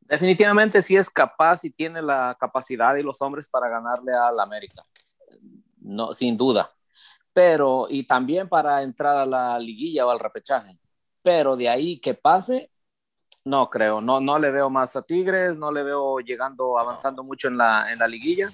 Definitivamente 0.00 0.80
sí 0.80 0.96
es 0.96 1.10
capaz 1.10 1.64
y 1.64 1.70
tiene 1.70 2.00
la 2.00 2.34
capacidad 2.40 2.96
y 2.96 3.02
los 3.02 3.20
hombres 3.20 3.48
para 3.48 3.68
ganarle 3.68 4.12
al 4.14 4.40
América. 4.40 4.82
No, 5.88 6.12
sin 6.12 6.36
duda. 6.36 6.70
Pero, 7.32 7.86
y 7.88 8.04
también 8.04 8.48
para 8.48 8.82
entrar 8.82 9.16
a 9.16 9.24
la 9.26 9.58
liguilla 9.58 10.06
o 10.06 10.10
al 10.10 10.18
repechaje. 10.18 10.78
Pero 11.22 11.56
de 11.56 11.68
ahí 11.68 11.98
que 11.98 12.14
pase, 12.14 12.70
no 13.44 13.70
creo. 13.70 14.00
No, 14.00 14.20
no 14.20 14.38
le 14.38 14.50
veo 14.50 14.68
más 14.68 14.94
a 14.96 15.02
Tigres, 15.02 15.56
no 15.56 15.72
le 15.72 15.82
veo 15.82 16.18
llegando, 16.20 16.78
avanzando 16.78 17.22
mucho 17.22 17.48
en 17.48 17.56
la, 17.56 17.90
en 17.92 17.98
la 17.98 18.06
liguilla. 18.06 18.50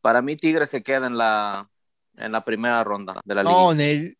Para 0.00 0.22
mí, 0.22 0.36
Tigres 0.36 0.68
se 0.70 0.82
queda 0.82 1.06
en 1.06 1.18
la, 1.18 1.68
en 2.16 2.30
la 2.30 2.44
primera 2.44 2.84
ronda 2.84 3.20
de 3.24 3.34
la 3.34 3.42
No, 3.42 3.72
liguilla. 3.72 3.74
Neil, 3.74 4.16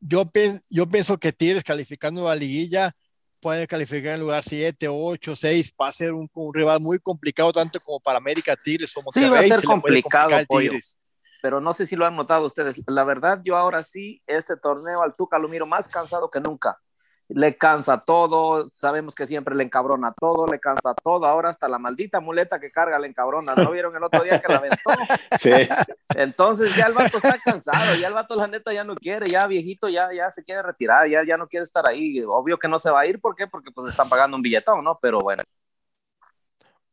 yo, 0.00 0.24
pen- 0.26 0.60
yo 0.68 0.86
pienso 0.88 1.18
que 1.18 1.32
Tigres 1.32 1.62
calificando 1.62 2.24
la 2.24 2.34
liguilla 2.34 2.96
puede 3.38 3.66
calificar 3.68 4.14
en 4.14 4.20
lugar 4.20 4.42
7, 4.42 4.88
8, 4.88 5.36
6, 5.36 5.72
va 5.80 5.88
a 5.88 5.92
ser 5.92 6.12
un, 6.14 6.28
un 6.34 6.54
rival 6.54 6.80
muy 6.80 6.98
complicado 6.98 7.52
tanto 7.52 7.78
como 7.80 8.00
para 8.00 8.18
América, 8.18 8.56
Tigres 8.56 8.96
o 8.96 9.00
Sí, 9.12 9.20
va 9.20 9.26
a 9.26 9.30
Monterrey. 9.42 9.48
ser 9.50 9.64
complicado. 9.64 10.30
Tigres. 10.48 10.98
Pero 11.46 11.60
no 11.60 11.74
sé 11.74 11.86
si 11.86 11.94
lo 11.94 12.04
han 12.04 12.16
notado 12.16 12.44
ustedes. 12.44 12.82
La 12.88 13.04
verdad, 13.04 13.40
yo 13.44 13.56
ahora 13.56 13.84
sí, 13.84 14.20
este 14.26 14.56
torneo 14.56 15.04
al 15.04 15.14
Tuca 15.14 15.38
lo 15.38 15.46
miro 15.46 15.64
más 15.64 15.86
cansado 15.86 16.28
que 16.28 16.40
nunca. 16.40 16.80
Le 17.28 17.56
cansa 17.56 18.00
todo, 18.00 18.68
sabemos 18.74 19.14
que 19.14 19.28
siempre 19.28 19.54
le 19.54 19.62
encabrona 19.62 20.12
todo, 20.18 20.48
le 20.48 20.58
cansa 20.58 20.92
todo. 20.94 21.24
Ahora 21.24 21.50
hasta 21.50 21.68
la 21.68 21.78
maldita 21.78 22.18
muleta 22.18 22.58
que 22.58 22.72
carga 22.72 22.98
le 22.98 23.06
encabrona. 23.06 23.54
¿No 23.54 23.70
vieron 23.70 23.94
el 23.94 24.02
otro 24.02 24.24
día 24.24 24.42
que 24.42 24.52
la 24.52 24.58
aventó? 24.58 24.76
Sí. 25.38 25.52
Entonces 26.16 26.74
ya 26.74 26.86
el 26.86 26.94
vato 26.94 27.18
está 27.18 27.38
cansado, 27.38 27.94
ya 27.94 28.08
el 28.08 28.14
vato 28.14 28.34
la 28.34 28.48
neta 28.48 28.72
ya 28.72 28.82
no 28.82 28.96
quiere, 28.96 29.30
ya 29.30 29.46
viejito, 29.46 29.88
ya, 29.88 30.12
ya 30.12 30.32
se 30.32 30.42
quiere 30.42 30.62
retirar, 30.62 31.08
ya, 31.08 31.22
ya 31.24 31.36
no 31.36 31.46
quiere 31.46 31.62
estar 31.62 31.86
ahí. 31.86 32.24
Obvio 32.26 32.58
que 32.58 32.66
no 32.66 32.80
se 32.80 32.90
va 32.90 33.02
a 33.02 33.06
ir, 33.06 33.20
¿por 33.20 33.36
qué? 33.36 33.46
Porque 33.46 33.70
pues 33.70 33.88
están 33.88 34.08
pagando 34.08 34.36
un 34.36 34.42
billetón, 34.42 34.82
¿no? 34.82 34.98
Pero 35.00 35.20
bueno. 35.20 35.44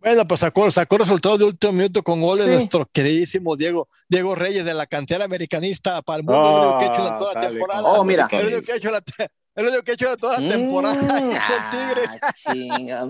Bueno, 0.04 0.28
pues 0.28 0.42
sacó, 0.42 0.70
sacó 0.70 0.98
resultado 0.98 1.38
de 1.38 1.46
último 1.46 1.72
minuto 1.74 2.04
con 2.04 2.20
gol 2.22 2.38
de 2.38 2.44
Sí. 2.46 2.50
nuestro 2.52 2.86
queridísimo 2.92 3.56
Diego, 3.56 3.88
Diego 4.10 4.36
Reyes 4.36 4.66
de 4.66 4.74
la 4.74 4.86
cantera 4.86 5.24
americanista 5.26 6.02
para 6.02 6.18
el 6.18 6.24
mundo, 6.26 6.50
el 6.50 6.56
único 6.68 6.80
que 6.80 6.86
ha 6.86 6.94
hecho 6.94 7.08
en 7.14 7.18
toda 7.20 7.34
la 7.36 7.42
temporada. 7.48 7.84
Oh, 7.84 8.04
mira. 8.04 8.28
El 8.32 8.48
único 8.48 8.62
que 8.64 8.72
ha 8.74 8.76
hecho 8.76 8.92
la, 8.92 9.00
te- 9.02 9.30
el 9.56 9.66
único 9.68 9.82
que 9.84 9.92
ha 9.92 9.94
hecho 9.94 10.18
toda 10.18 10.40
la 10.42 10.48
temporada 10.50 10.94
Mm, 11.04 11.08
con 11.30 11.70
Tigres. 11.72 12.10
ah, 12.22 12.34
chinga. 12.34 13.08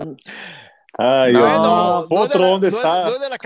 Ay, 0.96 1.32
No. 1.32 1.40
Bueno, 1.40 2.06
no 2.08 2.20
Otro, 2.20 2.40
la- 2.40 2.46
¿dónde 2.46 2.70
no 2.70 2.76
es- 2.78 2.84
está? 2.84 3.04
No 3.06 3.14
es 3.14 3.20
de 3.20 3.28
la 3.28 3.38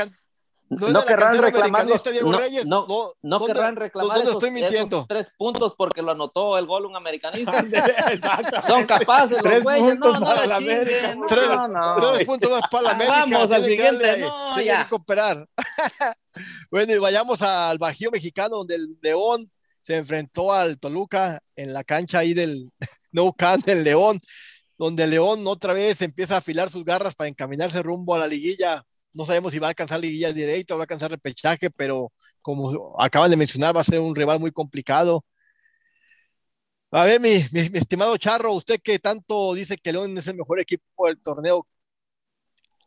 no 0.71 1.05
querrán 1.05 1.39
reclamar 1.39 1.87
los, 1.87 2.05
no, 2.05 2.31
no, 2.31 2.87
no, 2.87 3.13
no 3.23 3.39
¿dónde- 3.39 3.55
querrán 3.55 3.77
reclamar 3.77 4.17
¿Dónde 4.17 4.31
esos, 4.31 4.43
estoy 4.43 4.51
mintiendo? 4.51 4.97
esos 4.99 5.09
tres 5.09 5.33
puntos 5.39 5.75
porque 5.77 6.03
lo 6.03 6.11
anotó 6.13 6.59
el 6.59 6.67
gol 6.67 6.85
un 6.87 6.95
americanista. 6.97 7.65
Son 8.67 8.85
capaces 8.87 9.33
los 9.33 9.43
Tres 9.43 9.63
güeyes. 9.65 9.91
puntos 9.93 10.13
No, 10.15 10.21
no 10.21 10.27
para 10.27 10.47
la 10.47 10.57
América. 10.57 11.17
Tres- 11.27 11.49
No, 11.49 11.69
no. 11.69 12.13
Tres 12.13 12.27
puntos 12.27 12.51
más 12.51 12.63
para 12.71 12.83
la 12.85 12.91
América. 12.91 13.25
Vamos 13.31 13.51
al 13.51 13.65
siguiente, 13.65 14.05
darle- 14.05 14.21
no, 14.27 14.61
ya. 14.61 14.85
que 14.85 14.91
cooperar. 14.91 15.49
bueno, 16.71 16.93
y 16.93 16.99
vayamos 16.99 17.43
al 17.43 17.79
Bajío 17.79 18.11
Mexicano, 18.11 18.57
donde 18.59 18.75
el 18.77 18.97
León 19.01 19.51
se 19.81 19.97
enfrentó 19.97 20.53
al 20.53 20.79
Toluca 20.79 21.41
en 21.57 21.73
la 21.73 21.83
cancha 21.85 22.19
ahí 22.19 22.35
del 22.35 22.71
No 23.13 23.33
Camp 23.33 23.65
del 23.65 23.85
León, 23.85 24.19
donde 24.77 25.05
el 25.05 25.11
León 25.11 25.47
otra 25.47 25.73
vez 25.73 26.03
empieza 26.03 26.35
a 26.35 26.39
afilar 26.39 26.71
sus 26.71 26.85
garras 26.85 27.15
para 27.15 27.29
encaminarse 27.29 27.83
rumbo 27.83 28.15
a 28.15 28.19
la 28.19 28.27
liguilla. 28.27 28.85
No 29.15 29.25
sabemos 29.25 29.53
si 29.53 29.59
va 29.59 29.69
a 29.69 29.71
alcanzar 29.71 30.01
liguilla 30.01 30.33
directa 30.33 30.75
o 30.75 30.79
va 30.79 30.83
a 30.83 30.85
alcanzar 30.85 31.11
repechaje, 31.11 31.71
pero 31.71 32.13
como 32.43 32.95
acaban 33.01 33.31
de 33.31 33.37
mencionar, 33.37 33.77
va 33.77 33.81
a 33.81 33.85
ser 33.85 33.99
un 34.01 34.15
rival 34.15 34.39
muy 34.39 34.51
complicado. 34.53 35.25
A 36.91 37.05
ver, 37.05 37.21
mi, 37.21 37.45
mi, 37.53 37.69
mi 37.71 37.79
estimado 37.79 38.17
Charro, 38.17 38.53
usted 38.53 38.81
que 38.83 38.99
tanto 38.99 39.53
dice 39.55 39.77
que 39.77 39.93
León 39.93 40.17
es 40.17 40.27
el 40.27 40.37
mejor 40.37 40.61
equipo 40.61 41.07
del 41.07 41.21
torneo, 41.21 41.67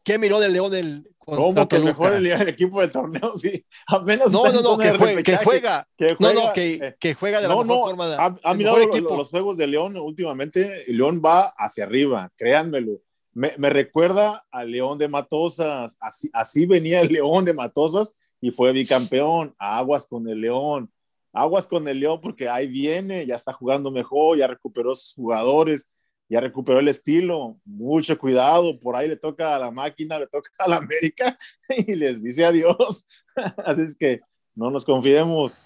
¿qué 0.03 0.17
miró 0.17 0.39
del 0.39 0.53
León 0.53 0.73
el 0.73 1.07
contra 1.19 1.37
¿Cómo 1.45 1.67
que 1.67 1.75
Toluca? 1.77 1.91
mejor 1.91 2.13
el, 2.13 2.25
el 2.25 2.47
equipo 2.49 2.81
del 2.81 2.91
torneo? 2.91 3.33
Sí, 3.41 3.63
apenas 3.87 4.31
No, 4.31 4.51
no, 4.51 4.61
no, 4.61 4.77
que 4.77 4.91
juega, 4.97 5.21
que 5.23 5.37
juega, 5.37 5.87
que 5.95 6.09
no, 6.11 6.15
juega, 6.17 6.33
no, 6.47 6.53
que, 6.53 6.73
eh, 6.73 6.95
que 6.99 7.13
juega 7.13 7.41
de 7.41 7.47
la 7.47 7.53
no, 7.53 7.63
mejor 7.63 7.77
no, 7.77 7.83
forma. 7.85 8.07
de- 8.09 8.15
ha, 8.15 8.39
ha 8.43 8.51
el 8.53 8.57
mirado 8.57 8.77
lo- 8.77 8.83
equipo. 8.85 9.15
los 9.15 9.29
juegos 9.29 9.57
de 9.57 9.67
León 9.67 9.95
últimamente, 9.97 10.83
y 10.87 10.93
León 10.93 11.21
va 11.23 11.53
hacia 11.57 11.83
arriba, 11.83 12.31
créanmelo. 12.35 13.01
Me, 13.33 13.69
recuerda 13.69 14.45
al 14.51 14.71
León 14.71 14.97
de 14.97 15.07
Matosas, 15.07 15.95
así, 15.99 16.29
así 16.33 16.65
venía 16.65 17.01
el 17.01 17.07
León 17.07 17.45
de 17.45 17.53
Matosas 17.53 18.15
y 18.41 18.51
fue 18.51 18.73
bicampeón, 18.73 19.55
aguas 19.57 20.05
con 20.05 20.27
el 20.27 20.41
León, 20.41 20.91
aguas 21.31 21.65
con 21.67 21.87
el 21.87 21.99
León 21.99 22.19
porque 22.21 22.49
ahí 22.49 22.67
viene, 22.67 23.25
ya 23.25 23.35
está 23.35 23.53
jugando 23.53 23.89
mejor, 23.89 24.37
ya 24.37 24.47
recuperó 24.47 24.93
sus 24.95 25.13
jugadores, 25.13 25.89
ya 26.27 26.39
recuperó 26.41 26.79
el 26.79 26.87
estilo, 26.87 27.57
mucho 27.65 28.17
cuidado, 28.17 28.79
por 28.79 28.95
ahí 28.95 29.07
le 29.07 29.17
toca 29.17 29.55
a 29.55 29.59
la 29.59 29.71
máquina, 29.71 30.19
le 30.19 30.27
toca 30.27 30.49
a 30.59 30.67
la 30.67 30.77
América 30.77 31.37
y 31.87 31.95
les 31.95 32.23
dice 32.23 32.45
adiós. 32.45 33.05
Así 33.65 33.81
es 33.81 33.97
que 33.97 34.21
no 34.55 34.71
nos 34.71 34.85
confiemos. 34.85 35.61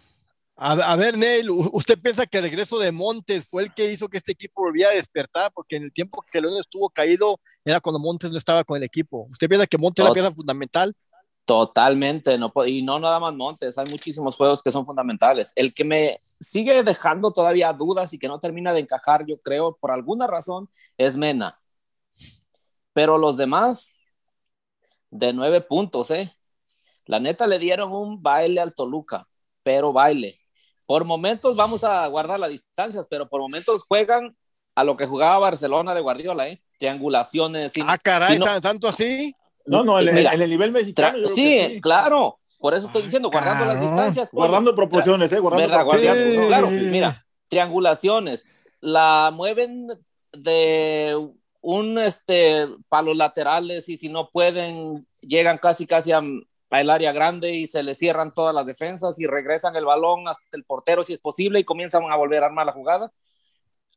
A, 0.57 0.71
a, 0.71 0.95
ver, 0.95 1.17
Neil, 1.17 1.49
¿usted 1.49 1.99
piensa 1.99 2.25
que 2.25 2.37
el 2.37 2.45
regreso 2.45 2.79
de 2.79 2.91
Montes 2.91 3.45
fue 3.45 3.63
el 3.63 3.73
que 3.73 3.91
hizo 3.91 4.07
que 4.07 4.17
este 4.17 4.31
equipo 4.31 4.61
volviera 4.61 4.91
a 4.91 4.95
despertar? 4.95 5.51
Porque 5.53 5.75
en 5.75 5.83
el 5.83 5.91
tiempo 5.91 6.23
que 6.31 6.39
León 6.39 6.57
estuvo 6.57 6.89
caído 6.89 7.39
era 7.65 7.81
cuando 7.81 7.99
Montes 7.99 8.31
no 8.31 8.37
estaba 8.37 8.63
con 8.63 8.77
el 8.77 8.83
equipo. 8.83 9.27
¿Usted 9.29 9.49
piensa 9.49 9.67
que 9.67 9.77
Montes 9.77 10.03
es 10.03 10.09
la 10.09 10.13
pieza 10.13 10.31
fundamental? 10.31 10.95
Totalmente, 11.45 12.37
no, 12.39 12.51
y 12.65 12.81
no 12.81 12.99
nada 12.99 13.19
más 13.19 13.33
Montes, 13.33 13.77
hay 13.77 13.85
muchísimos 13.91 14.35
juegos 14.35 14.63
que 14.63 14.71
son 14.71 14.85
fundamentales. 14.85 15.51
El 15.55 15.73
que 15.73 15.83
me 15.83 16.19
sigue 16.39 16.81
dejando 16.83 17.31
todavía 17.31 17.71
dudas 17.73 18.13
y 18.13 18.17
que 18.17 18.27
no 18.27 18.39
termina 18.39 18.73
de 18.73 18.79
encajar, 18.79 19.25
yo 19.27 19.39
creo, 19.41 19.77
por 19.79 19.91
alguna 19.91 20.25
razón, 20.25 20.69
es 20.97 21.17
Mena. 21.17 21.59
Pero 22.93 23.17
los 23.17 23.37
demás, 23.37 23.93
de 25.11 25.33
nueve 25.33 25.61
puntos, 25.61 26.11
¿eh? 26.11 26.33
La 27.05 27.19
neta 27.19 27.47
le 27.47 27.59
dieron 27.59 27.91
un 27.93 28.23
baile 28.23 28.61
al 28.61 28.73
Toluca, 28.73 29.27
pero 29.63 29.93
baile. 29.93 30.39
Por 30.85 31.03
momentos 31.05 31.55
vamos 31.55 31.83
a 31.83 32.05
guardar 32.07 32.39
las 32.39 32.49
distancias, 32.49 33.07
pero 33.09 33.27
por 33.27 33.41
momentos 33.41 33.83
juegan 33.87 34.35
a 34.75 34.83
lo 34.83 34.95
que 34.97 35.05
jugaba 35.07 35.39
Barcelona 35.39 35.95
de 35.95 36.01
Guardiola, 36.01 36.47
¿eh? 36.49 36.61
Triangulaciones. 36.77 37.73
ah, 37.85 37.97
caray, 37.97 38.37
no, 38.37 38.61
¿tanto 38.61 38.87
así? 38.87 39.33
No, 39.65 39.83
no, 39.83 39.99
en, 39.99 40.13
Mira, 40.13 40.33
en 40.33 40.41
el 40.41 40.49
nivel 40.49 40.71
mexicano. 40.71 41.27
Sí, 41.29 41.59
sí, 41.73 41.81
claro. 41.81 42.39
Por 42.59 42.73
eso 42.73 42.87
estoy 42.87 43.03
diciendo, 43.03 43.29
guardando 43.31 43.63
Ah, 43.65 43.73
las 43.73 43.81
distancias. 43.81 44.29
Guardando 44.31 44.75
proporciones, 44.75 45.31
¿eh? 45.31 45.39
Guardando 45.39 45.67
¿verdad? 45.67 45.81
proporciones. 45.83 46.35
Guardando- 46.35 46.47
claro, 46.47 46.69
mira, 46.91 47.25
triangulaciones. 47.47 48.45
La 48.79 49.31
mueven 49.33 49.87
de 50.33 51.29
un 51.61 51.97
este 51.97 52.67
palos 52.89 53.17
laterales 53.17 53.89
y 53.89 53.97
si 53.97 54.09
no 54.09 54.29
pueden, 54.29 55.07
llegan 55.21 55.57
casi 55.57 55.87
casi 55.87 56.11
a, 56.11 56.21
al 56.69 56.89
área 56.89 57.11
grande 57.11 57.53
y 57.53 57.67
se 57.67 57.83
le 57.83 57.95
cierran 57.95 58.33
todas 58.33 58.53
las 58.53 58.65
defensas 58.65 59.19
y 59.19 59.27
regresan 59.27 59.75
el 59.75 59.85
balón 59.85 60.27
hasta 60.27 60.43
el 60.53 60.63
portero 60.63 61.03
si 61.03 61.13
es 61.13 61.19
posible 61.19 61.59
y 61.59 61.63
comienzan 61.63 62.03
a 62.09 62.15
volver 62.15 62.43
a 62.43 62.47
armar 62.47 62.65
la 62.65 62.73
jugada. 62.73 63.11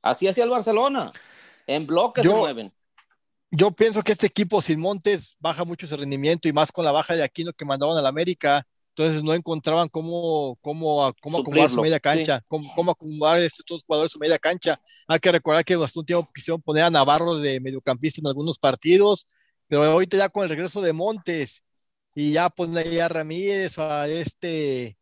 Así 0.03 0.29
hacía 0.29 0.45
el 0.45 0.51
Barcelona. 0.51 1.13
En 1.67 1.87
bloques 1.87 2.25
Yo- 2.25 2.33
se 2.33 2.39
mueven. 2.39 2.73
Yo 3.51 3.71
pienso 3.71 4.03
que 4.03 4.13
este 4.13 4.27
equipo 4.27 4.61
sin 4.61 4.79
Montes 4.79 5.35
baja 5.41 5.65
mucho 5.65 5.87
ese 5.87 5.97
rendimiento 5.97 6.49
y 6.49 6.53
más 6.53 6.71
con 6.71 6.85
la 6.85 6.93
baja 6.93 7.17
de 7.17 7.23
Aquino 7.23 7.53
que 7.55 7.65
mandaban 7.65 7.97
a 7.97 8.03
la 8.03 8.11
América. 8.11 8.67
Entonces 8.91 9.23
no 9.23 9.33
encontraban 9.33 9.89
cómo, 9.89 10.59
cómo, 10.61 11.15
cómo 11.23 11.39
acomodar 11.39 11.71
su 11.71 11.81
media 11.81 12.01
cancha, 12.01 12.43
cómo, 12.47 12.71
cómo 12.75 12.91
acomodar 12.91 13.39
estos 13.39 13.85
jugadores 13.85 14.13
su 14.13 14.19
media 14.19 14.39
cancha. 14.39 14.79
Hay 15.07 15.19
que 15.19 15.33
recordar 15.33 15.65
que 15.65 15.75
hasta 15.75 16.01
un 16.01 16.05
tiempo 16.05 16.29
quisieron 16.35 16.61
poner 16.61 16.85
a 16.85 16.91
Navarro 16.91 17.37
de 17.37 17.59
mediocampista 17.61 18.21
en 18.21 18.27
algunos 18.27 18.59
partidos, 18.59 19.27
pero 19.67 19.85
ahorita 19.85 20.19
ya 20.19 20.29
con 20.29 20.43
el 20.43 20.51
regreso 20.51 20.83
de 20.83 20.93
Montes 20.93 21.63
y 22.15 22.33
ya 22.33 22.49
ponen 22.51 22.79
ahí 22.79 22.99
a 22.99 23.09
Ramírez 23.09 23.79
o 23.79 23.83
a 23.83 24.09
este 24.09 24.97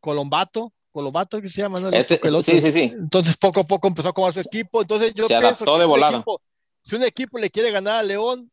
Colombato, 0.00 0.72
Colombato 0.92 1.40
que 1.40 1.48
se 1.48 1.62
llama, 1.62 1.80
¿no? 1.80 1.90
Este- 1.90 2.20
sí, 2.42 2.60
sí, 2.60 2.72
sí. 2.72 2.80
Entonces 2.94 3.36
poco 3.36 3.60
a 3.60 3.64
poco 3.64 3.88
empezó 3.88 4.08
a 4.08 4.10
acomodar 4.10 4.34
su 4.34 4.40
equipo. 4.40 4.80
Entonces 4.82 5.12
yo 5.14 5.24
Se 5.26 5.34
pienso 5.34 5.46
adaptó 5.48 5.74
que 5.74 5.78
de 5.78 5.84
un 5.84 5.90
volada. 5.90 6.16
equipo- 6.18 6.40
si 6.82 6.96
un 6.96 7.02
equipo 7.04 7.38
le 7.38 7.50
quiere 7.50 7.70
ganar 7.70 7.96
a 7.96 8.02
León, 8.02 8.50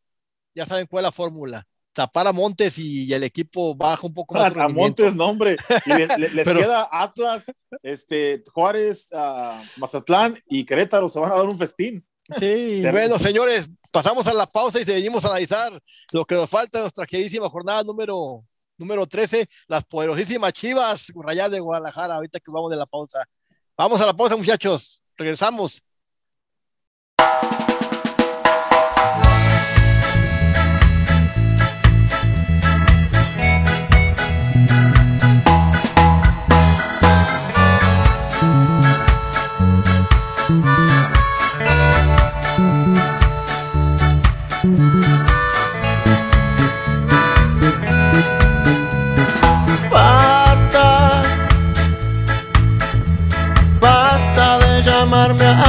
ya 0.54 0.66
saben 0.66 0.86
cuál 0.88 1.04
es 1.04 1.08
la 1.08 1.12
fórmula. 1.12 1.68
Tapar 1.94 2.28
a 2.28 2.34
Montes 2.34 2.78
y, 2.78 3.12
el 3.14 3.24
equipo 3.24 3.74
baja 3.74 4.06
un 4.06 4.14
poco 4.14 4.36
más. 4.36 4.56
A. 4.58 4.68
Montes, 4.68 5.16
no, 5.16 5.30
hombre. 5.30 5.56
Y 5.86 5.90
les, 5.94 6.18
les- 6.18 6.34
les 6.34 6.44
Pero- 6.46 6.60
queda 6.60 6.90
Atlas, 6.92 7.46
este, 7.84 8.44
Juárez, 8.54 9.08
Mazatlán 9.78 10.38
y 10.50 10.66
Querétaro. 10.66 11.08
Se 11.10 11.20
van 11.20 11.32
a 11.32 11.36
dar 11.36 11.46
un 11.46 11.58
festín. 11.58 12.06
Sí, 12.40 12.84
bueno, 12.92 13.20
señores, 13.20 13.70
pasamos 13.96 14.28
a 14.28 14.34
la 14.34 14.46
pausa 14.46 14.78
y 14.78 14.84
seguimos 14.84 15.24
a 15.24 15.30
analizar 15.30 15.72
lo 16.12 16.26
que 16.26 16.36
nos 16.36 16.50
falta 16.50 16.80
en 16.80 16.84
nuestra 16.84 17.06
queridísima 17.06 17.48
jornada 17.48 17.82
número, 17.82 18.44
número 18.78 19.08
13, 19.08 19.48
las 19.68 19.86
poderosísimas 19.86 20.52
Chivas 20.52 21.14
Rayadas 21.16 21.52
de 21.52 21.62
Guadalajara, 21.62 22.16
ahorita 22.16 22.42
que 22.42 22.52
vamos 22.52 22.70
de 22.72 22.76
la 22.76 22.86
pausa. 22.86 23.24
Vamos 23.78 24.02
a 24.02 24.06
la 24.06 24.14
pausa, 24.14 24.36
muchachos. 24.36 25.02
Regresamos. 25.16 25.82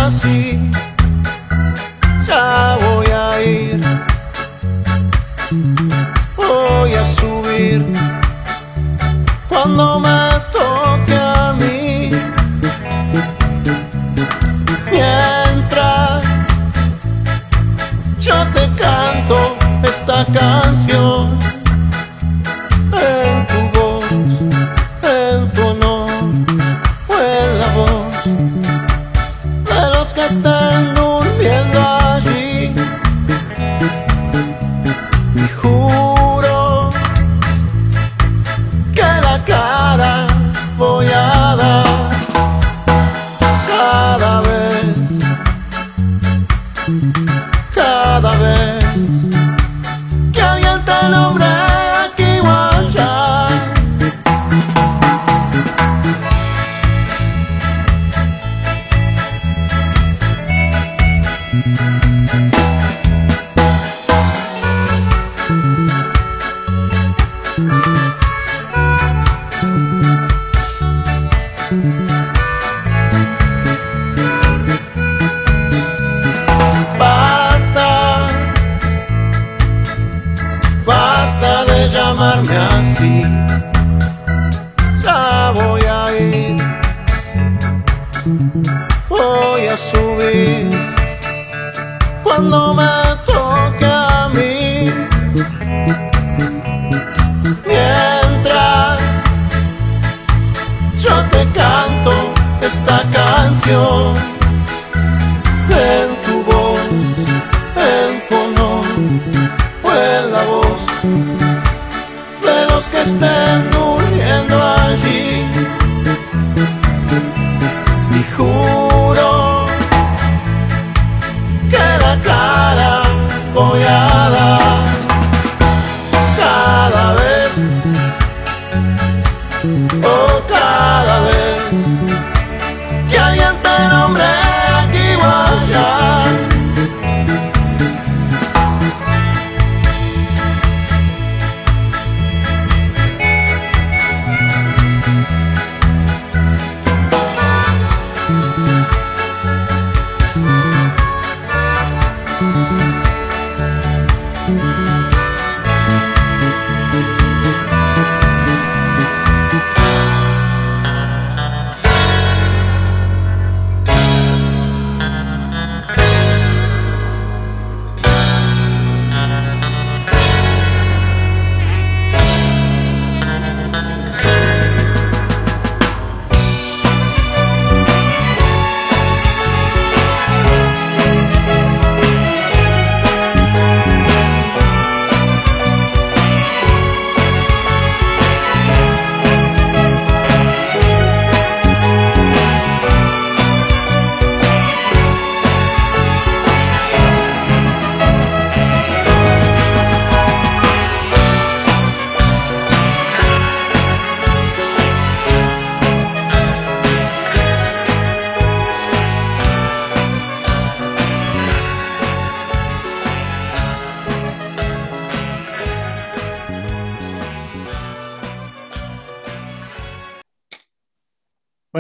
Así. 0.07 0.71
Ya 2.29 2.79
voy 2.81 3.07
a 3.07 3.43
ir, 3.43 3.81
voy 6.37 6.95
a 6.95 7.05
subir 7.05 7.85
cuando 9.49 10.01
me 10.01 10.16
cada 48.17 48.31
vez 48.39 49.36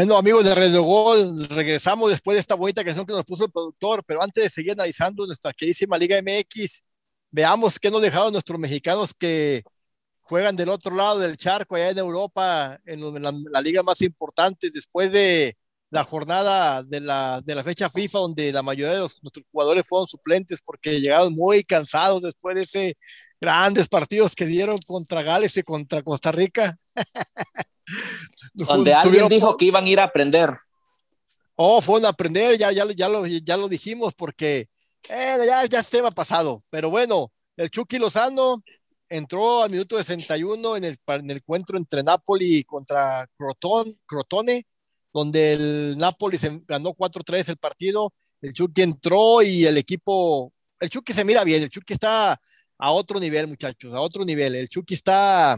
Bueno, 0.06 0.18
amigos 0.18 0.44
de 0.44 0.54
Radio 0.54 0.84
Gol, 0.84 1.48
regresamos 1.48 2.10
después 2.10 2.36
de 2.36 2.40
esta 2.40 2.54
bonita 2.54 2.84
canción 2.84 3.04
que 3.04 3.12
nos 3.12 3.24
puso 3.24 3.46
el 3.46 3.50
productor, 3.50 4.04
pero 4.06 4.22
antes 4.22 4.44
de 4.44 4.48
seguir 4.48 4.70
analizando 4.70 5.26
nuestra 5.26 5.52
queridísima 5.52 5.98
Liga 5.98 6.22
MX, 6.22 6.84
veamos 7.32 7.76
qué 7.80 7.90
nos 7.90 8.00
dejaron 8.00 8.32
nuestros 8.32 8.56
mexicanos 8.60 9.12
que 9.12 9.64
juegan 10.20 10.54
del 10.54 10.68
otro 10.68 10.94
lado 10.94 11.18
del 11.18 11.36
charco, 11.36 11.74
allá 11.74 11.90
en 11.90 11.98
Europa, 11.98 12.78
en 12.84 13.20
la, 13.20 13.34
la 13.50 13.60
liga 13.60 13.82
más 13.82 14.00
importante, 14.00 14.70
después 14.72 15.10
de 15.10 15.56
la 15.90 16.04
jornada 16.04 16.84
de 16.84 17.00
la, 17.00 17.40
de 17.44 17.56
la 17.56 17.64
fecha 17.64 17.90
FIFA, 17.90 18.18
donde 18.20 18.52
la 18.52 18.62
mayoría 18.62 18.92
de 18.94 19.00
los, 19.00 19.20
nuestros 19.24 19.44
jugadores 19.50 19.84
fueron 19.88 20.06
suplentes 20.06 20.62
porque 20.62 21.00
llegaron 21.00 21.34
muy 21.34 21.64
cansados 21.64 22.22
después 22.22 22.54
de 22.54 22.62
ese 22.62 22.96
grandes 23.40 23.88
partidos 23.88 24.36
que 24.36 24.46
dieron 24.46 24.78
contra 24.86 25.24
Gales 25.24 25.56
y 25.56 25.64
contra 25.64 26.00
Costa 26.02 26.30
Rica. 26.30 26.78
Donde 28.56 28.94
alguien 28.94 29.28
dijo 29.28 29.56
que 29.56 29.66
iban 29.66 29.84
a 29.84 29.88
ir 29.88 30.00
a 30.00 30.04
aprender. 30.04 30.56
Oh, 31.54 31.80
fueron 31.80 32.06
a 32.06 32.10
aprender, 32.10 32.58
ya, 32.58 32.72
ya, 32.72 32.86
ya, 32.94 33.08
lo, 33.08 33.26
ya 33.26 33.56
lo 33.56 33.68
dijimos, 33.68 34.14
porque 34.14 34.68
eh, 35.08 35.36
ya, 35.46 35.64
ya 35.66 35.80
es 35.80 35.88
tema 35.88 36.10
pasado. 36.10 36.62
Pero 36.70 36.90
bueno, 36.90 37.32
el 37.56 37.70
Chucky 37.70 37.98
Lozano 37.98 38.62
entró 39.08 39.62
al 39.62 39.70
minuto 39.70 39.96
61 39.96 40.76
en 40.76 40.84
el, 40.84 40.98
en 41.06 41.30
el 41.30 41.36
encuentro 41.38 41.78
entre 41.78 42.02
Napoli 42.02 42.64
contra 42.64 43.26
Crotone, 43.36 43.96
Crotone 44.06 44.66
donde 45.16 45.54
el 45.54 45.96
Napoli 45.96 46.36
se 46.36 46.60
ganó 46.68 46.92
4-3 46.92 47.48
el 47.48 47.56
partido. 47.56 48.12
El 48.42 48.52
Chucky 48.52 48.82
entró 48.82 49.40
y 49.40 49.64
el 49.64 49.78
equipo, 49.78 50.52
el 50.78 50.90
Chucky 50.90 51.14
se 51.14 51.24
mira 51.24 51.42
bien, 51.42 51.62
el 51.62 51.70
Chucky 51.70 51.94
está 51.94 52.38
a 52.78 52.92
otro 52.92 53.18
nivel, 53.18 53.46
muchachos, 53.46 53.94
a 53.94 54.00
otro 54.02 54.26
nivel. 54.26 54.54
El 54.54 54.68
Chucky 54.68 54.92
está 54.92 55.56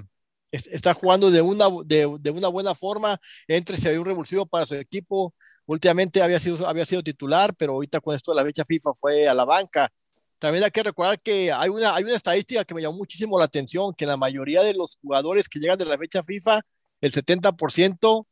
está 0.51 0.95
jugando 0.95 1.31
de 1.31 1.43
una, 1.43 1.67
de, 1.85 2.17
de, 2.21 2.31
una 2.31 2.49
buena 2.49 2.75
forma, 2.75 3.19
entre 3.47 3.77
se 3.77 3.89
había 3.89 4.01
un 4.01 4.07
revulsivo 4.07 4.47
para 4.47 4.67
su 4.67 4.75
equipo, 4.75 5.35
últimamente 5.67 6.23
había 6.23 6.41
sido, 6.41 6.67
había 6.67 6.85
sido 6.85 7.03
titular, 7.03 7.55
pero 7.57 7.75
ahorita 7.75 8.01
con 8.01 8.15
esto 8.15 8.33
de 8.33 8.37
la 8.37 8.45
fecha 8.45 8.65
FIFA 8.65 8.95
fue 8.95 9.29
a 9.29 9.35
la 9.35 9.45
banca. 9.45 9.91
También 10.39 10.65
hay 10.65 10.71
que 10.71 10.83
recordar 10.83 11.21
que 11.21 11.53
hay 11.53 11.69
una, 11.69 11.95
hay 11.95 12.05
una 12.05 12.15
estadística 12.15 12.65
que 12.65 12.75
me 12.75 12.83
llamó 12.83 12.97
muchísimo 12.97 13.39
la 13.39 13.47
atención, 13.47 13.93
que 13.95 14.07
la 14.07 14.17
mayoría 14.17 14.63
de 14.63 14.75
los 14.75 14.97
jugadores 15.03 15.49
que 15.49 15.59
llegan 15.59 15.79
de 15.79 15.85
la 15.85 15.99
fecha 15.99 16.23
FIFA, 16.23 16.61
el 17.01 17.13
70% 17.13 18.27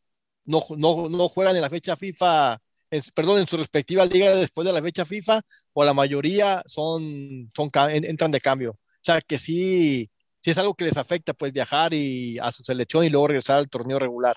no, 0.44 0.62
no, 0.76 1.08
no 1.08 1.28
juegan 1.28 1.56
en 1.56 1.62
la 1.62 1.70
fecha 1.70 1.96
FIFA, 1.96 2.60
en, 2.90 3.02
perdón, 3.14 3.40
en 3.40 3.48
su 3.48 3.56
respectiva 3.56 4.04
liga 4.06 4.34
después 4.36 4.66
de 4.66 4.72
la 4.72 4.82
fecha 4.82 5.04
FIFA, 5.04 5.42
o 5.72 5.84
la 5.84 5.94
mayoría 5.94 6.62
son, 6.66 7.50
son 7.54 7.70
entran 7.74 8.30
de 8.30 8.40
cambio. 8.40 8.72
O 8.72 8.78
sea 9.02 9.20
que 9.20 9.38
sí, 9.38 10.10
si 10.46 10.52
es 10.52 10.58
algo 10.58 10.74
que 10.74 10.84
les 10.84 10.96
afecta, 10.96 11.34
pues 11.34 11.52
viajar 11.52 11.92
y 11.92 12.38
a 12.38 12.52
su 12.52 12.62
selección 12.62 13.04
y 13.04 13.08
luego 13.08 13.26
regresar 13.26 13.56
al 13.56 13.68
torneo 13.68 13.98
regular. 13.98 14.36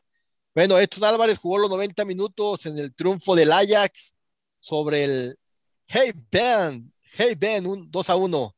Bueno, 0.56 0.80
estos 0.80 1.04
Álvarez 1.04 1.38
jugó 1.38 1.60
los 1.60 1.70
90 1.70 2.04
minutos 2.04 2.66
en 2.66 2.80
el 2.80 2.96
triunfo 2.96 3.36
del 3.36 3.52
Ajax 3.52 4.16
sobre 4.60 5.04
el 5.04 5.38
Hey 5.86 6.14
Ben, 6.32 6.92
Hey 7.14 7.36
Ben, 7.38 7.68
un 7.68 7.92
2 7.92 8.10
a 8.10 8.16
1. 8.16 8.56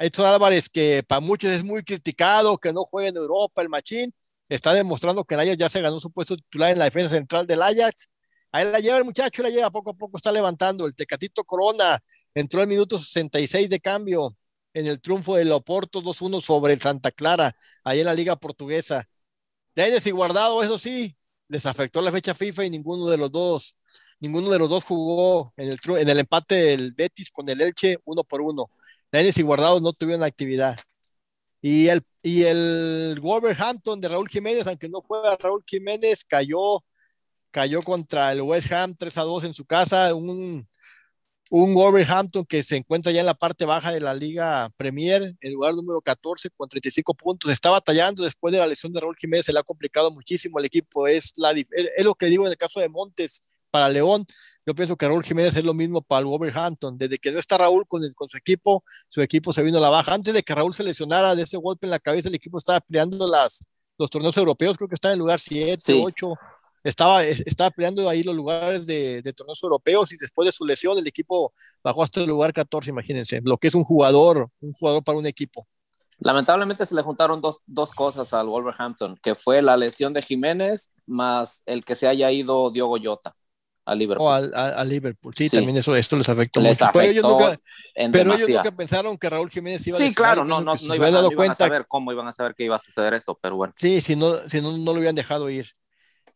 Estos 0.00 0.24
Álvarez 0.26 0.68
que 0.68 1.04
para 1.06 1.20
muchos 1.20 1.52
es 1.52 1.62
muy 1.62 1.84
criticado, 1.84 2.58
que 2.58 2.72
no 2.72 2.82
juega 2.82 3.10
en 3.10 3.16
Europa, 3.16 3.62
el 3.62 3.68
machín, 3.68 4.12
está 4.48 4.74
demostrando 4.74 5.22
que 5.24 5.34
el 5.34 5.40
Ajax 5.42 5.56
ya 5.56 5.68
se 5.70 5.80
ganó 5.80 6.00
su 6.00 6.10
puesto 6.10 6.34
titular 6.36 6.72
en 6.72 6.80
la 6.80 6.86
defensa 6.86 7.14
central 7.14 7.46
del 7.46 7.62
Ajax. 7.62 8.08
Ahí 8.50 8.64
la 8.64 8.80
lleva 8.80 8.98
el 8.98 9.04
muchacho, 9.04 9.44
la 9.44 9.50
lleva 9.50 9.70
poco 9.70 9.90
a 9.90 9.94
poco, 9.94 10.16
está 10.16 10.32
levantando. 10.32 10.84
El 10.84 10.96
Tecatito 10.96 11.44
Corona 11.44 12.00
entró 12.34 12.60
al 12.60 12.66
minuto 12.66 12.98
66 12.98 13.68
de 13.68 13.78
cambio 13.78 14.36
en 14.74 14.86
el 14.86 15.00
triunfo 15.00 15.36
del 15.36 15.52
Oporto 15.52 16.02
2-1 16.02 16.40
sobre 16.42 16.74
el 16.74 16.80
Santa 16.80 17.10
Clara, 17.10 17.54
ahí 17.84 18.00
en 18.00 18.06
la 18.06 18.14
Liga 18.14 18.36
Portuguesa. 18.36 19.08
Lainez 19.74 20.06
y 20.06 20.10
Guardado, 20.10 20.62
eso 20.62 20.78
sí, 20.78 21.16
les 21.48 21.66
afectó 21.66 22.02
la 22.02 22.12
fecha 22.12 22.34
FIFA 22.34 22.66
y 22.66 22.70
ninguno 22.70 23.06
de 23.08 23.16
los 23.16 23.30
dos, 23.30 23.76
ninguno 24.20 24.50
de 24.50 24.58
los 24.58 24.68
dos 24.68 24.84
jugó 24.84 25.52
en 25.56 25.70
el, 25.70 25.78
en 25.98 26.08
el 26.08 26.18
empate 26.20 26.54
del 26.56 26.92
Betis 26.92 27.30
con 27.30 27.48
el 27.48 27.60
Elche 27.60 27.98
uno 28.04 28.24
por 28.24 28.40
uno. 28.42 28.70
Lainez 29.10 29.38
y 29.38 29.42
Guardado 29.42 29.80
no 29.80 29.92
tuvieron 29.92 30.22
actividad. 30.22 30.76
Y 31.60 31.88
el, 31.88 32.02
y 32.22 32.44
el 32.44 33.18
Wolverhampton 33.20 34.00
de 34.00 34.08
Raúl 34.08 34.28
Jiménez, 34.28 34.66
aunque 34.66 34.88
no 34.88 35.00
juega 35.02 35.36
Raúl 35.36 35.64
Jiménez, 35.66 36.24
cayó, 36.24 36.84
cayó 37.50 37.82
contra 37.82 38.32
el 38.32 38.42
West 38.42 38.72
Ham 38.72 38.94
3 38.94 39.18
a 39.18 39.22
2 39.22 39.44
en 39.44 39.54
su 39.54 39.64
casa, 39.64 40.14
un, 40.14 40.68
un 41.50 41.74
Wolverhampton 41.74 42.44
que 42.44 42.62
se 42.62 42.76
encuentra 42.76 43.12
ya 43.12 43.20
en 43.20 43.26
la 43.26 43.34
parte 43.34 43.64
baja 43.64 43.90
de 43.90 44.00
la 44.00 44.14
Liga 44.14 44.70
Premier, 44.76 45.34
el 45.40 45.52
lugar 45.52 45.74
número 45.74 46.00
14 46.00 46.50
con 46.50 46.68
35 46.68 47.14
puntos. 47.14 47.50
Está 47.50 47.70
batallando 47.70 48.22
después 48.24 48.52
de 48.52 48.58
la 48.58 48.66
lesión 48.66 48.92
de 48.92 49.00
Raúl 49.00 49.16
Jiménez, 49.16 49.46
se 49.46 49.52
le 49.52 49.58
ha 49.58 49.62
complicado 49.62 50.10
muchísimo 50.10 50.58
el 50.58 50.66
equipo. 50.66 51.06
Es, 51.06 51.32
la, 51.36 51.52
es 51.52 52.04
lo 52.04 52.14
que 52.14 52.26
digo 52.26 52.44
en 52.44 52.50
el 52.50 52.58
caso 52.58 52.80
de 52.80 52.88
Montes 52.88 53.40
para 53.70 53.88
León. 53.88 54.26
Yo 54.66 54.74
pienso 54.74 54.96
que 54.96 55.08
Raúl 55.08 55.24
Jiménez 55.24 55.56
es 55.56 55.64
lo 55.64 55.74
mismo 55.74 56.02
para 56.02 56.20
el 56.20 56.26
Wolverhampton. 56.26 56.98
Desde 56.98 57.18
que 57.18 57.32
no 57.32 57.38
está 57.38 57.56
Raúl 57.56 57.86
con, 57.86 58.02
con 58.14 58.28
su 58.28 58.36
equipo, 58.36 58.84
su 59.08 59.22
equipo 59.22 59.52
se 59.52 59.62
vino 59.62 59.78
a 59.78 59.80
la 59.80 59.90
baja. 59.90 60.12
Antes 60.12 60.34
de 60.34 60.42
que 60.42 60.54
Raúl 60.54 60.74
se 60.74 60.82
lesionara 60.82 61.34
de 61.34 61.42
ese 61.42 61.56
golpe 61.56 61.86
en 61.86 61.90
la 61.90 61.98
cabeza, 61.98 62.28
el 62.28 62.34
equipo 62.34 62.58
estaba 62.58 62.80
peleando 62.80 63.26
las, 63.26 63.66
los 63.96 64.10
torneos 64.10 64.36
europeos, 64.36 64.76
creo 64.76 64.88
que 64.88 64.94
está 64.94 65.08
en 65.08 65.14
el 65.14 65.18
lugar 65.20 65.40
7, 65.40 66.02
8 66.04 66.34
estaba, 66.84 67.24
estaba 67.24 67.70
peleando 67.70 68.08
ahí 68.08 68.22
los 68.22 68.34
lugares 68.34 68.86
de, 68.86 69.22
de, 69.22 69.32
torneos 69.32 69.62
europeos 69.62 70.12
y 70.12 70.16
después 70.16 70.46
de 70.46 70.52
su 70.52 70.64
lesión 70.64 70.98
el 70.98 71.06
equipo 71.06 71.52
bajó 71.82 72.02
hasta 72.02 72.20
el 72.20 72.26
lugar 72.26 72.52
14, 72.52 72.90
imagínense, 72.90 73.40
lo 73.42 73.58
que 73.58 73.68
es 73.68 73.74
un 73.74 73.84
jugador, 73.84 74.50
un 74.60 74.72
jugador 74.72 75.02
para 75.02 75.18
un 75.18 75.26
equipo. 75.26 75.66
Lamentablemente 76.20 76.84
se 76.84 76.94
le 76.94 77.02
juntaron 77.02 77.40
dos, 77.40 77.60
dos 77.66 77.92
cosas 77.92 78.32
al 78.32 78.48
Wolverhampton, 78.48 79.16
que 79.22 79.34
fue 79.34 79.62
la 79.62 79.76
lesión 79.76 80.12
de 80.12 80.22
Jiménez 80.22 80.90
más 81.06 81.62
el 81.64 81.84
que 81.84 81.94
se 81.94 82.08
haya 82.08 82.30
ido 82.32 82.70
Diogo 82.70 82.98
Jota 83.02 83.34
a 83.88 83.94
Liverpool. 83.94 84.26
Oh, 84.26 84.30
a, 84.30 84.84
Liverpool, 84.84 85.34
sí, 85.34 85.48
sí, 85.48 85.56
también 85.56 85.78
eso, 85.78 85.96
esto 85.96 86.16
les 86.16 86.28
afectó 86.28 86.60
les 86.60 86.72
mucho. 86.72 86.84
Afectó 86.84 86.98
pero 86.98 87.10
ellos, 87.10 87.24
nunca, 87.24 87.58
pero 88.12 88.34
ellos 88.34 88.48
nunca 88.48 88.72
pensaron 88.72 89.16
que 89.16 89.30
Raúl 89.30 89.48
Jiménez 89.48 89.86
iba 89.86 89.96
a 89.96 90.00
Sí, 90.00 90.14
claro, 90.14 90.44
no, 90.44 90.60
no, 90.60 90.74
no, 90.74 90.94
iban, 90.94 91.12
dado 91.12 91.28
no 91.28 91.32
iban 91.32 91.36
cuenta, 91.36 91.64
a 91.64 91.68
saber 91.68 91.86
cómo 91.88 92.12
iban 92.12 92.26
a 92.26 92.32
saber 92.32 92.54
que 92.54 92.64
iba 92.64 92.76
a 92.76 92.80
suceder 92.80 93.14
eso, 93.14 93.38
pero 93.40 93.56
bueno. 93.56 93.72
Sí, 93.76 94.00
si 94.00 94.14
no, 94.14 94.36
si 94.48 94.60
no, 94.60 94.76
no 94.76 94.92
lo 94.92 94.98
hubieran 94.98 95.14
dejado 95.14 95.48
ir. 95.48 95.70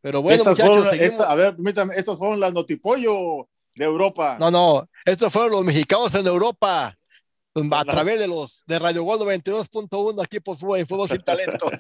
Pero 0.02 0.20
bueno, 0.20 0.36
estas 0.36 0.58
muchachos, 0.58 0.88
fueron, 0.88 1.00
esta, 1.00 1.30
a 1.30 1.34
ver, 1.36 1.54
permítame, 1.54 1.94
estas 1.96 2.18
fueron 2.18 2.40
las 2.40 2.52
notipollo 2.52 3.48
de 3.74 3.84
Europa. 3.84 4.36
No, 4.38 4.50
no, 4.50 4.88
estos 5.04 5.32
fueron 5.32 5.52
los 5.52 5.64
mexicanos 5.64 6.14
en 6.14 6.26
Europa 6.26 6.98
a 7.70 7.84
través 7.84 8.18
de 8.18 8.26
los 8.26 8.64
de 8.66 8.78
Radio 8.78 9.04
Gol 9.04 9.20
92.1 9.20 10.24
aquí 10.24 10.40
por 10.40 10.56
Fútbol, 10.56 10.80
en 10.80 10.86
Fútbol 10.86 11.08
Sin 11.08 11.22
Talento. 11.22 11.70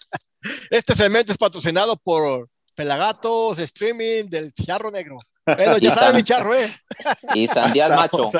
este 0.70 0.94
segmento 0.94 1.32
es 1.32 1.38
patrocinado 1.38 1.96
por 1.96 2.48
Pelagatos, 2.82 3.60
streaming 3.60 4.24
del 4.24 4.52
Charro 4.52 4.90
Negro. 4.90 5.18
Bueno, 5.46 5.78
ya 5.78 5.94
sabe 5.94 6.14
mi 6.14 6.24
charro, 6.24 6.54
¿eh? 6.54 6.72
Y 7.34 7.46
Sandías 7.46 7.90
Nacho. 7.90 8.30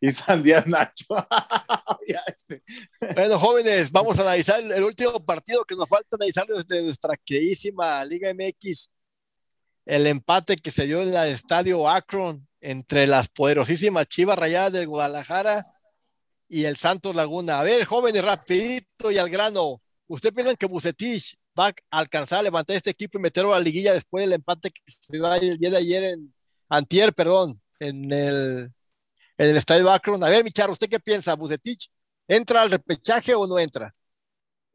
y 0.00 0.12
Sandías 0.12 0.66
Nacho. 0.66 1.04
este. 2.26 2.62
Bueno, 3.14 3.38
jóvenes, 3.38 3.90
vamos 3.90 4.18
a 4.18 4.22
analizar 4.22 4.60
el, 4.60 4.70
el, 4.72 4.84
último 4.84 5.24
partido 5.24 5.64
que 5.64 5.74
nos 5.74 5.88
falta 5.88 6.16
analizar 6.16 6.46
desde 6.46 6.82
nuestra 6.82 7.14
queridísima 7.24 8.04
Liga 8.04 8.32
MX. 8.32 8.90
El 9.84 10.06
empate 10.06 10.56
que 10.56 10.70
se 10.70 10.86
dio 10.86 11.02
en 11.02 11.08
el 11.08 11.28
estadio 11.32 11.88
Akron 11.88 12.46
entre 12.60 13.08
las 13.08 13.28
poderosísimas 13.28 14.08
Chivas 14.08 14.38
Rayadas 14.38 14.72
del 14.72 14.86
Guadalajara 14.86 15.66
y 16.48 16.64
el 16.64 16.76
Santos 16.76 17.16
Laguna. 17.16 17.58
A 17.58 17.64
ver, 17.64 17.84
jóvenes, 17.84 18.24
rapidito 18.24 19.10
y 19.10 19.18
al 19.18 19.28
grano. 19.30 19.80
¿Usted 20.06 20.32
piensa 20.32 20.54
que 20.54 20.66
Bucetich 20.66 21.36
va 21.58 21.68
a 21.68 21.74
alcanzar 21.98 22.40
a 22.40 22.42
levantar 22.42 22.76
este 22.76 22.90
equipo 22.90 23.18
y 23.18 23.22
meterlo 23.22 23.54
a 23.54 23.58
la 23.58 23.64
liguilla 23.64 23.92
después 23.92 24.24
del 24.24 24.32
empate 24.32 24.70
que 24.70 24.80
se 24.86 25.12
dio 25.12 25.32
el 25.34 25.58
día 25.58 25.70
de 25.70 25.76
ayer 25.76 26.04
en 26.04 26.34
Antier, 26.68 27.12
perdón, 27.12 27.60
en 27.78 28.12
el, 28.12 28.72
en 29.38 29.50
el 29.50 29.56
estadio 29.56 29.90
Akron? 29.90 30.22
A 30.24 30.28
ver, 30.28 30.44
mi 30.44 30.50
charro, 30.50 30.72
¿usted 30.72 30.88
qué 30.88 31.00
piensa? 31.00 31.34
¿Bucetich 31.34 31.90
entra 32.26 32.62
al 32.62 32.70
repechaje 32.70 33.34
o 33.34 33.46
no 33.46 33.58
entra? 33.58 33.92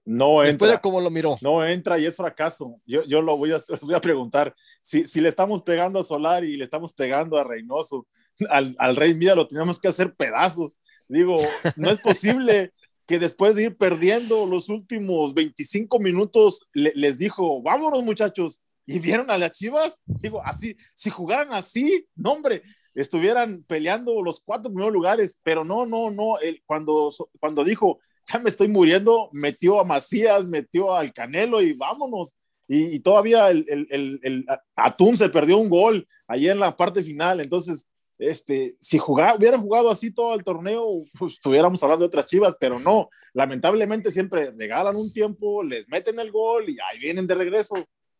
No 0.05 0.43
entra. 0.43 0.47
Después 0.47 0.71
de 0.71 0.79
cómo 0.79 1.01
lo 1.01 1.09
miró. 1.09 1.37
No 1.41 1.65
entra 1.65 1.99
y 1.99 2.05
es 2.05 2.15
fracaso. 2.15 2.79
Yo, 2.85 3.03
yo 3.03 3.21
lo 3.21 3.37
voy 3.37 3.51
a, 3.51 3.63
voy 3.81 3.93
a 3.93 4.01
preguntar. 4.01 4.55
Si, 4.81 5.05
si, 5.05 5.21
le 5.21 5.29
estamos 5.29 5.61
pegando 5.61 5.99
a 5.99 6.03
Solar 6.03 6.43
y 6.43 6.57
le 6.57 6.63
estamos 6.63 6.93
pegando 6.93 7.37
a 7.37 7.43
Reynoso, 7.43 8.07
al, 8.49 8.75
al 8.79 8.95
Rey 8.95 9.13
Mida 9.13 9.35
lo 9.35 9.47
tenemos 9.47 9.79
que 9.79 9.87
hacer 9.87 10.15
pedazos. 10.15 10.77
Digo, 11.07 11.37
no 11.75 11.89
es 11.89 11.99
posible 11.99 12.71
que 13.09 13.17
después 13.17 13.55
de 13.55 13.63
ir 13.63 13.75
perdiendo 13.75 14.45
los 14.45 14.69
últimos 14.69 15.33
25 15.33 15.99
minutos 15.99 16.69
le, 16.73 16.93
les 16.93 17.17
dijo, 17.17 17.59
vámonos 17.63 18.03
muchachos, 18.03 18.61
y 18.85 18.99
vieron 18.99 19.31
a 19.31 19.37
las 19.39 19.51
Chivas, 19.53 19.99
digo, 20.05 20.45
así, 20.45 20.77
si 20.93 21.09
jugaran 21.09 21.51
así, 21.51 22.05
no 22.15 22.33
hombre, 22.33 22.61
estuvieran 22.93 23.63
peleando 23.63 24.21
los 24.21 24.39
cuatro 24.39 24.69
primeros 24.69 24.93
lugares, 24.93 25.39
pero 25.41 25.65
no, 25.65 25.87
no, 25.87 26.11
no, 26.11 26.35
cuando, 26.67 27.11
cuando 27.39 27.63
dijo, 27.63 27.99
ya 28.31 28.37
me 28.37 28.49
estoy 28.49 28.67
muriendo, 28.67 29.31
metió 29.33 29.79
a 29.79 29.83
Macías, 29.83 30.45
metió 30.45 30.93
al 30.93 31.11
Canelo 31.11 31.63
y 31.63 31.73
vámonos. 31.73 32.35
Y, 32.67 32.99
todavía 32.99 33.49
el, 33.49 33.65
el, 33.89 34.45
Atún 34.75 35.15
se 35.17 35.29
perdió 35.29 35.57
un 35.57 35.69
gol 35.69 36.07
ahí 36.27 36.47
en 36.47 36.59
la 36.59 36.75
parte 36.75 37.01
final. 37.01 37.39
Entonces, 37.39 37.89
este, 38.19 38.75
si 38.79 38.97
jugara, 38.97 39.35
hubieran 39.35 39.61
jugado 39.61 39.89
así 39.89 40.11
todo 40.11 40.35
el 40.35 40.43
torneo, 40.43 41.03
pues 41.17 41.33
estuviéramos 41.33 41.81
hablando 41.81 42.03
de 42.03 42.07
otras 42.07 42.25
chivas, 42.25 42.55
pero 42.59 42.77
no. 42.79 43.09
Lamentablemente 43.33 44.11
siempre 44.11 44.51
regalan 44.51 44.95
un 44.95 45.11
tiempo, 45.11 45.63
les 45.63 45.87
meten 45.87 46.19
el 46.19 46.31
gol 46.31 46.69
y 46.69 46.77
ahí 46.81 46.99
vienen 46.99 47.25
de 47.25 47.35
regreso. 47.35 47.75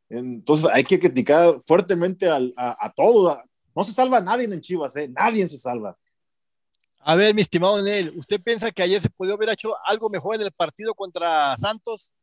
Entonces 0.10 0.70
hay 0.74 0.84
que 0.84 1.00
criticar 1.00 1.62
fuertemente 1.68 2.28
al- 2.28 2.54
a, 2.58 2.88
a 2.88 2.94
No 3.76 3.84
se 3.84 3.94
salva 3.94 4.22
nadie 4.22 4.46
en 4.46 4.62
Chivas, 4.62 4.96
¿eh? 4.96 5.08
Nadie 5.10 5.48
se 5.48 5.58
salva. 5.58 5.98
A 7.02 7.16
ver, 7.16 7.34
mi 7.34 7.42
estimado 7.42 7.82
Nel, 7.82 8.14
¿usted 8.18 8.42
piensa 8.42 8.72
que 8.72 8.84
ayer 8.84 9.02
se 9.02 9.10
podía 9.10 9.34
haber 9.34 9.50
hecho 9.50 9.72
algo 9.86 10.10
mejor 10.10 10.36
en 10.36 10.42
el 10.42 10.52
partido 10.52 10.94
contra 10.94 11.56
Santos? 11.58 12.14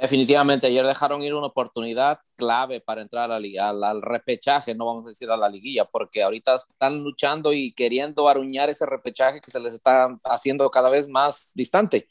Definitivamente, 0.00 0.66
ayer 0.66 0.84
dejaron 0.84 1.22
ir 1.22 1.34
una 1.34 1.46
oportunidad 1.46 2.18
clave 2.36 2.80
para 2.80 3.02
entrar 3.02 3.30
al, 3.30 3.44
al 3.58 4.02
repechaje, 4.02 4.74
no 4.74 4.86
vamos 4.86 5.04
a 5.06 5.08
decir 5.10 5.30
a 5.30 5.36
la 5.36 5.48
liguilla, 5.48 5.84
porque 5.84 6.22
ahorita 6.22 6.56
están 6.56 7.02
luchando 7.04 7.52
y 7.52 7.72
queriendo 7.74 8.28
aruñar 8.28 8.70
ese 8.70 8.86
repechaje 8.86 9.40
que 9.40 9.50
se 9.52 9.60
les 9.60 9.74
está 9.74 10.18
haciendo 10.24 10.68
cada 10.70 10.90
vez 10.90 11.08
más 11.08 11.52
distante. 11.54 12.08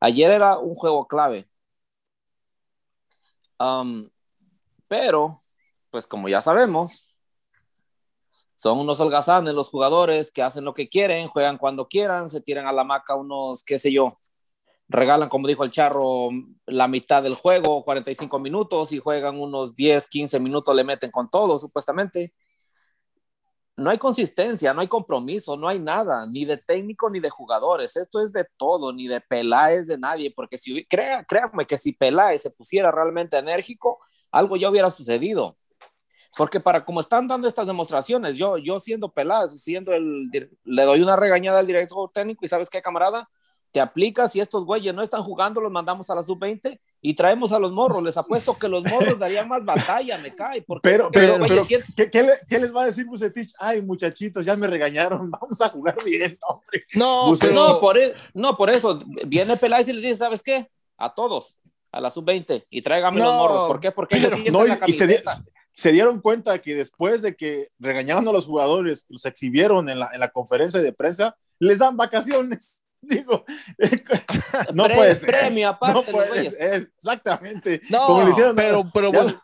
Ayer 0.00 0.32
era 0.32 0.58
un 0.58 0.74
juego 0.74 1.06
clave. 1.06 1.48
Um, 3.58 4.10
pero, 4.88 5.30
pues 5.90 6.06
como 6.06 6.28
ya 6.28 6.42
sabemos, 6.42 7.14
son 8.54 8.78
unos 8.80 8.98
holgazanes 8.98 9.54
los 9.54 9.68
jugadores 9.68 10.32
que 10.32 10.42
hacen 10.42 10.64
lo 10.64 10.74
que 10.74 10.88
quieren, 10.88 11.28
juegan 11.28 11.58
cuando 11.58 11.86
quieran, 11.86 12.28
se 12.28 12.40
tiran 12.40 12.66
a 12.66 12.72
la 12.72 12.84
maca 12.84 13.14
unos, 13.14 13.62
qué 13.62 13.78
sé 13.78 13.92
yo, 13.92 14.18
regalan, 14.90 15.28
como 15.28 15.46
dijo 15.46 15.64
el 15.64 15.70
charro, 15.70 16.30
la 16.66 16.88
mitad 16.88 17.22
del 17.22 17.34
juego, 17.34 17.84
45 17.84 18.38
minutos, 18.40 18.92
y 18.92 18.98
juegan 18.98 19.40
unos 19.40 19.74
10, 19.74 20.08
15 20.08 20.40
minutos, 20.40 20.74
le 20.74 20.84
meten 20.84 21.10
con 21.12 21.30
todo, 21.30 21.58
supuestamente. 21.58 22.34
No 23.76 23.90
hay 23.90 23.98
consistencia, 23.98 24.74
no 24.74 24.80
hay 24.82 24.88
compromiso, 24.88 25.56
no 25.56 25.68
hay 25.68 25.78
nada, 25.78 26.26
ni 26.26 26.44
de 26.44 26.58
técnico 26.58 27.08
ni 27.08 27.20
de 27.20 27.30
jugadores. 27.30 27.96
Esto 27.96 28.20
es 28.20 28.32
de 28.32 28.44
todo, 28.58 28.92
ni 28.92 29.06
de 29.08 29.20
Peláez, 29.20 29.86
de 29.86 29.96
nadie, 29.96 30.32
porque 30.34 30.58
si, 30.58 30.84
crea, 30.86 31.24
créanme 31.24 31.64
que 31.66 31.78
si 31.78 31.92
Peláez 31.92 32.42
se 32.42 32.50
pusiera 32.50 32.90
realmente 32.90 33.38
enérgico, 33.38 34.00
algo 34.32 34.56
ya 34.56 34.68
hubiera 34.68 34.90
sucedido. 34.90 35.56
Porque 36.36 36.60
para 36.60 36.84
como 36.84 37.00
están 37.00 37.28
dando 37.28 37.48
estas 37.48 37.66
demostraciones, 37.66 38.36
yo, 38.36 38.58
yo 38.58 38.80
siendo 38.80 39.12
Peláez, 39.12 39.52
siendo 39.62 39.92
el, 39.94 40.30
le 40.64 40.82
doy 40.84 41.00
una 41.00 41.16
regañada 41.16 41.60
al 41.60 41.66
director 41.66 42.10
técnico 42.12 42.44
y 42.44 42.48
sabes 42.48 42.68
qué, 42.68 42.82
camarada, 42.82 43.28
te 43.72 43.80
aplicas 43.80 44.34
y 44.34 44.40
estos 44.40 44.64
güeyes 44.64 44.92
no 44.94 45.00
están 45.02 45.22
jugando, 45.22 45.60
los 45.60 45.70
mandamos 45.70 46.10
a 46.10 46.14
la 46.16 46.22
sub-20 46.22 46.80
y 47.02 47.14
traemos 47.14 47.52
a 47.52 47.58
los 47.58 47.70
morros. 47.72 48.02
Les 48.02 48.16
apuesto 48.16 48.56
que 48.58 48.68
los 48.68 48.84
morros 48.84 49.18
darían 49.18 49.48
más 49.48 49.64
batalla, 49.64 50.18
me 50.18 50.34
cae. 50.34 50.62
Pero, 50.62 50.66
Porque 50.66 51.10
pero, 51.12 51.38
los 51.38 51.48
güeyes 51.48 51.56
pero 51.56 51.64
sienten- 51.64 51.94
¿qué, 51.96 52.10
qué 52.10 52.22
le- 52.24 52.40
qué 52.48 52.58
les 52.58 52.74
va 52.74 52.82
a 52.82 52.86
decir 52.86 53.06
Bucetich? 53.06 53.52
Ay, 53.60 53.80
muchachitos, 53.80 54.44
ya 54.44 54.56
me 54.56 54.66
regañaron, 54.66 55.30
vamos 55.40 55.60
a 55.60 55.68
jugar 55.68 55.96
bien, 56.04 56.36
hombre. 56.42 56.84
No, 56.94 57.34
pero 57.40 57.52
no, 57.54 57.80
por, 57.80 57.96
e- 57.96 58.14
no, 58.34 58.56
por 58.56 58.70
eso. 58.70 58.98
Viene 59.26 59.56
Peláez 59.56 59.86
y 59.88 59.92
les 59.92 60.02
dice, 60.02 60.16
¿sabes 60.16 60.42
qué? 60.42 60.68
A 60.98 61.14
todos, 61.14 61.56
a 61.92 62.00
la 62.00 62.10
sub-20 62.10 62.66
y 62.70 62.82
tráigame 62.82 63.18
los 63.20 63.34
morros. 63.34 63.68
¿Por 63.68 63.80
qué? 63.80 63.92
Porque 63.92 64.16
ellos 64.16 64.30
Pero, 64.30 64.42
sienten 64.42 64.52
no, 64.52 64.66
y, 64.66 64.68
la 64.70 64.80
y 64.86 64.92
se, 64.92 65.06
di- 65.06 65.14
camiseta. 65.22 65.52
se 65.70 65.92
dieron 65.92 66.20
cuenta 66.20 66.60
que 66.60 66.74
después 66.74 67.22
de 67.22 67.36
que 67.36 67.68
regañaron 67.78 68.26
a 68.26 68.32
los 68.32 68.46
jugadores, 68.46 69.06
los 69.08 69.24
exhibieron 69.26 69.88
en 69.88 70.00
la, 70.00 70.10
en 70.12 70.18
la 70.20 70.30
conferencia 70.32 70.80
de 70.82 70.92
prensa, 70.92 71.36
les 71.60 71.78
dan 71.78 71.96
vacaciones. 71.96 72.79
Digo, 73.02 73.44
no 74.74 74.84
Pre- 74.84 74.94
puede 74.94 75.14
ser. 75.14 75.30
Premio 75.30 75.68
aparte, 75.70 75.94
no 75.94 76.02
puede 76.18 76.50
ser, 76.50 76.90
exactamente. 76.96 77.80
no, 77.88 78.06
Como 78.06 78.24
le 78.24 78.30
hicieron 78.30 78.54
pero, 78.56 78.90
pero, 78.92 79.10
ya- 79.12 79.42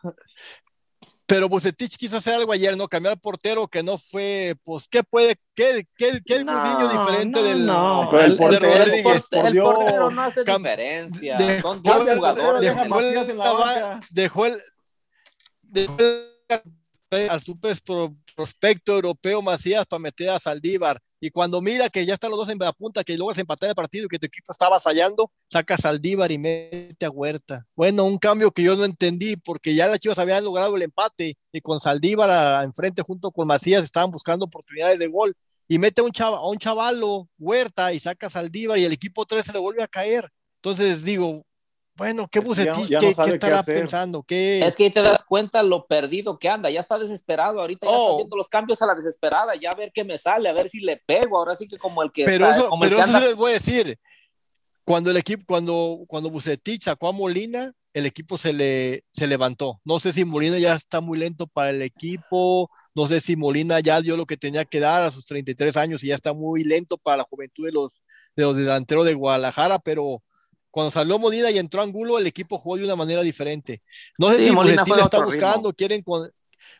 pero 1.25 1.49
Bucetich 1.49 1.97
quiso 1.97 2.17
hacer 2.17 2.35
algo 2.35 2.51
ayer, 2.53 2.77
¿no? 2.77 2.87
Cambiar 2.87 3.19
portero 3.19 3.67
que 3.67 3.83
no 3.83 3.97
fue, 3.97 4.55
pues, 4.63 4.87
¿qué 4.87 5.03
puede, 5.03 5.35
qué, 5.55 5.85
qué, 5.97 6.21
qué 6.25 6.43
No, 6.43 6.53
Gudinho 6.53 6.87
diferente 6.89 7.39
no, 7.41 7.45
del 7.47 7.65
no. 7.65 8.07
Pero 8.11 8.23
el 8.23 8.31
de 8.31 8.37
portero, 8.37 8.65
Rodríguez? 8.85 9.27
por 9.29 9.45
el 9.47 9.53
Dios. 9.53 9.73
portero 9.75 10.11
no 10.11 10.21
hace 10.21 10.41
Cam- 10.45 10.57
diferencia. 10.57 11.35
de- 11.35 11.61
Son 11.61 11.81
dos 11.83 12.07
el 12.07 12.15
jugadores. 12.17 12.71
portero, 12.71 12.89
más- 12.89 12.99
el- 13.01 13.05
Macías 13.15 13.29
en 13.29 13.37
la 13.37 13.43
dejó, 13.45 13.57
banca. 13.57 13.99
dejó 14.11 14.45
el, 14.45 14.61
dejó 15.63 15.97
el- 15.99 17.29
al 17.29 17.41
super 17.41 17.75
pro- 17.83 18.15
prospecto 18.35 18.93
europeo 18.93 19.41
Macías 19.41 19.85
para 19.85 19.99
meter 19.99 20.29
a 20.29 20.39
Saldívar. 20.39 21.01
Y 21.19 21.31
cuando 21.31 21.61
mira 21.61 21.89
que 21.89 22.05
ya 22.05 22.13
están 22.13 22.29
los 22.29 22.39
dos 22.39 22.49
en 22.49 22.59
la 22.59 22.71
punta, 22.73 23.03
que 23.03 23.17
luego 23.17 23.33
se 23.33 23.41
empatan 23.41 23.69
el 23.69 23.75
partido 23.75 24.05
y 24.05 24.07
que 24.07 24.19
tu 24.19 24.27
equipo 24.27 24.51
estaba 24.51 24.75
ensayando, 24.75 25.31
saca 25.51 25.75
a 25.75 25.77
Saldívar 25.77 26.31
y 26.31 26.37
mete 26.37 27.05
a 27.05 27.09
Huerta. 27.09 27.65
Bueno, 27.75 28.03
un 28.05 28.17
cambio 28.17 28.51
que 28.51 28.61
yo 28.61 28.75
no 28.75 28.85
entendí, 28.85 29.35
porque 29.35 29.73
ya 29.73 29.87
las 29.87 29.99
Chivas 29.99 30.19
habían 30.19 30.43
logrado 30.43 30.75
el 30.75 30.83
empate 30.83 31.37
y 31.51 31.61
con 31.61 31.79
Saldívar 31.79 32.63
enfrente 32.63 33.01
junto 33.01 33.31
con 33.31 33.47
Macías 33.47 33.83
estaban 33.83 34.11
buscando 34.11 34.45
oportunidades 34.45 34.99
de 34.99 35.07
gol. 35.07 35.35
Y 35.67 35.79
mete 35.79 36.01
a 36.01 36.03
un, 36.03 36.11
chava, 36.11 36.37
a 36.37 36.47
un 36.47 36.57
chavalo, 36.57 37.27
Huerta, 37.37 37.91
y 37.93 37.99
saca 37.99 38.27
a 38.27 38.29
Saldívar 38.29 38.77
y 38.77 38.85
el 38.85 38.93
equipo 38.93 39.25
3 39.25 39.45
se 39.45 39.53
le 39.53 39.59
vuelve 39.59 39.83
a 39.83 39.87
caer. 39.87 40.29
Entonces 40.61 41.03
digo, 41.03 41.46
bueno, 41.97 42.27
¿qué 42.31 42.39
ya 42.39 42.43
no- 42.43 42.47
Bucetich? 42.49 42.87
ya 42.89 42.97
no 42.97 43.01
¿Qué, 43.01 43.07
qué 43.07 43.13
sabe 43.13 43.29
qué 43.29 43.35
estará 43.35 43.59
hacer. 43.59 43.79
pensando? 43.79 44.23
¿Qué? 44.23 44.65
Es 44.65 44.75
que 44.75 44.85
ahí 44.85 44.89
te 44.91 45.01
das 45.01 45.23
cuenta 45.23 45.63
lo 45.63 45.85
perdido 45.87 46.37
que 46.39 46.47
anda, 46.49 46.69
ya 46.69 46.79
está 46.79 46.97
desesperado, 46.97 47.59
ahorita 47.59 47.87
ya 47.87 47.91
Oh. 47.91 48.01
está 48.03 48.13
haciendo 48.15 48.35
los 48.37 48.49
cambios 48.49 48.81
a 48.81 48.85
la 48.85 48.95
desesperada, 48.95 49.53
ya 49.59 49.71
a 49.71 49.75
ver 49.75 49.91
qué 49.93 50.03
me 50.03 50.17
sale, 50.17 50.47
a 50.49 50.53
ver 50.53 50.69
si 50.69 50.79
le 50.79 50.97
pego, 50.97 51.37
ahora 51.37 51.55
sí 51.55 51.67
que 51.67 51.77
como 51.77 52.03
el 52.03 52.11
que 52.11 52.25
pero 52.25 52.45
está- 52.45 52.57
eso, 52.59 52.69
como 52.69 52.83
el 52.83 52.89
pero 52.91 52.97
que 52.97 53.03
eso 53.03 53.09
anda- 53.15 53.19
sí 53.19 53.25
les 53.27 53.35
voy 53.35 53.51
a 53.51 53.53
decir. 53.55 53.99
Cuando 54.85 55.11
el 55.11 55.17
equipo, 55.17 55.43
cuando, 55.45 55.99
cuando 56.07 56.29
Bucetich 56.29 56.83
sacó 56.83 57.09
a 57.09 57.11
Molina, 57.11 57.73
el 57.93 58.05
equipo 58.05 58.37
se 58.37 58.53
le 58.53 59.03
se 59.11 59.27
levantó. 59.27 59.81
No 59.83 59.99
sé 59.99 60.13
si 60.13 60.23
Molina 60.23 60.59
ya 60.59 60.75
está 60.75 61.01
muy 61.01 61.17
lento 61.17 61.47
para 61.47 61.71
el 61.71 61.81
equipo, 61.81 62.69
no 62.95 63.07
sé 63.07 63.19
si 63.19 63.35
Molina 63.35 63.79
ya 63.81 63.99
dio 64.01 64.15
lo 64.15 64.25
que 64.25 64.37
tenía 64.37 64.63
que 64.65 64.79
dar 64.79 65.01
a 65.01 65.11
sus 65.11 65.25
33 65.25 65.75
años 65.77 66.03
y 66.03 66.07
ya 66.07 66.15
está 66.15 66.31
muy 66.33 66.63
lento 66.63 66.97
para 66.97 67.17
la 67.17 67.23
juventud 67.23 67.65
de 67.65 67.71
los, 67.71 67.91
de 68.35 68.43
los 68.43 68.55
delanteros 68.55 69.05
de 69.05 69.13
Guadalajara, 69.15 69.79
pero 69.79 70.21
cuando 70.77 70.91
salió 70.91 71.17
Molina 71.17 71.49
y 71.49 71.57
entró 71.57 71.81
Angulo, 71.81 72.19
el 72.19 72.27
equipo 72.27 72.59
jugó 72.59 72.77
de 72.77 72.83
una 72.85 72.95
manera 72.95 73.23
diferente. 73.23 73.81
No 74.19 74.29
sé 74.29 74.37
Sí, 74.37 74.45
si 74.45 74.51
Molina 74.51 74.83
está 74.83 74.95
ritmo. 75.17 75.25
buscando, 75.25 75.73
quieren 75.73 76.03
con... 76.03 76.31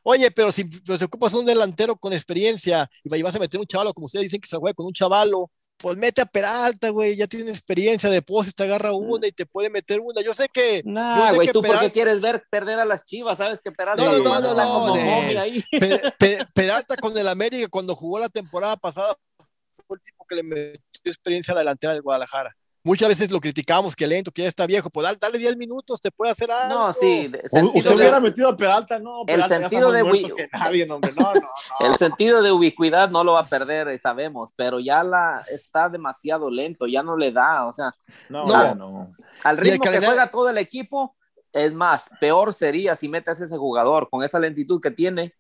Oye, 0.04 0.30
pero 0.30 0.52
si 0.52 0.66
pero 0.66 1.00
si 1.00 1.06
ocupas 1.06 1.34
un 1.34 1.45
delantero 1.48 1.95
con 1.95 2.14
experiencia 2.14 2.88
y 3.04 3.22
vas 3.24 3.36
a 3.36 3.39
meter 3.39 3.60
un 3.60 3.66
chavalo, 3.66 3.93
como 3.95 4.06
ustedes 4.06 4.24
dicen 4.26 4.39
que 4.39 4.48
se 4.48 4.58
juega 4.58 4.76
con 4.76 4.86
un 4.86 4.93
chavalo, 4.93 5.50
pues 5.78 5.98
mete 5.98 6.22
a 6.22 6.26
Peralta, 6.28 6.89
güey, 6.89 7.16
ya 7.16 7.26
tiene 7.26 7.50
experiencia 7.52 8.10
de 8.10 8.22
poses, 8.22 8.54
te 8.54 8.64
agarra 8.64 8.93
una 8.93 9.26
y 9.28 9.32
te 9.32 9.45
puede 9.48 9.70
meter 9.72 10.00
una. 10.00 10.22
Yo 10.22 10.34
sé 10.36 10.48
que 10.54 10.82
Nah, 10.86 11.18
yo 11.20 11.28
sé 11.30 11.36
güey, 11.36 11.48
que 11.48 11.54
tú 11.54 11.62
por 11.62 11.70
qué 11.70 11.76
Peralta- 11.78 11.93
quieres 11.93 12.22
ver 12.22 12.43
perder 12.52 12.80
a 12.80 12.86
las 12.86 13.04
chivas, 13.06 13.38
sabes 13.39 13.62
que 13.62 13.72
Peralta 13.72 14.04
No, 14.04 14.12
no, 14.20 14.39
no, 14.39 14.54
no, 14.56 14.74
como 14.74 14.95
de- 14.95 15.04
momia 15.04 15.41
ahí. 15.41 15.64
Pe- 15.72 16.02
Pe- 16.20 16.45
Peralta 16.54 16.95
con 16.98 17.18
el 17.18 17.28
América 17.28 17.68
cuando 17.70 17.95
jugó 17.95 18.20
la 18.20 18.30
temporada 18.30 18.78
pasada 18.78 19.16
fue 19.88 19.98
el 19.98 20.02
tipo 20.04 20.24
que 20.30 20.36
le 20.36 20.43
metió 20.43 20.82
experiencia 21.06 21.52
a 21.54 21.56
la 21.56 21.62
delantera 21.62 21.93
del 21.93 22.02
Guadalajara. 22.04 22.56
Muchas 22.88 23.09
veces 23.09 23.29
lo 23.31 23.41
criticamos 23.41 23.95
que 23.95 24.07
lento, 24.07 24.31
que 24.31 24.43
ya 24.43 24.47
está 24.47 24.65
viejo, 24.65 24.89
pues 24.89 25.03
dale, 25.03 25.17
dale 25.19 25.38
10 25.38 25.57
minutos, 25.57 25.99
te 25.99 26.09
puede 26.09 26.31
hacer 26.31 26.49
algo. 26.49 26.73
No, 26.88 26.93
sí, 26.93 27.29
Usted 27.73 27.89
de- 27.89 27.95
hubiera 27.95 28.19
metido 28.21 28.47
a 28.47 28.55
Peralta, 28.55 28.97
no. 28.97 29.23
Peralta 29.25 29.55
ya 29.55 29.59
sentido 29.69 29.91
de 29.91 30.03
wi- 30.03 30.33
que 30.33 30.47
nadie. 30.53 30.85
No, 30.85 30.97
no, 30.99 31.33
no. 31.33 31.33
el 31.85 31.97
sentido 31.97 32.41
de 32.41 32.51
ubicuidad 32.51 33.09
no 33.09 33.25
lo 33.25 33.33
va 33.33 33.41
a 33.41 33.45
perder, 33.45 33.89
eh, 33.89 33.99
sabemos, 33.99 34.53
pero 34.55 34.79
ya 34.79 35.03
la 35.03 35.43
está 35.51 35.89
demasiado 35.89 36.49
lento, 36.49 36.88
ya 36.88 37.03
no 37.03 37.17
le 37.17 37.31
da, 37.33 37.65
o 37.65 37.73
sea, 37.73 37.91
No, 38.29 38.45
No. 38.73 39.13
al 39.43 39.57
el 39.59 39.63
ritmo 39.65 39.83
que 39.91 39.97
juega 40.05 40.31
todo 40.31 40.49
el 40.49 40.57
equipo, 40.57 41.13
es 41.51 41.73
más, 41.73 42.09
peor 42.21 42.53
sería 42.53 42.95
si 42.95 43.09
metes 43.09 43.41
a 43.41 43.43
ese 43.45 43.57
jugador 43.57 44.09
con 44.09 44.23
esa 44.23 44.39
lentitud 44.39 44.79
que 44.81 44.91
tiene. 44.91 45.33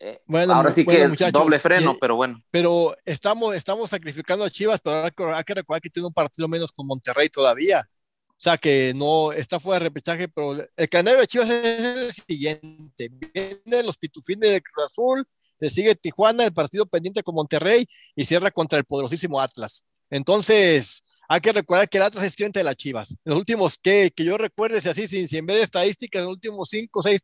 Eh, 0.00 0.20
Bueno, 0.26 0.54
ahora 0.54 0.72
sí 0.72 0.82
bueno, 0.82 1.00
que 1.00 1.08
muchachos, 1.08 1.32
doble 1.32 1.58
freno, 1.58 1.92
y- 1.92 1.98
pero 2.00 2.16
bueno. 2.16 2.42
pero 2.50 2.96
estamos, 3.04 3.54
estamos 3.54 3.90
sacrificando 3.90 4.44
a 4.44 4.50
Chivas, 4.50 4.80
pero 4.82 5.34
hay 5.36 5.44
que, 5.44 5.54
recordar 5.54 5.80
que 5.80 5.90
tiene 5.90 6.06
un 6.08 6.12
partido 6.12 6.48
menos 6.48 6.72
con 6.72 6.86
Monterrey 6.86 7.28
todavía. 7.28 7.88
O 8.30 8.42
sea 8.42 8.56
que 8.56 8.92
no 8.96 9.32
está 9.32 9.60
fuera 9.60 9.78
de 9.80 9.84
repechaje, 9.90 10.26
pero 10.26 10.52
el 10.74 10.88
calendario 10.88 11.20
de 11.20 11.26
Chivas 11.26 11.50
es 11.50 11.80
el 11.84 12.12
siguiente. 12.14 13.10
Vienen 13.10 13.86
los 13.86 13.98
pitufines 13.98 14.50
de 14.50 14.62
Cruz 14.62 14.86
Azul, 14.86 15.28
se 15.58 15.68
sigue 15.68 15.94
Tijuana, 15.94 16.44
el 16.44 16.52
partido 16.54 16.86
pendiente 16.86 17.22
con 17.22 17.34
Monterrey 17.34 17.86
y 18.16 18.24
cierra 18.24 18.50
contra 18.50 18.78
el 18.78 18.86
poderosísimo 18.86 19.38
Atlas. 19.38 19.84
Entonces, 20.08 21.02
hay 21.28 21.40
que 21.42 21.52
recordar 21.52 21.88
que 21.88 21.98
el 21.98 22.04
Atlas 22.04 22.24
es 22.24 22.34
cliente 22.34 22.60
de 22.60 22.64
las 22.64 22.76
Chivas. 22.76 23.10
En 23.10 23.18
los 23.26 23.36
últimos, 23.38 23.76
que, 23.76 24.10
que 24.16 24.24
yo 24.24 24.38
recuerde, 24.38 24.80
si 24.80 24.88
así, 24.88 25.06
sin, 25.06 25.28
sin 25.28 25.44
ver 25.44 25.58
estadísticas, 25.58 26.20
en 26.20 26.24
los 26.26 26.34
últimos 26.34 26.68
cinco 26.70 27.00
o 27.00 27.02
seis 27.02 27.22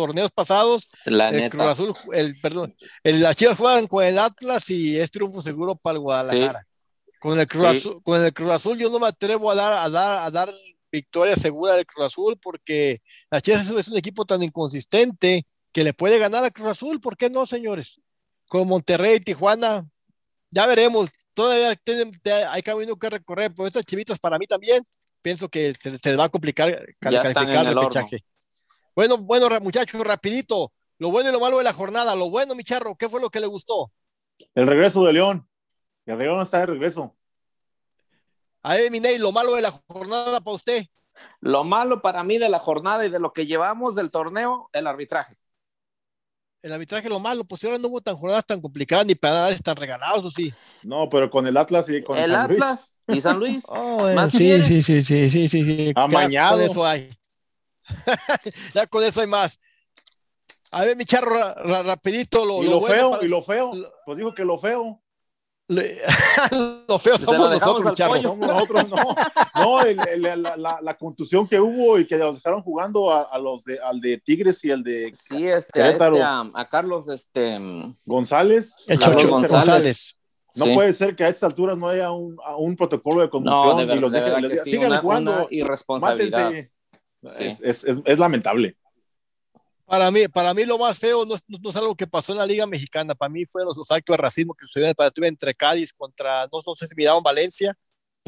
torneos 0.00 0.30
pasados, 0.30 0.88
La 1.06 1.30
el 1.30 1.50
Cruz 1.50 1.60
neta. 1.62 1.70
Azul, 1.72 1.94
el, 2.12 2.40
perdón, 2.40 2.76
el, 3.02 3.20
las 3.20 3.36
Chivas 3.36 3.58
juegan 3.58 3.86
con 3.86 4.04
el 4.04 4.18
Atlas 4.18 4.70
y 4.70 4.98
es 4.98 5.10
triunfo 5.10 5.42
seguro 5.42 5.74
para 5.74 5.94
el 5.96 6.00
Guadalajara. 6.00 6.66
Con 7.20 7.38
el 7.40 7.46
Cruz 7.48 7.70
Sí. 7.72 7.76
Azul, 7.78 8.02
con 8.04 8.24
el 8.24 8.32
Cruz 8.32 8.50
Azul 8.52 8.78
yo 8.78 8.90
no 8.90 9.00
me 9.00 9.08
atrevo 9.08 9.50
a 9.50 9.54
dar, 9.56 9.72
a 9.72 9.90
dar, 9.90 10.22
a 10.24 10.30
dar 10.30 10.54
victoria 10.92 11.34
segura 11.36 11.74
del 11.74 11.84
Cruz 11.84 12.06
Azul 12.06 12.38
porque 12.40 13.00
las 13.30 13.42
Chivas 13.42 13.68
es, 13.68 13.88
un 13.88 13.96
equipo 13.96 14.24
tan 14.24 14.40
inconsistente 14.42 15.44
que 15.72 15.82
le 15.84 15.92
puede 15.94 16.18
ganar 16.20 16.44
al 16.44 16.52
Cruz 16.52 16.68
Azul, 16.68 17.00
¿por 17.00 17.16
qué 17.16 17.28
no, 17.28 17.44
señores? 17.44 18.00
Con 18.48 18.68
Monterrey, 18.68 19.18
Tijuana, 19.20 19.84
ya 20.50 20.66
veremos. 20.66 21.10
Todavía 21.34 21.74
tienen- 21.76 22.12
hay 22.50 22.62
camino 22.62 22.96
que 22.96 23.10
recorrer, 23.10 23.52
pero 23.54 23.66
estas 23.66 23.84
chivitas 23.84 24.18
para 24.18 24.38
mí 24.38 24.46
también 24.46 24.82
pienso 25.20 25.48
que 25.48 25.74
se, 25.74 25.90
se 25.90 26.10
les 26.10 26.18
va 26.18 26.24
a 26.24 26.28
complicar 26.28 26.68
cal- 27.00 27.12
Ya 27.12 27.18
están 27.18 27.34
calificar 27.34 27.62
en 27.62 27.66
el 27.66 27.72
el 27.72 27.78
horno. 27.78 28.08
Bueno, 28.98 29.16
bueno, 29.16 29.48
muchachos, 29.60 30.04
rapidito. 30.04 30.72
Lo 30.98 31.12
bueno 31.12 31.28
y 31.28 31.32
lo 31.32 31.38
malo 31.38 31.58
de 31.58 31.62
la 31.62 31.72
jornada. 31.72 32.16
Lo 32.16 32.30
bueno, 32.30 32.56
mi 32.56 32.64
charro, 32.64 32.96
¿qué 32.96 33.08
fue 33.08 33.20
lo 33.20 33.30
que 33.30 33.38
le 33.38 33.46
gustó? 33.46 33.92
El 34.56 34.66
regreso 34.66 35.04
de 35.04 35.12
León. 35.12 35.48
El 36.04 36.18
León 36.18 36.40
está 36.40 36.58
de 36.58 36.66
regreso. 36.66 37.14
A 38.60 38.74
Miney, 38.90 39.18
lo 39.18 39.30
malo 39.30 39.54
de 39.54 39.62
la 39.62 39.70
jornada 39.70 40.40
para 40.40 40.56
usted. 40.56 40.86
Lo 41.40 41.62
malo 41.62 42.02
para 42.02 42.24
mí 42.24 42.38
de 42.38 42.48
la 42.48 42.58
jornada 42.58 43.06
y 43.06 43.08
de 43.08 43.20
lo 43.20 43.32
que 43.32 43.46
llevamos 43.46 43.94
del 43.94 44.10
torneo, 44.10 44.68
el 44.72 44.88
arbitraje. 44.88 45.38
El 46.60 46.72
arbitraje 46.72 47.08
lo 47.08 47.20
malo, 47.20 47.44
pues 47.44 47.62
ahora 47.62 47.78
no 47.78 47.86
hubo 47.86 48.00
tan 48.00 48.16
jornadas 48.16 48.46
tan 48.46 48.60
complicadas 48.60 49.06
ni 49.06 49.14
penales 49.14 49.62
tan 49.62 49.76
regalados, 49.76 50.24
¿o 50.24 50.30
sí? 50.32 50.52
No, 50.82 51.08
pero 51.08 51.30
con 51.30 51.46
el 51.46 51.56
Atlas 51.56 51.88
y 51.88 52.02
con 52.02 52.18
el 52.18 52.32
San 52.32 52.48
Luis. 52.48 52.60
Atlas 52.60 52.94
y 53.06 53.20
San 53.20 53.38
Luis. 53.38 53.64
Oh, 53.68 53.98
bueno, 53.98 54.28
sí, 54.28 54.60
sí, 54.64 54.82
sí, 54.82 55.04
sí, 55.04 55.30
sí, 55.30 55.48
sí, 55.48 55.92
Amañado. 55.94 56.56
con 56.56 56.66
eso 56.66 56.84
hay. 56.84 57.17
ya 58.74 58.86
con 58.86 59.04
eso 59.04 59.20
hay 59.20 59.26
más. 59.26 59.58
A 60.70 60.84
ver, 60.84 60.96
mi 60.96 61.04
charro, 61.06 61.30
ra- 61.34 61.54
ra- 61.54 61.82
rapidito, 61.82 62.44
lo, 62.44 62.62
Y 62.62 62.66
lo, 62.68 62.80
bueno 62.80 62.94
feo, 62.94 63.10
para- 63.12 63.24
y 63.24 63.28
lo 63.28 63.42
feo. 63.42 63.72
Pues 64.04 64.18
dijo 64.18 64.34
que 64.34 64.44
lo 64.44 64.58
feo. 64.58 65.00
le- 65.68 65.98
lo 66.88 66.98
feo 66.98 67.18
somos 67.18 67.50
nosotros, 67.50 67.86
mi 67.90 67.94
charro. 67.94 68.12
pollo. 68.12 68.28
Somos 68.28 68.48
nosotros, 68.48 68.88
no. 68.88 68.96
No, 69.58 69.80
el- 69.82 69.98
el- 70.08 70.42
la, 70.42 70.56
la- 70.56 70.78
la 70.80 70.94
contusión 70.96 71.48
que 71.48 71.58
hubo 71.58 71.98
y 71.98 72.06
que 72.06 72.16
los 72.16 72.36
dejaron 72.36 72.62
jugando 72.62 73.10
a, 73.10 73.22
a 73.22 73.38
los 73.38 73.64
de, 73.64 73.78
al 73.80 74.00
de 74.00 74.18
Tigres 74.18 74.62
y 74.64 74.70
al 74.70 74.82
de 74.84 75.12
Sí, 75.14 75.48
este, 75.48 75.82
a, 75.82 75.90
este, 75.90 76.22
a, 76.22 76.44
a 76.54 76.68
Carlos, 76.68 77.08
este, 77.08 77.58
González. 78.04 78.84
El 78.86 78.98
Carlos 79.00 79.22
Chocho 79.22 79.32
González. 79.34 79.52
González. 79.66 80.14
No 80.54 80.64
sí. 80.66 80.74
puede 80.74 80.92
ser 80.92 81.16
que 81.16 81.24
a 81.24 81.28
estas 81.28 81.44
alturas 81.50 81.76
no 81.78 81.88
haya 81.88 82.10
un, 82.10 82.36
a 82.44 82.56
un 82.56 82.76
protocolo 82.76 83.20
de 83.20 83.26
no, 83.26 83.30
conducción 83.30 83.86
de, 83.88 83.94
y 83.94 83.98
los 83.98 84.12
de 84.12 84.20
dejen, 84.20 84.42
les 84.42 84.52
que 84.52 84.58
sí, 84.64 84.70
sigan 84.72 84.86
una, 84.92 85.00
jugando, 85.00 85.32
una 85.32 85.46
irresponsabilidad. 85.50 86.44
mátense. 86.44 86.72
Sí. 87.22 87.44
Es, 87.44 87.60
es- 87.60 87.84
es- 87.84 87.96
es 88.04 88.18
lamentable. 88.18 88.76
Para 89.86 90.10
mí, 90.10 90.28
para 90.28 90.52
mí 90.52 90.64
lo 90.64 90.76
más 90.78 90.98
feo 90.98 91.24
no 91.24 91.34
es, 91.34 91.42
no- 91.48 91.58
no 91.62 91.70
es 91.70 91.76
algo 91.76 91.94
que 91.96 92.06
pasó 92.06 92.32
en 92.32 92.38
la 92.38 92.46
Liga 92.46 92.66
Mexicana. 92.66 93.14
Para 93.14 93.30
mí 93.30 93.46
fueron 93.46 93.68
los, 93.68 93.76
los 93.78 93.90
actos 93.90 94.14
de 94.14 94.18
racismo 94.22 94.54
que 94.54 94.66
sucedieron 94.66 94.88
en 94.88 94.90
el 94.90 94.94
partido 94.96 95.26
entre 95.26 95.54
Cádiz 95.54 95.92
contra, 95.92 96.42
no, 96.52 96.58
no 96.66 96.76
sé 96.76 96.86
si 96.86 96.94
miraron 96.94 97.22
Valencia, 97.22 97.72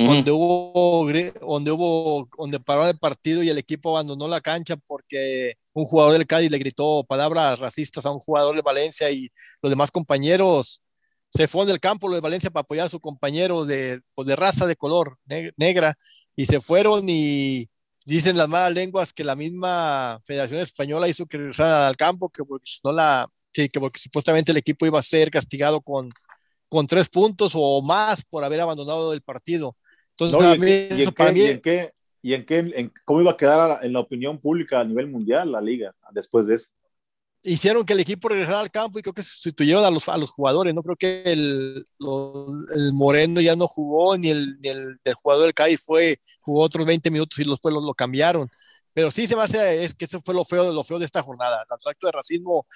donde 0.08 0.30
hubo, 0.30 1.06
donde 1.42 1.70
hubo, 1.70 2.26
donde 2.38 2.58
pararon 2.60 2.88
el 2.88 2.96
partido 2.98 3.42
y 3.42 3.50
el 3.50 3.58
equipo 3.58 3.90
abandonó 3.90 4.26
la 4.28 4.40
cancha 4.40 4.76
porque 4.78 5.56
un 5.74 5.84
jugador 5.84 6.14
del 6.14 6.26
Cádiz 6.26 6.50
le 6.50 6.56
gritó 6.58 7.04
palabras 7.04 7.58
racistas 7.58 8.06
a 8.06 8.10
un 8.10 8.18
jugador 8.20 8.56
de 8.56 8.62
Valencia 8.62 9.10
y 9.10 9.30
los 9.60 9.68
demás 9.68 9.90
compañeros 9.90 10.82
se 11.28 11.46
fueron 11.46 11.68
del 11.68 11.80
campo 11.80 12.08
los 12.08 12.16
de 12.16 12.22
Valencia 12.22 12.48
para 12.50 12.62
apoyar 12.62 12.86
a 12.86 12.90
su 12.90 12.98
compañero 12.98 13.66
de, 13.66 14.00
pues, 14.14 14.26
de 14.26 14.36
raza 14.36 14.66
de 14.66 14.74
color 14.76 15.18
ne- 15.26 15.52
negra 15.58 15.98
y 16.34 16.46
se 16.46 16.60
fueron 16.62 17.04
y 17.06 17.68
dicen 18.04 18.36
las 18.36 18.48
malas 18.48 18.72
lenguas 18.74 19.12
que 19.12 19.24
la 19.24 19.34
misma 19.36 20.20
Federación 20.24 20.60
Española 20.60 21.08
hizo 21.08 21.26
que 21.26 21.38
regresaran 21.38 21.82
al 21.82 21.96
campo, 21.96 22.28
que 22.30 22.44
porque 22.44 22.70
no 22.84 22.92
la, 22.92 23.28
sí, 23.52 23.68
que 23.68 23.80
porque 23.80 24.00
supuestamente 24.00 24.52
el 24.52 24.58
equipo 24.58 24.86
iba 24.86 24.98
a 24.98 25.02
ser 25.02 25.30
castigado 25.30 25.80
con, 25.80 26.08
con 26.68 26.86
tres 26.86 27.08
puntos 27.08 27.52
o 27.54 27.82
más 27.82 28.24
por 28.24 28.44
haber 28.44 28.60
abandonado 28.60 29.12
el 29.12 29.22
partido. 29.22 29.76
Entonces, 30.12 30.38
No, 30.38 30.54
y, 30.54 30.58
mí, 30.58 30.70
en- 30.70 30.98
y 30.98 31.02
en 31.02 31.10
qué, 31.12 31.32
mí, 31.32 31.40
y 31.40 31.48
en 31.48 31.60
qué- 31.60 31.92
y 32.22 32.34
en 32.34 32.46
qué- 32.46 32.72
en 32.76 32.92
cómo 33.04 33.20
iba 33.22 33.30
a 33.32 33.36
quedar 33.36 33.84
en 33.84 33.92
la 33.92 34.00
opinión 34.00 34.38
pública 34.38 34.80
a 34.80 34.84
nivel 34.84 35.06
mundial 35.06 35.52
la 35.52 35.60
liga 35.60 35.94
después 36.12 36.46
de 36.46 36.54
eso. 36.56 36.70
Hicieron 37.42 37.84
que 37.84 37.92
el 37.94 38.00
equipo 38.00 38.28
regresara 38.28 38.60
al 38.60 38.70
campo 38.70 38.98
y 38.98 39.02
creo 39.02 39.14
que 39.14 39.22
sustituyeron 39.22 39.84
a 39.84 39.90
los, 39.90 40.08
a 40.08 40.16
los 40.18 40.30
jugadores. 40.30 40.74
No 40.74 40.82
creo 40.82 40.96
que 40.96 41.22
el, 41.26 41.86
lo- 41.98 42.46
el 42.74 42.92
Moreno 42.92 43.40
ya 43.40 43.56
no 43.56 43.66
jugó, 43.68 44.16
ni 44.16 44.28
el, 44.30 44.58
ni 44.60 44.68
el, 44.68 44.98
del 45.04 45.14
jugador 45.14 45.44
del 45.44 45.54
Cádiz 45.54 45.82
fue, 45.84 46.18
jugó 46.40 46.62
otros 46.64 46.86
20 46.86 47.10
minutos 47.10 47.38
y 47.38 47.44
después 47.48 47.74
lo, 47.74 47.80
lo 47.80 47.94
cambiaron. 47.94 48.48
Pero 48.92 49.10
sí 49.10 49.26
se 49.28 49.36
me 49.36 49.42
hace, 49.42 49.84
es 49.84 49.94
que 49.94 50.04
eso 50.06 50.20
fue 50.20 50.34
lo 50.34 50.44
feo, 50.44 50.72
lo 50.72 50.82
feo 50.84 50.98
de 50.98 51.06
esta 51.06 51.22
jornada. 51.22 51.64
El 51.70 51.90
acto 51.90 52.06
de 52.08 52.12
racismo. 52.12 52.66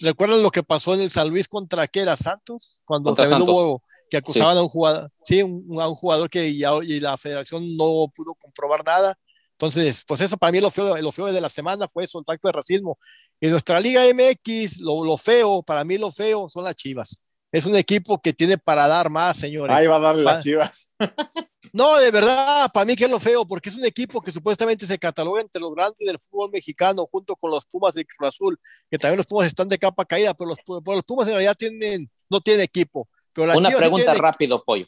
¿Recuerdan 0.00 0.42
lo 0.42 0.50
que 0.50 0.62
pasó 0.62 0.94
en 0.94 1.00
el 1.00 1.10
San 1.10 1.28
Luis 1.28 1.48
contra 1.48 1.86
qué 1.86 2.00
era 2.00 2.16
Santos? 2.16 2.80
Cuando 2.84 3.10
Santos. 3.16 3.48
hubo 3.48 3.82
que 4.08 4.16
acusaban 4.16 4.56
a 4.58 4.62
un 4.62 4.68
jugador, 4.68 5.10
sí, 5.22 5.42
un, 5.42 5.80
a 5.80 5.86
un 5.88 5.94
jugador 5.94 6.28
que 6.28 6.56
ya, 6.56 6.72
y 6.82 6.98
la 6.98 7.16
federación 7.16 7.76
no 7.76 8.06
pudo 8.14 8.34
comprobar 8.34 8.84
nada. 8.84 9.16
Entonces, 9.60 10.02
pues 10.06 10.22
eso 10.22 10.38
para 10.38 10.52
mí 10.52 10.60
lo 10.60 10.70
feo, 10.70 10.96
lo 10.96 11.12
feo 11.12 11.26
de 11.26 11.38
la 11.40 11.50
semana 11.50 11.86
fue 11.86 12.04
eso, 12.04 12.18
el 12.18 12.24
acto 12.26 12.48
de 12.48 12.52
racismo. 12.52 12.98
Y 13.38 13.48
nuestra 13.48 13.78
Liga 13.78 14.02
MX, 14.06 14.80
lo, 14.80 15.04
lo 15.04 15.18
feo, 15.18 15.62
para 15.62 15.84
mí 15.84 15.98
lo 15.98 16.10
feo 16.10 16.48
son 16.48 16.64
las 16.64 16.74
Chivas. 16.76 17.20
Es 17.52 17.66
un 17.66 17.76
equipo 17.76 18.18
que 18.22 18.32
tiene 18.32 18.56
para 18.56 18.86
dar 18.88 19.10
más, 19.10 19.36
señores. 19.36 19.76
Ahí 19.76 19.86
va 19.86 19.96
a 19.96 20.00
darle 20.00 20.24
Pa- 20.24 20.34
las 20.34 20.42
chivas. 20.44 20.88
No, 21.72 21.98
de 21.98 22.10
verdad, 22.10 22.68
para 22.72 22.84
mí 22.86 22.96
que 22.96 23.04
es 23.04 23.10
lo 23.10 23.20
feo, 23.20 23.46
porque 23.46 23.68
es 23.68 23.76
un 23.76 23.84
equipo 23.84 24.20
que 24.20 24.32
supuestamente 24.32 24.86
se 24.86 24.98
cataloga 24.98 25.40
entre 25.42 25.60
los 25.60 25.72
grandes 25.72 25.98
del 26.04 26.18
fútbol 26.18 26.50
mexicano, 26.50 27.06
junto 27.12 27.36
con 27.36 27.50
los 27.52 27.64
Pumas 27.66 27.94
de 27.94 28.04
Cruz 28.04 28.28
Azul, 28.34 28.58
que 28.90 28.98
también 28.98 29.18
los 29.18 29.26
Pumas 29.26 29.46
están 29.46 29.68
de 29.68 29.78
capa 29.78 30.04
caída, 30.04 30.34
pero 30.34 30.48
los, 30.48 30.58
pero 30.66 30.96
los 30.96 31.04
Pumas 31.04 31.28
en 31.28 31.34
realidad 31.34 31.54
tienen, 31.56 32.10
no 32.28 32.40
tienen 32.40 32.62
equipo. 32.62 33.08
Pero 33.32 33.46
las 33.46 33.56
Una 33.56 33.68
Chivas 33.68 33.78
sí 33.78 33.82
pregunta 33.82 34.04
tienen- 34.12 34.22
rápido, 34.22 34.64
Pollo. 34.64 34.86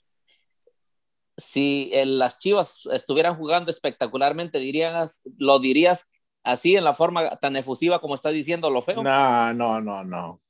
Si 1.37 1.91
el- 1.93 2.19
las 2.19 2.39
Chivas 2.39 2.81
estuvieran 2.93 3.37
jugando 3.37 3.71
espectacularmente, 3.71 4.59
dirías, 4.59 5.21
¿lo 5.39 5.59
dirías 5.59 6.07
así 6.45 6.77
en 6.77 6.85
la 6.85 6.93
forma 6.93 7.37
tan 7.37 7.57
efusiva 7.57 8.01
como 8.01 8.15
estás 8.15 8.33
diciendo 8.33 8.69
lo 8.71 8.83
feo? 8.83 9.03
No, 9.03 9.55
no, 9.55 9.81
no, 9.81 10.05
no. 10.05 10.41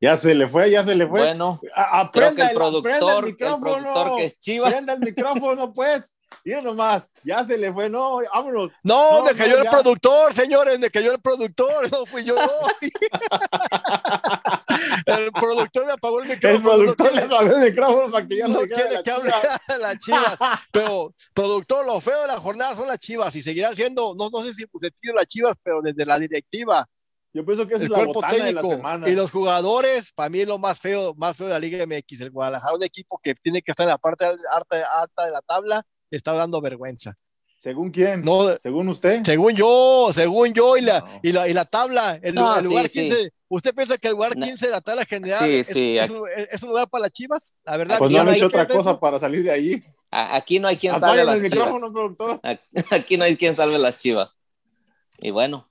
Ya 0.00 0.16
se 0.16 0.34
le 0.34 0.46
fue, 0.48 0.70
ya 0.70 0.84
se 0.84 0.94
le 0.94 1.06
fue. 1.06 1.20
Bueno, 1.20 1.60
A- 1.74 2.10
creo 2.10 2.28
aprenda 2.28 2.34
que 2.34 2.42
el 2.42 2.48
aprenda 2.48 2.98
productor, 2.98 3.24
el 3.24 3.30
micrófono. 3.32 3.60
productor 3.72 4.16
que 4.16 4.24
es 4.24 4.38
Chivas, 4.38 4.74
Prenda 4.74 4.92
el 4.94 5.00
micrófono, 5.00 5.72
pues. 5.72 6.15
Mira 6.44 6.60
nomás, 6.62 7.12
ya 7.24 7.42
se 7.44 7.56
le 7.58 7.72
fue, 7.72 7.88
no, 7.88 8.20
vámonos. 8.32 8.72
No, 8.82 9.18
No, 9.18 9.24
me 9.24 9.32
no, 9.32 9.38
cayó 9.38 9.58
el 9.58 9.64
ya. 9.64 9.70
productor, 9.70 10.34
señores, 10.34 10.78
me 10.78 10.90
cayó 10.90 11.12
el 11.12 11.20
productor, 11.20 11.88
no 11.92 12.06
fui 12.06 12.24
yo. 12.24 12.36
el 15.06 15.32
productor 15.32 15.86
me 15.86 15.92
apagó 15.92 16.20
el 16.22 16.28
micrófono. 16.28 16.72
El 16.72 16.78
productor 16.78 17.14
le 17.14 17.22
apagó 17.22 17.50
el 17.52 17.70
micrófono 17.70 18.10
para 18.10 18.26
que 18.26 18.36
ya 18.36 18.48
no 18.48 18.60
quiere 18.60 19.02
que 19.02 19.10
hable 19.10 19.30
chiva. 19.32 19.60
las 19.80 19.98
chivas. 19.98 20.36
Pero, 20.72 21.14
productor, 21.32 21.86
lo 21.86 22.00
feo 22.00 22.20
de 22.22 22.28
la 22.28 22.38
jornada 22.38 22.74
son 22.76 22.88
las 22.88 22.98
chivas 22.98 23.34
y 23.36 23.42
seguirán 23.42 23.74
siendo, 23.76 24.14
no, 24.16 24.28
no 24.30 24.42
sé 24.42 24.54
si 24.54 24.66
pues, 24.66 24.92
las 25.14 25.26
chivas, 25.26 25.54
pero 25.62 25.80
desde 25.82 26.04
la 26.04 26.18
directiva, 26.18 26.86
Yo 27.32 27.44
pienso 27.44 27.66
que 27.66 27.74
el 27.74 27.82
es 27.82 27.88
la 27.90 27.96
cuerpo 27.98 28.14
botana 28.14 28.32
de 28.34 28.38
la 28.52 28.60
técnico 28.60 28.76
semana. 28.76 29.08
y 29.08 29.14
los 29.14 29.30
jugadores, 29.30 30.12
para 30.12 30.28
mí 30.28 30.40
es 30.40 30.48
lo 30.48 30.58
más 30.58 30.78
feo, 30.78 31.14
más 31.16 31.36
feo 31.36 31.46
de 31.46 31.52
la 31.52 31.58
Liga 31.58 31.84
MX. 31.86 32.20
El 32.20 32.30
Guadalajara, 32.30 32.74
un 32.74 32.82
equipo 32.82 33.18
que 33.22 33.34
tiene 33.34 33.62
que 33.62 33.70
estar 33.72 33.84
en 33.84 33.90
la 33.90 33.98
parte 33.98 34.24
alta, 34.24 34.76
alta 35.00 35.24
de 35.26 35.30
la 35.32 35.40
tabla, 35.42 35.82
está 36.10 36.32
dando 36.32 36.60
vergüenza. 36.60 37.14
¿Según 37.58 37.90
quién? 37.90 38.20
No, 38.20 38.54
¿Según 38.58 38.88
usted? 38.90 39.22
según 39.24 39.54
yo, 39.54 40.10
según 40.12 40.52
yo 40.52 40.76
y 40.76 40.82
la, 40.82 41.00
No. 41.00 41.20
y 41.22 41.32
la, 41.32 41.48
y 41.48 41.54
la 41.54 41.64
tabla, 41.64 42.20
el, 42.22 42.34
No, 42.34 42.56
el 42.58 42.64
lugar 42.66 42.88
sí, 42.88 43.00
sí. 43.00 43.08
15, 43.08 43.30
¿usted 43.48 43.74
piensa 43.74 43.96
que 43.96 44.08
el 44.08 44.12
lugar 44.14 44.36
No. 44.36 44.44
15 44.44 44.66
de 44.66 44.72
la 44.72 44.80
tabla 44.82 45.04
general 45.06 45.38
Sí, 45.42 45.54
es, 45.60 45.66
sí, 45.68 45.96
es 45.96 46.04
aquí- 46.04 46.12
un, 46.12 46.28
es- 46.50 46.62
un 46.62 46.68
lugar 46.68 46.88
para 46.90 47.02
las 47.02 47.12
chivas? 47.12 47.54
La 47.64 47.76
verdad, 47.78 47.98
Pues 47.98 48.08
Aquí 48.10 48.14
no 48.16 48.20
han 48.22 48.34
hecho 48.36 48.46
otra 48.46 48.66
cosa 48.66 48.90
eso. 48.90 49.00
para 49.00 49.18
salir 49.18 49.42
de 49.42 49.50
ahí. 49.50 49.82
a- 50.10 50.36
aquí 50.36 50.58
no 50.58 50.68
hay 50.68 50.76
quien 50.76 51.00
salve 51.00 51.24
las 51.24 51.40
Chivas. 51.42 51.70
Aquí 52.90 53.16
no 53.16 53.24
hay 53.24 53.36
quien 53.36 53.56
salve 53.56 53.78
las 53.78 53.96
Chivas. 53.98 54.38
Y 55.18 55.30
bueno. 55.30 55.66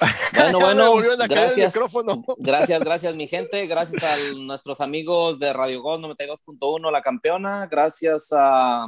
Bueno, 0.60 0.94
me 0.94 1.06
bueno, 1.06 1.24
gracias. 1.28 1.74
micrófono. 1.74 2.24
Gracias, 2.38 2.80
gracias, 2.80 3.14
mi 3.14 3.28
gente. 3.28 3.66
Gracias 3.66 4.02
a 4.02 4.16
nuestros 4.38 4.80
amigos 4.80 5.38
de 5.38 5.52
Radio 5.52 5.82
Gol 5.82 6.00
92.1, 6.02 6.90
la 6.90 7.02
campeona. 7.02 7.66
Gracias 7.66 8.28
a, 8.32 8.86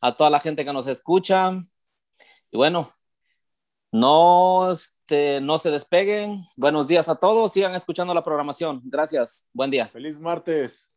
a 0.00 0.16
toda 0.16 0.30
la 0.30 0.40
gente 0.40 0.64
que 0.64 0.72
nos 0.72 0.86
escucha. 0.86 1.52
Y 2.50 2.56
bueno, 2.56 2.90
no, 3.90 4.72
este, 4.72 5.40
no 5.40 5.58
se 5.58 5.70
despeguen. 5.70 6.44
Buenos 6.56 6.86
días 6.86 7.08
a 7.08 7.14
todos. 7.14 7.52
Sigan 7.52 7.74
escuchando 7.74 8.12
la 8.12 8.24
programación. 8.24 8.80
Gracias. 8.84 9.46
Buen 9.52 9.70
día. 9.70 9.86
Feliz 9.86 10.18
martes. 10.18 10.91